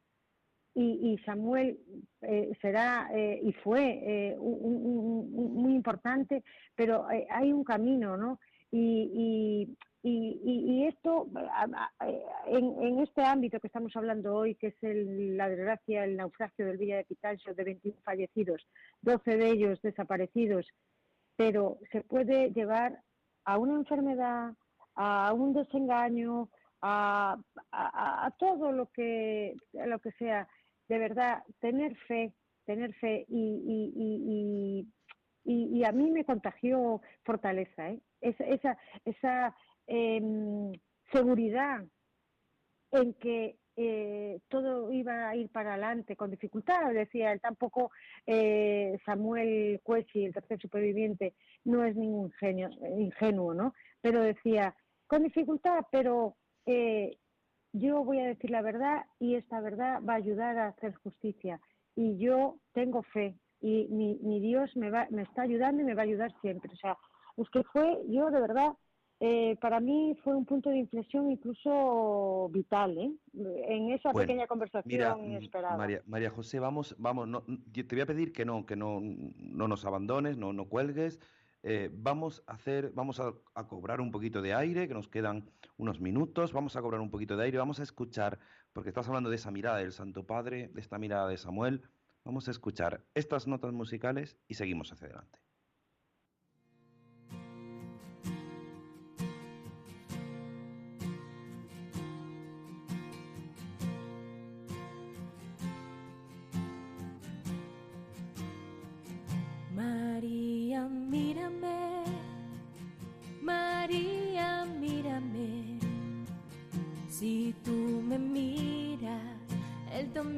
y, 0.74 1.14
y 1.14 1.18
Samuel 1.26 1.80
eh, 2.22 2.52
será 2.62 3.10
eh, 3.14 3.40
y 3.44 3.52
fue 3.54 4.00
eh, 4.04 4.36
un, 4.40 5.30
un, 5.34 5.54
muy 5.54 5.74
importante, 5.76 6.44
pero 6.76 7.10
eh, 7.12 7.28
hay 7.30 7.52
un 7.52 7.64
camino, 7.64 8.16
¿no? 8.18 8.40
Y, 8.74 9.68
y, 10.04 10.40
y 10.44 10.86
esto, 10.88 11.28
en, 12.48 12.82
en, 12.82 13.00
este 13.00 13.22
ámbito 13.22 13.60
que 13.60 13.68
estamos 13.68 13.94
hablando 13.98 14.34
hoy, 14.34 14.56
que 14.56 14.68
es 14.68 14.76
el, 14.82 15.36
la 15.36 15.50
desgracia, 15.50 16.06
el 16.06 16.16
naufragio 16.16 16.66
del 16.66 16.78
Villa 16.78 16.96
de 16.96 17.04
Pitalso 17.04 17.54
de 17.54 17.64
21 17.66 18.00
fallecidos, 18.02 18.66
12 19.02 19.38
de 19.38 19.50
ellos 19.52 19.82
desaparecidos, 19.82 20.66
pero 21.36 21.78
se 21.92 22.02
puede 22.02 22.52
llevar 22.52 23.02
a 23.46 23.58
una 23.58 23.76
enfermedad, 23.76 24.54
a 24.96 25.34
un 25.34 25.54
desengaño, 25.54 26.50
a, 26.82 27.38
a, 27.72 28.32
todo 28.40 28.72
lo 28.72 28.88
que, 28.88 29.56
lo 29.74 30.00
que 30.00 30.12
sea. 30.14 30.48
De 30.88 30.98
verdad, 30.98 31.44
tener 31.60 31.96
fe, 32.08 32.34
tener 32.66 32.94
fe 32.96 33.26
y, 33.28 33.62
y, 33.66 33.94
y, 33.96 34.88
y, 35.44 35.80
y 35.80 35.84
a 35.84 35.92
mí 35.92 36.12
me 36.12 36.26
contagió 36.26 37.02
fortaleza, 37.24 37.90
¿eh? 37.90 38.02
esa, 38.22 38.44
esa, 38.46 38.78
esa 39.06 39.56
eh, 39.88 40.22
seguridad 41.12 41.84
en 42.92 43.14
que 43.16 43.58
eh, 43.76 44.40
todo 44.50 44.92
iba 44.92 45.30
a 45.30 45.36
ir 45.36 45.50
para 45.50 45.74
adelante 45.74 46.16
con 46.16 46.30
dificultad, 46.30 46.94
decía 46.94 47.32
él, 47.32 47.40
tampoco 47.40 47.92
eh, 48.26 48.98
Samuel 49.06 49.80
Cuechi, 49.84 50.26
el 50.26 50.34
tercer 50.34 50.60
superviviente, 50.60 51.34
no 51.64 51.84
es 51.86 51.96
ningún 51.96 52.32
genio, 52.34 52.70
ingenuo, 52.98 53.54
¿no? 53.54 53.74
Pero 54.02 54.22
decía, 54.22 54.76
con 55.08 55.24
dificultad, 55.24 55.86
pero 55.92 56.36
eh, 56.66 57.18
yo 57.74 58.04
voy 58.04 58.20
a 58.20 58.28
decir 58.28 58.50
la 58.50 58.62
verdad 58.62 59.06
y 59.20 59.36
esta 59.36 59.62
verdad 59.62 60.02
va 60.08 60.14
a 60.14 60.18
ayudar 60.18 60.58
a 60.58 60.68
hacer 60.68 60.94
justicia. 60.96 61.60
Y 61.96 62.18
yo 62.18 62.58
tengo 62.74 63.04
fe 63.04 63.36
y 63.62 63.88
mi, 63.90 64.18
mi 64.22 64.40
Dios 64.40 64.76
me, 64.76 64.90
va, 64.90 65.08
me 65.10 65.22
está 65.22 65.44
ayudando 65.44 65.82
y 65.82 65.86
me 65.86 65.94
va 65.94 66.02
a 66.02 66.06
ayudar 66.06 66.34
siempre. 66.42 66.72
O 66.74 66.78
sea, 66.78 66.98
es 67.38 67.50
que 67.50 67.64
fue, 67.64 68.04
yo 68.10 68.30
de 68.32 68.42
verdad 68.42 68.74
eh, 69.24 69.56
para 69.62 69.80
mí 69.80 70.18
fue 70.24 70.36
un 70.36 70.46
punto 70.46 70.72
de 70.72 70.78
inflexión 70.78 71.30
incluso 71.30 72.50
vital, 72.52 72.98
¿eh? 72.98 73.12
En 73.68 73.92
esa 73.92 74.12
bueno, 74.12 74.26
pequeña 74.26 74.48
conversación 74.48 74.92
mira, 74.92 75.16
inesperada. 75.24 75.78
María, 75.78 76.02
María, 76.08 76.32
José, 76.32 76.60
vamos, 76.60 76.96
vamos, 76.98 77.28
no, 77.28 77.44
te 77.72 77.84
voy 77.84 78.02
a 78.02 78.08
pedir 78.08 78.34
que 78.34 78.46
no, 78.46 78.66
que 78.66 78.76
no, 78.76 79.00
no 79.00 79.68
nos 79.68 79.86
abandones, 79.86 80.38
no, 80.38 80.54
no 80.54 80.66
cuelgues. 80.66 81.20
Eh, 81.62 81.92
vamos 81.94 82.44
a 82.48 82.54
hacer, 82.54 82.94
vamos 82.96 83.20
a, 83.20 83.32
a, 83.54 83.68
cobrar 83.68 84.02
un 84.02 84.10
poquito 84.10 84.42
de 84.42 84.56
aire, 84.56 84.88
que 84.88 84.96
nos 84.96 85.08
quedan 85.08 85.52
unos 85.78 86.02
minutos, 86.02 86.52
vamos 86.52 86.76
a 86.76 86.82
cobrar 86.82 87.00
un 87.00 87.12
poquito 87.12 87.38
de 87.38 87.44
aire, 87.44 87.60
vamos 87.60 87.80
a 87.80 87.84
escuchar, 87.84 88.40
porque 88.74 88.90
estás 88.90 89.08
hablando 89.08 89.30
de 89.30 89.36
esa 89.36 89.52
mirada 89.52 89.78
del 89.78 89.92
Santo 89.92 90.26
Padre, 90.26 90.70
de 90.70 90.82
esta 90.82 90.98
mirada 90.98 91.28
de 91.28 91.38
Samuel, 91.38 91.84
vamos 92.26 92.48
a 92.48 92.52
escuchar 92.52 93.04
estas 93.14 93.46
notas 93.46 93.72
musicales 93.72 94.40
y 94.48 94.56
seguimos 94.56 94.92
hacia 94.92 95.06
adelante. 95.06 95.51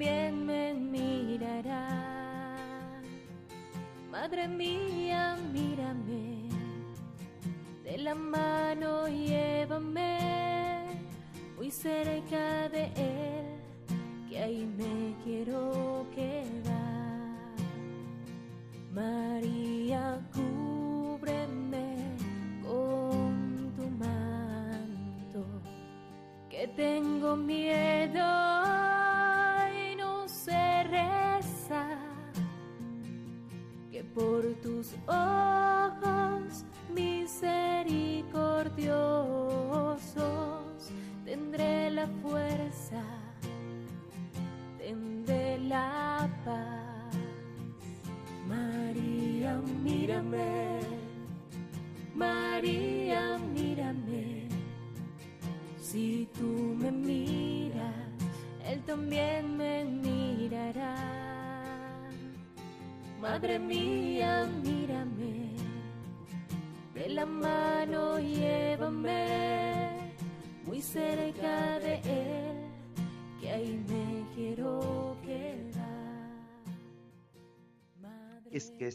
También 0.04 0.45
me 0.45 0.74
mirará. 0.74 1.88
Madre 4.12 4.47
mía, 4.47 5.38
mírame, 5.54 6.49
de 7.84 7.97
la 7.99 8.14
mano 8.14 9.08
llévame 9.08 10.18
muy 11.56 11.72
cerca 11.72 12.68
de 12.70 12.86
Él, 12.97 13.45
que 14.30 14.39
ahí 14.39 14.66
me 14.66 15.16
quiero 15.24 15.83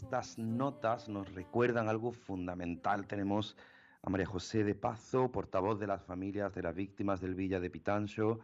estas 0.09 0.39
notas 0.39 1.07
nos 1.07 1.31
recuerdan 1.35 1.87
algo 1.87 2.11
fundamental. 2.11 3.05
Tenemos 3.05 3.55
a 4.01 4.09
María 4.09 4.25
José 4.25 4.63
de 4.63 4.73
Pazo, 4.73 5.31
portavoz 5.31 5.79
de 5.79 5.85
las 5.85 6.01
familias 6.01 6.55
de 6.55 6.63
las 6.63 6.73
víctimas 6.73 7.21
del 7.21 7.35
Villa 7.35 7.59
de 7.59 7.69
Pitancho. 7.69 8.39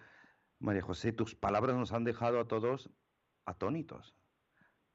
María 0.59 0.83
José, 0.83 1.11
tus 1.11 1.33
palabras 1.33 1.75
nos 1.75 1.91
han 1.91 2.03
dejado 2.03 2.39
a 2.39 2.47
todos 2.47 2.91
atónitos. 3.47 4.13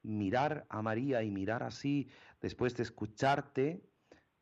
Mirar 0.05 0.65
a 0.69 0.81
María 0.81 1.25
y 1.25 1.33
mirar 1.33 1.65
así, 1.65 2.09
después 2.41 2.77
de 2.77 2.85
escucharte, 2.85 3.83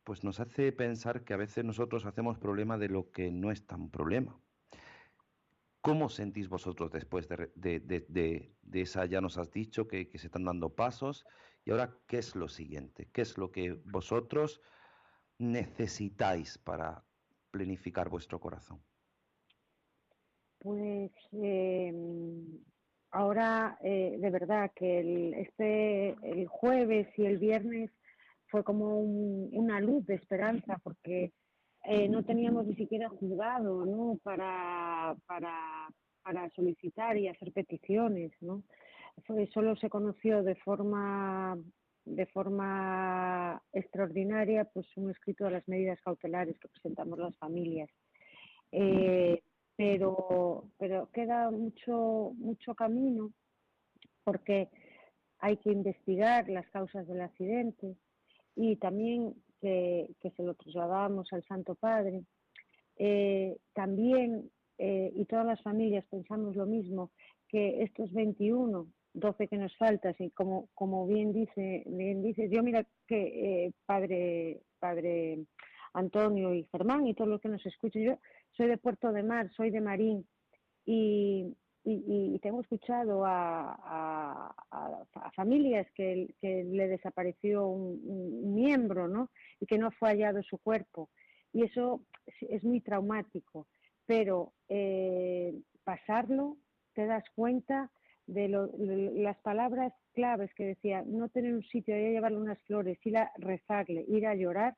pues 0.03 0.23
nos 0.23 0.39
hace 0.39 0.71
pensar 0.71 1.23
que 1.23 1.33
a 1.33 1.37
veces 1.37 1.65
nosotros 1.65 2.05
hacemos 2.05 2.37
problema 2.37 2.77
de 2.77 2.89
lo 2.89 3.09
que 3.09 3.31
no 3.31 3.49
es 3.49 3.65
tan 3.65 3.89
problema. 3.89 4.39
¿Cómo 5.81 6.09
sentís 6.09 6.47
vosotros 6.47 6.91
después 6.91 7.27
de, 7.27 8.53
esa, 8.73 9.05
ya 9.07 9.19
nos 9.19 9.39
has 9.39 9.49
dicho 9.49 9.87
que, 9.87 10.11
se 10.13 10.27
están 10.27 10.45
dando 10.45 10.75
pasos? 10.75 11.25
Y 11.65 11.71
ahora, 11.71 11.95
¿qué 12.07 12.17
es 12.17 12.35
lo 12.35 12.47
siguiente? 12.47 13.09
¿Qué 13.11 13.21
es 13.21 13.37
lo 13.37 13.51
que 13.51 13.73
vosotros 13.85 14.61
necesitáis 15.37 16.57
para 16.57 17.03
planificar 17.51 18.09
vuestro 18.09 18.39
corazón? 18.39 18.81
Pues 20.59 21.11
eh, 21.31 21.93
ahora, 23.11 23.77
eh, 23.81 24.17
de 24.19 24.29
verdad, 24.29 24.71
que 24.75 24.99
el, 24.99 25.33
este, 25.35 26.15
el 26.23 26.47
jueves 26.47 27.07
y 27.17 27.25
el 27.25 27.37
viernes 27.37 27.91
fue 28.47 28.63
como 28.63 28.99
una 28.99 29.79
luz 29.79 30.05
de 30.05 30.15
esperanza, 30.15 30.79
porque 30.83 31.33
eh, 31.85 32.09
no 32.09 32.23
teníamos 32.23 32.65
ni 32.65 32.75
siquiera 32.75 33.09
juzgado 33.09 33.85
¿no? 33.85 34.17
para, 34.23 35.15
para, 35.25 35.87
para 36.23 36.49
solicitar 36.49 37.17
y 37.17 37.27
hacer 37.27 37.53
peticiones. 37.53 38.31
¿no? 38.41 38.63
Solo 39.53 39.75
se 39.75 39.89
conoció 39.89 40.43
de 40.43 40.55
forma 40.55 41.57
de 42.05 42.25
forma 42.27 43.61
extraordinaria 43.71 44.65
pues 44.65 44.87
un 44.97 45.11
escrito 45.11 45.45
de 45.45 45.51
las 45.51 45.67
medidas 45.67 46.01
cautelares 46.01 46.57
que 46.59 46.67
presentamos 46.67 47.19
las 47.19 47.35
familias. 47.37 47.89
Eh, 48.71 49.41
pero, 49.75 50.65
pero 50.77 51.09
queda 51.11 51.51
mucho, 51.51 52.33
mucho 52.37 52.75
camino 52.75 53.31
porque 54.23 54.69
hay 55.39 55.57
que 55.57 55.71
investigar 55.71 56.49
las 56.49 56.67
causas 56.69 57.07
del 57.07 57.21
accidente 57.21 57.95
y 58.55 58.75
también 58.75 59.35
que, 59.61 60.09
se 60.35 60.43
lo 60.43 60.53
trasladamos 60.55 61.31
al 61.31 61.43
Santo 61.45 61.75
Padre. 61.75 62.23
Eh, 62.97 63.57
también, 63.73 64.51
eh, 64.77 65.11
y 65.15 65.25
todas 65.25 65.45
las 65.45 65.61
familias 65.61 66.05
pensamos 66.09 66.55
lo 66.55 66.65
mismo, 66.65 67.11
que 67.47 67.83
estos 67.83 68.11
21 68.11 68.87
12 69.13 69.47
que 69.47 69.57
nos 69.57 69.75
faltan 69.77 70.15
y 70.19 70.29
como, 70.31 70.69
como 70.73 71.07
bien 71.07 71.33
dice, 71.33 71.83
bien 71.87 72.21
dices, 72.21 72.49
yo 72.51 72.63
mira 72.63 72.85
que 73.07 73.65
eh, 73.65 73.73
padre, 73.85 74.61
padre 74.79 75.45
Antonio 75.93 76.53
y 76.53 76.67
Germán 76.71 77.07
y 77.07 77.13
todos 77.13 77.29
los 77.29 77.41
que 77.41 77.49
nos 77.49 77.65
escuchan, 77.65 78.03
yo 78.03 78.19
soy 78.51 78.67
de 78.67 78.77
Puerto 78.77 79.11
de 79.11 79.23
Mar, 79.23 79.49
soy 79.55 79.71
de 79.71 79.81
Marín 79.81 80.27
y, 80.85 81.55
y, 81.83 82.39
tengo 82.39 82.61
escuchado 82.61 83.25
a, 83.25 84.53
a, 84.71 85.31
familias 85.35 85.87
que, 85.95 86.35
que, 86.39 86.63
le 86.63 86.87
desapareció 86.87 87.67
un, 87.67 88.53
miembro, 88.53 89.07
¿no? 89.07 89.29
Y 89.59 89.65
que 89.65 89.77
no 89.77 89.91
fue 89.91 90.09
hallado 90.09 90.41
su 90.43 90.57
cuerpo. 90.57 91.09
Y 91.53 91.63
eso 91.63 92.01
es 92.41 92.63
muy 92.63 92.81
traumático, 92.81 93.67
pero 94.05 94.53
eh, 94.67 95.55
pasarlo, 95.83 96.57
te 96.93 97.05
das 97.05 97.23
cuenta 97.35 97.89
de, 98.33 98.47
las 99.15 99.37
palabras 99.37 99.93
claves 100.13 100.53
que 100.53 100.65
decía, 100.65 101.03
no 101.05 101.29
tener 101.29 101.53
un 101.53 101.63
sitio, 101.63 101.97
ir 101.97 102.07
a 102.07 102.11
llevarle 102.11 102.37
unas 102.37 102.61
flores, 102.63 102.97
ir 103.05 103.17
a 103.17 103.31
rezarle, 103.37 104.05
ir 104.07 104.27
a 104.27 104.35
llorar, 104.35 104.75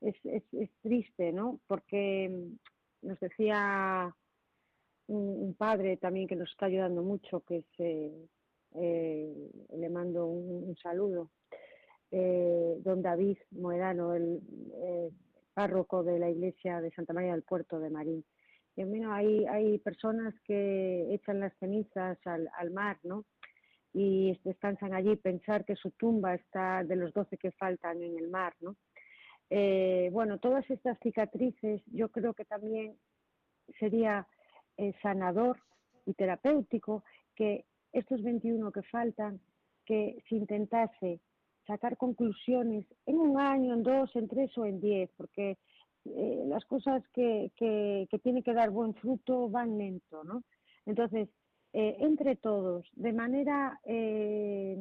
es, 0.00 0.14
es, 0.24 0.70
triste, 0.82 1.32
¿no? 1.32 1.60
Porque 1.66 2.28
mm, 2.28 3.06
nos 3.08 3.20
decía 3.20 4.14
un, 5.06 5.54
padre 5.54 5.96
también 5.96 6.26
que 6.26 6.36
nos 6.36 6.50
está 6.50 6.66
ayudando 6.66 7.02
mucho, 7.02 7.40
que 7.40 7.58
es, 7.58 7.66
eh, 7.78 8.28
eh, 8.74 9.50
le 9.76 9.88
mando 9.88 10.26
un, 10.26 10.76
saludo, 10.76 11.30
eh, 12.10 12.76
don 12.80 13.00
David 13.00 13.38
Moedano, 13.52 14.14
el 14.14 14.40
párroco 15.54 16.02
de 16.02 16.18
la 16.18 16.30
iglesia 16.30 16.80
de 16.80 16.90
Santa 16.92 17.12
María 17.12 17.32
del 17.32 17.42
Puerto 17.42 17.78
de 17.78 17.90
Marín 17.90 18.24
hay, 18.76 19.46
hay 19.46 19.78
personas 19.78 20.34
que 20.44 21.14
echan 21.14 21.40
las 21.40 21.52
cenizas 21.58 22.18
al, 22.26 22.48
al 22.56 22.70
mar, 22.70 22.98
¿no? 23.02 23.24
Y 23.92 24.38
descansan 24.44 24.94
allí, 24.94 25.16
pensar 25.16 25.64
que 25.64 25.76
su 25.76 25.90
tumba 25.90 26.34
está 26.34 26.82
de 26.82 26.96
los 26.96 27.12
doce 27.12 27.36
que 27.36 27.52
faltan 27.52 28.02
en 28.02 28.16
el 28.18 28.28
mar, 28.28 28.54
¿no? 28.60 28.76
Eh, 29.50 30.08
bueno, 30.12 30.38
todas 30.38 30.68
estas 30.70 30.98
cicatrices 31.00 31.82
yo 31.92 32.08
creo 32.08 32.32
que 32.32 32.46
también 32.46 32.96
sería 33.78 34.26
eh, 34.78 34.94
sanador 35.02 35.58
y 36.06 36.14
terapéutico 36.14 37.04
que 37.36 37.66
estos 37.92 38.22
21 38.22 38.72
que 38.72 38.82
faltan, 38.84 39.40
que 39.84 40.22
se 40.26 40.36
intentase 40.36 41.20
sacar 41.66 41.98
conclusiones 41.98 42.86
en 43.04 43.18
un 43.18 43.38
año, 43.38 43.74
en 43.74 43.82
dos, 43.82 44.14
en 44.16 44.26
tres 44.26 44.56
o 44.56 44.64
en 44.64 44.80
diez, 44.80 45.10
porque 45.18 45.58
eh, 46.04 46.42
las 46.46 46.64
cosas 46.64 47.02
que, 47.14 47.52
que, 47.56 48.08
que 48.10 48.18
tienen 48.18 48.42
que 48.42 48.54
dar 48.54 48.70
buen 48.70 48.94
fruto 48.94 49.48
van 49.48 49.78
lento, 49.78 50.24
¿no? 50.24 50.42
Entonces, 50.84 51.28
eh, 51.72 51.96
entre 52.00 52.34
todos, 52.36 52.84
de 52.94 53.12
manera 53.12 53.80
eh, 53.84 54.76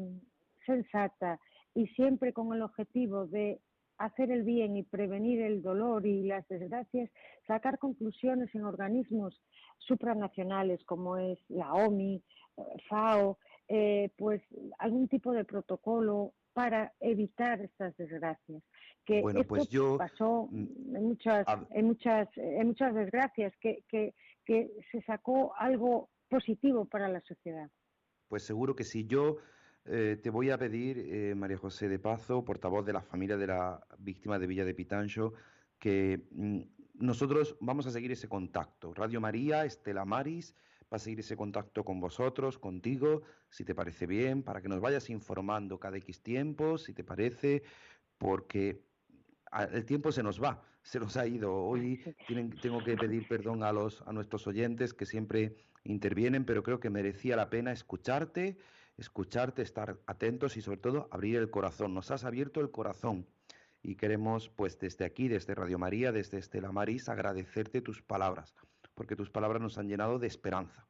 sensata 0.65 1.39
y 1.75 1.87
siempre 1.87 2.33
con 2.33 2.53
el 2.53 2.63
objetivo 2.63 3.27
de 3.27 3.59
hacer 3.97 4.31
el 4.31 4.43
bien 4.43 4.77
y 4.77 4.83
prevenir 4.83 5.41
el 5.41 5.61
dolor 5.61 6.07
y 6.07 6.23
las 6.23 6.47
desgracias, 6.47 7.09
sacar 7.45 7.77
conclusiones 7.77 8.53
en 8.55 8.65
organismos 8.65 9.39
supranacionales 9.77 10.83
como 10.85 11.17
es 11.17 11.37
la 11.49 11.71
OMI, 11.71 12.21
FAO, 12.89 13.37
pues 14.17 14.41
algún 14.79 15.07
tipo 15.07 15.31
de 15.33 15.45
protocolo 15.45 16.33
para 16.53 16.93
evitar 16.99 17.61
estas 17.61 17.95
desgracias. 17.95 18.63
Que 19.05 19.21
bueno, 19.21 19.43
pues 19.43 19.67
yo 19.69 19.97
pasó 19.97 20.47
en 20.51 21.03
muchas, 21.07 21.45
en 21.71 21.85
muchas, 21.87 22.29
en 22.37 22.67
muchas 22.67 22.93
desgracias, 22.93 23.53
que, 23.59 23.83
que, 23.89 24.13
que 24.45 24.71
se 24.91 25.01
sacó 25.01 25.53
algo 25.55 26.09
positivo 26.29 26.85
para 26.85 27.09
la 27.09 27.21
sociedad. 27.21 27.69
Pues 28.27 28.43
seguro 28.43 28.75
que 28.75 28.83
sí. 28.83 29.05
Yo 29.05 29.37
eh, 29.85 30.19
te 30.21 30.29
voy 30.29 30.49
a 30.51 30.57
pedir, 30.57 30.99
eh, 30.99 31.35
María 31.35 31.57
José 31.57 31.89
de 31.89 31.99
Pazo, 31.99 32.45
portavoz 32.45 32.85
de 32.85 32.93
la 32.93 33.01
familia 33.01 33.37
de 33.37 33.47
la 33.47 33.85
víctima 33.97 34.37
de 34.37 34.47
Villa 34.47 34.63
de 34.63 34.73
Pitancho, 34.73 35.33
que 35.79 36.27
mm, 36.31 36.61
nosotros 36.95 37.57
vamos 37.59 37.87
a 37.87 37.91
seguir 37.91 38.11
ese 38.11 38.29
contacto. 38.29 38.93
Radio 38.93 39.19
María, 39.19 39.65
Estela 39.65 40.05
Maris, 40.05 40.55
va 40.83 40.97
a 40.97 40.99
seguir 40.99 41.19
ese 41.19 41.35
contacto 41.35 41.83
con 41.83 41.99
vosotros, 41.99 42.59
contigo, 42.59 43.23
si 43.49 43.65
te 43.65 43.73
parece 43.73 44.05
bien, 44.05 44.43
para 44.43 44.61
que 44.61 44.69
nos 44.69 44.79
vayas 44.79 45.09
informando 45.09 45.79
cada 45.79 45.97
X 45.97 46.21
tiempo, 46.21 46.77
si 46.77 46.93
te 46.93 47.03
parece, 47.03 47.63
porque 48.17 48.83
el 49.71 49.85
tiempo 49.85 50.11
se 50.11 50.23
nos 50.23 50.41
va, 50.41 50.63
se 50.81 50.99
nos 50.99 51.17
ha 51.17 51.27
ido. 51.27 51.53
Hoy 51.53 52.03
tengo 52.61 52.83
que 52.83 52.95
pedir 52.95 53.27
perdón 53.27 53.63
a, 53.63 53.71
los, 53.71 54.01
a 54.07 54.13
nuestros 54.13 54.47
oyentes 54.47 54.93
que 54.93 55.05
siempre 55.05 55.55
intervienen, 55.83 56.45
pero 56.45 56.63
creo 56.63 56.79
que 56.79 56.89
merecía 56.89 57.35
la 57.35 57.49
pena 57.49 57.71
escucharte, 57.71 58.57
escucharte, 58.97 59.61
estar 59.61 59.99
atentos 60.05 60.57
y 60.57 60.61
sobre 60.61 60.77
todo 60.77 61.07
abrir 61.11 61.37
el 61.37 61.49
corazón. 61.49 61.93
Nos 61.93 62.11
has 62.11 62.23
abierto 62.23 62.61
el 62.61 62.71
corazón 62.71 63.27
y 63.81 63.95
queremos, 63.95 64.49
pues 64.49 64.79
desde 64.79 65.05
aquí, 65.05 65.27
desde 65.27 65.55
Radio 65.55 65.79
María, 65.79 66.11
desde 66.11 66.37
Estela 66.37 66.71
Maris, 66.71 67.09
agradecerte 67.09 67.81
tus 67.81 68.01
palabras 68.01 68.55
porque 69.01 69.15
tus 69.15 69.29
palabras 69.29 69.61
nos 69.61 69.77
han 69.77 69.87
llenado 69.87 70.19
de 70.19 70.27
esperanza. 70.27 70.87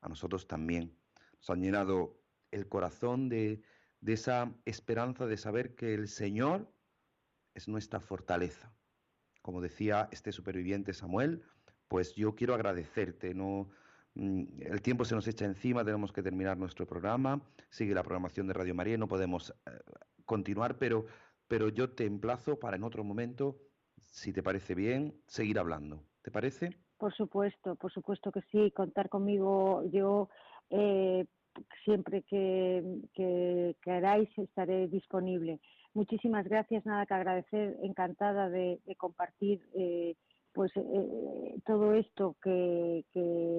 A 0.00 0.08
nosotros 0.08 0.46
también. 0.46 0.96
Nos 1.38 1.50
han 1.50 1.62
llenado 1.62 2.20
el 2.50 2.68
corazón 2.68 3.28
de, 3.28 3.62
esa 4.06 4.54
esperanza 4.64 5.26
de 5.26 5.36
saber 5.36 5.74
que 5.74 5.94
el 5.94 6.08
Señor 6.08 6.70
es 7.58 7.68
nuestra 7.68 8.00
fortaleza. 8.00 8.72
Como 9.42 9.60
decía 9.60 10.08
este 10.12 10.32
superviviente 10.32 10.94
Samuel, 10.94 11.42
pues 11.88 12.14
yo 12.14 12.34
quiero 12.34 12.54
agradecerte, 12.54 13.34
no 13.34 13.68
mm, 14.14 14.62
el 14.62 14.80
tiempo 14.80 15.04
se 15.04 15.14
nos 15.14 15.26
echa 15.26 15.44
encima, 15.44 15.84
tenemos 15.84 16.12
que 16.12 16.22
terminar 16.22 16.56
nuestro 16.56 16.86
programa, 16.86 17.42
sigue 17.68 17.94
la 17.94 18.02
programación 18.02 18.46
de 18.46 18.54
Radio 18.54 18.74
María, 18.74 18.96
no 18.96 19.08
podemos 19.08 19.50
eh, 19.50 19.70
continuar, 20.24 20.78
pero, 20.78 21.06
pero 21.46 21.68
yo 21.68 21.90
te 21.90 22.04
emplazo 22.04 22.58
para 22.58 22.76
en 22.76 22.84
otro 22.84 23.04
momento, 23.04 23.58
si 24.04 24.32
te 24.32 24.42
parece 24.42 24.74
bien, 24.74 25.20
seguir 25.26 25.58
hablando. 25.58 26.04
¿Te 26.22 26.30
parece? 26.30 26.76
Por 26.98 27.14
supuesto, 27.14 27.76
por 27.76 27.92
supuesto 27.92 28.30
que 28.32 28.42
sí, 28.52 28.70
contar 28.72 29.08
conmigo. 29.08 29.82
Yo 29.90 30.28
eh, 30.70 31.24
siempre 31.84 32.22
que, 32.22 33.76
queráis 33.82 34.28
estaré 34.38 34.88
disponible. 34.88 35.60
Muchísimas 35.94 36.44
gracias, 36.44 36.84
nada 36.86 37.06
que 37.06 37.14
agradecer, 37.14 37.76
encantada 37.82 38.48
de, 38.50 38.80
compartir 38.98 39.60
eh, 39.74 40.14
pues 40.52 40.72
eh, 40.76 41.60
todo 41.64 41.94
esto 41.94 42.36
que, 42.42 43.04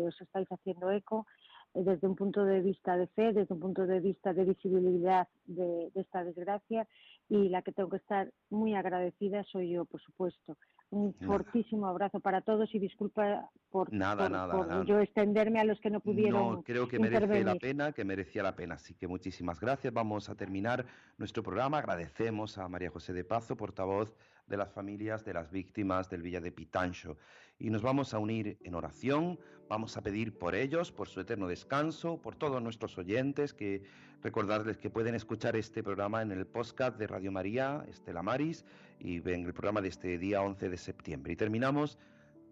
os 0.07 0.21
estáis 0.21 0.47
haciendo 0.51 0.91
eco 0.91 1.25
desde 1.73 2.07
un 2.07 2.15
punto 2.15 2.43
de 2.43 2.61
vista 2.61 2.97
de 2.97 3.07
fe, 3.07 3.31
desde 3.33 3.53
un 3.53 3.59
punto 3.59 3.85
de 3.85 3.99
vista 3.99 4.33
de 4.33 4.43
visibilidad 4.45 5.27
de, 5.45 5.91
esta 5.95 6.23
desgracia. 6.23 6.87
Y 7.29 7.49
la 7.49 7.61
que 7.61 7.71
tengo 7.71 7.89
que 7.89 7.97
estar 7.97 8.31
muy 8.49 8.73
agradecida 8.73 9.43
soy 9.43 9.71
yo, 9.71 9.85
por 9.85 10.01
supuesto. 10.01 10.57
Un 10.91 11.13
fortísimo 11.13 11.85
abrazo 11.85 12.19
para 12.19 12.41
todos 12.41 12.73
y 12.73 12.79
disculpa 12.79 13.47
por, 13.69 13.93
Nada, 13.93 14.23
por- 14.23 14.31
nada, 14.31 14.51
por 14.53 14.67
nada. 14.67 14.85
yo 14.85 14.99
extenderme 14.99 15.59
a 15.59 15.63
los 15.63 15.79
que 15.79 15.91
no 15.91 15.99
pudieron 15.99 16.55
No, 16.55 16.61
creo 16.63 16.87
que 16.87 16.97
merece 16.97 17.19
la 17.19 17.25
intervenir. 17.27 17.61
pena, 17.61 17.91
que 17.91 18.03
merecía 18.03 18.41
la 18.41 18.55
pena. 18.55 18.73
Así 18.75 18.95
que 18.95 19.07
muchísimas 19.07 19.59
gracias. 19.59 19.93
Vamos 19.93 20.29
a 20.29 20.35
terminar 20.35 20.85
nuestro 21.19 21.43
programa. 21.43 21.77
Agradecemos 21.77 22.57
a 22.57 22.67
María 22.67 22.89
José 22.89 23.13
de 23.13 23.23
Pazo, 23.23 23.55
portavoz 23.55 24.15
de 24.49 24.57
las 24.57 24.73
familias 24.73 25.23
de 25.23 25.33
las 25.33 25.51
víctimas 25.51 26.09
del 26.09 26.21
Villa 26.21 26.41
de 26.41 26.51
Pitancho. 26.51 27.17
Y 27.57 27.69
nos 27.69 27.81
vamos 27.81 28.13
a 28.13 28.19
unir 28.19 28.57
en 28.61 28.75
oración. 28.75 29.39
Vamos 29.69 29.95
a 29.95 30.01
pedir 30.01 30.37
por 30.37 30.55
ellos, 30.55 30.91
por 30.91 31.07
su 31.07 31.21
eterno 31.21 31.47
descanso, 31.47 32.21
por 32.21 32.35
todos 32.35 32.61
nuestros 32.61 32.97
oyentes, 32.97 33.53
que 33.53 33.83
recordarles 34.21 34.77
que 34.77 34.89
pueden 34.89 35.15
escuchar 35.15 35.55
este 35.55 35.83
programa 35.83 36.21
en 36.21 36.31
el 36.31 36.45
podcast 36.47 36.97
de 36.97 37.07
Radio 37.07 37.31
María, 37.31 37.85
Estela 37.87 38.23
Maris, 38.23 38.65
y 38.99 39.17
en 39.17 39.45
el 39.45 39.53
programa 39.53 39.81
de 39.81 39.89
este 39.89 40.17
día 40.17 40.41
11 40.41 40.69
de 40.69 40.77
septiembre. 40.77 41.33
Y 41.33 41.35
terminamos, 41.35 41.99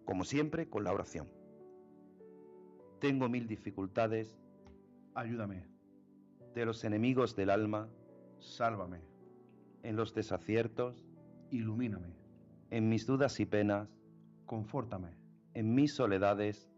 como 0.04 0.24
siempre, 0.24 0.68
con 0.68 0.84
la 0.84 0.92
oración. 0.92 1.28
Tengo 3.00 3.28
mil 3.28 3.46
dificultades 3.46 4.38
Ayúdame, 5.18 5.64
de 6.54 6.64
los 6.64 6.84
enemigos 6.84 7.34
del 7.34 7.50
alma, 7.50 7.88
sálvame, 8.38 9.00
en 9.82 9.96
los 9.96 10.14
desaciertos, 10.14 11.07
ilumíname, 11.50 12.14
en 12.70 12.88
mis 12.88 13.06
dudas 13.06 13.40
y 13.40 13.46
penas, 13.46 13.88
confórtame, 14.46 15.16
en 15.54 15.74
mis 15.74 15.94
soledades, 15.94 16.70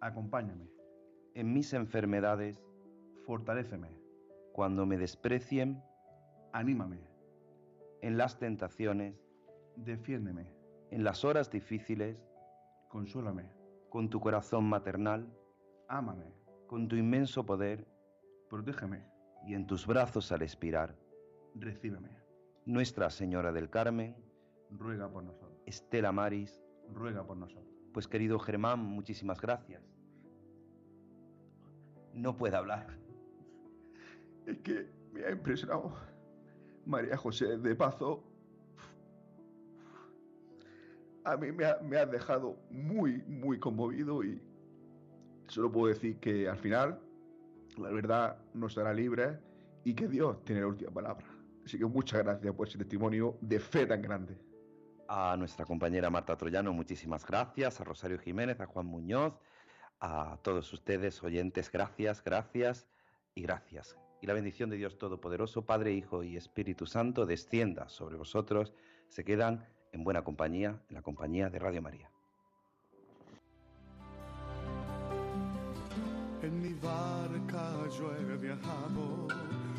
acompáñame, 0.00 0.68
en 1.34 1.52
mis 1.52 1.72
enfermedades, 1.72 2.62
fortaléceme, 3.24 3.88
cuando 4.52 4.86
me 4.86 4.96
desprecien, 4.96 5.82
anímame, 6.52 7.00
en 8.02 8.16
las 8.16 8.38
tentaciones, 8.38 9.14
defiéndeme, 9.76 10.52
en 10.90 11.04
las 11.04 11.24
horas 11.24 11.50
difíciles, 11.50 12.16
consuélame, 12.88 13.50
con 13.90 14.08
tu 14.08 14.20
corazón 14.20 14.64
maternal, 14.64 15.26
ámame, 15.88 16.32
con 16.66 16.88
tu 16.88 16.96
inmenso 16.96 17.44
poder, 17.44 17.86
protégeme, 18.48 19.04
y 19.46 19.54
en 19.54 19.66
tus 19.66 19.86
brazos 19.86 20.32
al 20.32 20.42
expirar. 20.42 20.96
recíbeme, 21.54 22.10
Nuestra 22.66 23.10
Señora 23.10 23.52
del 23.52 23.70
Carmen, 23.70 24.16
ruega 24.70 25.08
por 25.08 25.22
nosotros, 25.22 25.62
Estela 25.66 26.10
Maris, 26.10 26.60
ruega 26.92 27.24
por 27.24 27.36
nosotros. 27.36 27.72
pues 27.92 28.08
querido 28.08 28.40
Germán, 28.40 28.80
muchísimas 28.80 29.40
gracias. 29.40 29.84
No 32.12 32.36
puede 32.36 32.56
hablar. 32.56 32.98
Es 34.46 34.58
que 34.58 34.88
me 35.12 35.24
ha 35.24 35.30
impresionado 35.30 35.94
María 36.84 37.16
José 37.16 37.56
de 37.56 37.74
Pazo. 37.76 38.24
A 41.24 41.36
mí 41.36 41.52
me 41.52 41.66
ha, 41.66 41.78
me 41.82 41.96
ha 41.98 42.06
dejado 42.06 42.58
muy, 42.70 43.22
muy 43.28 43.60
conmovido 43.60 44.24
y 44.24 44.42
solo 45.46 45.70
puedo 45.70 45.86
decir 45.86 46.18
que 46.18 46.48
al 46.48 46.58
final 46.58 47.00
la 47.78 47.90
verdad 47.90 48.38
nos 48.54 48.74
será 48.74 48.92
libre 48.92 49.38
y 49.84 49.94
que 49.94 50.08
Dios 50.08 50.44
tiene 50.44 50.62
la 50.62 50.68
última 50.68 50.90
palabra. 50.90 51.35
Así 51.66 51.78
que 51.78 51.84
muchas 51.84 52.22
gracias 52.22 52.54
por 52.54 52.68
ese 52.68 52.78
testimonio 52.78 53.36
de 53.40 53.58
fe 53.58 53.86
tan 53.86 54.00
grande. 54.00 54.38
A 55.08 55.36
nuestra 55.36 55.66
compañera 55.66 56.08
Marta 56.10 56.36
Troyano, 56.36 56.72
muchísimas 56.72 57.26
gracias. 57.26 57.80
A 57.80 57.84
Rosario 57.84 58.20
Jiménez, 58.20 58.60
a 58.60 58.66
Juan 58.66 58.86
Muñoz, 58.86 59.34
a 59.98 60.38
todos 60.42 60.72
ustedes, 60.72 61.20
oyentes, 61.24 61.72
gracias, 61.72 62.22
gracias 62.22 62.86
y 63.34 63.42
gracias. 63.42 63.98
Y 64.22 64.28
la 64.28 64.34
bendición 64.34 64.70
de 64.70 64.76
Dios 64.76 64.96
Todopoderoso, 64.96 65.66
Padre, 65.66 65.92
Hijo 65.92 66.22
y 66.22 66.36
Espíritu 66.36 66.86
Santo, 66.86 67.26
descienda 67.26 67.88
sobre 67.88 68.16
vosotros. 68.16 68.72
Se 69.08 69.24
quedan 69.24 69.66
en 69.90 70.04
buena 70.04 70.22
compañía, 70.22 70.80
en 70.88 70.94
la 70.94 71.02
compañía 71.02 71.50
de 71.50 71.58
Radio 71.58 71.82
María. 71.82 72.12
En 76.42 76.62
mi 76.62 76.74
barca 76.74 77.88
yo 77.98 78.14
he 78.14 78.36
viajado 78.36 79.26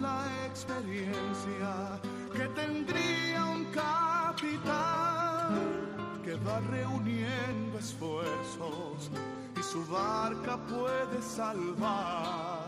La 0.00 0.24
experiencia 0.46 2.00
que 2.32 2.46
tendría 2.48 3.44
un 3.44 3.64
capitán 3.66 5.54
que 6.24 6.34
va 6.36 6.60
reuniendo 6.70 7.78
esfuerzos 7.78 9.10
y 9.58 9.62
su 9.62 9.84
barca 9.86 10.56
puede 10.66 11.22
salvar. 11.22 12.64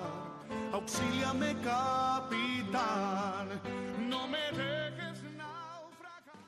Auxíliame, 0.73 1.55
capitán. 1.63 3.49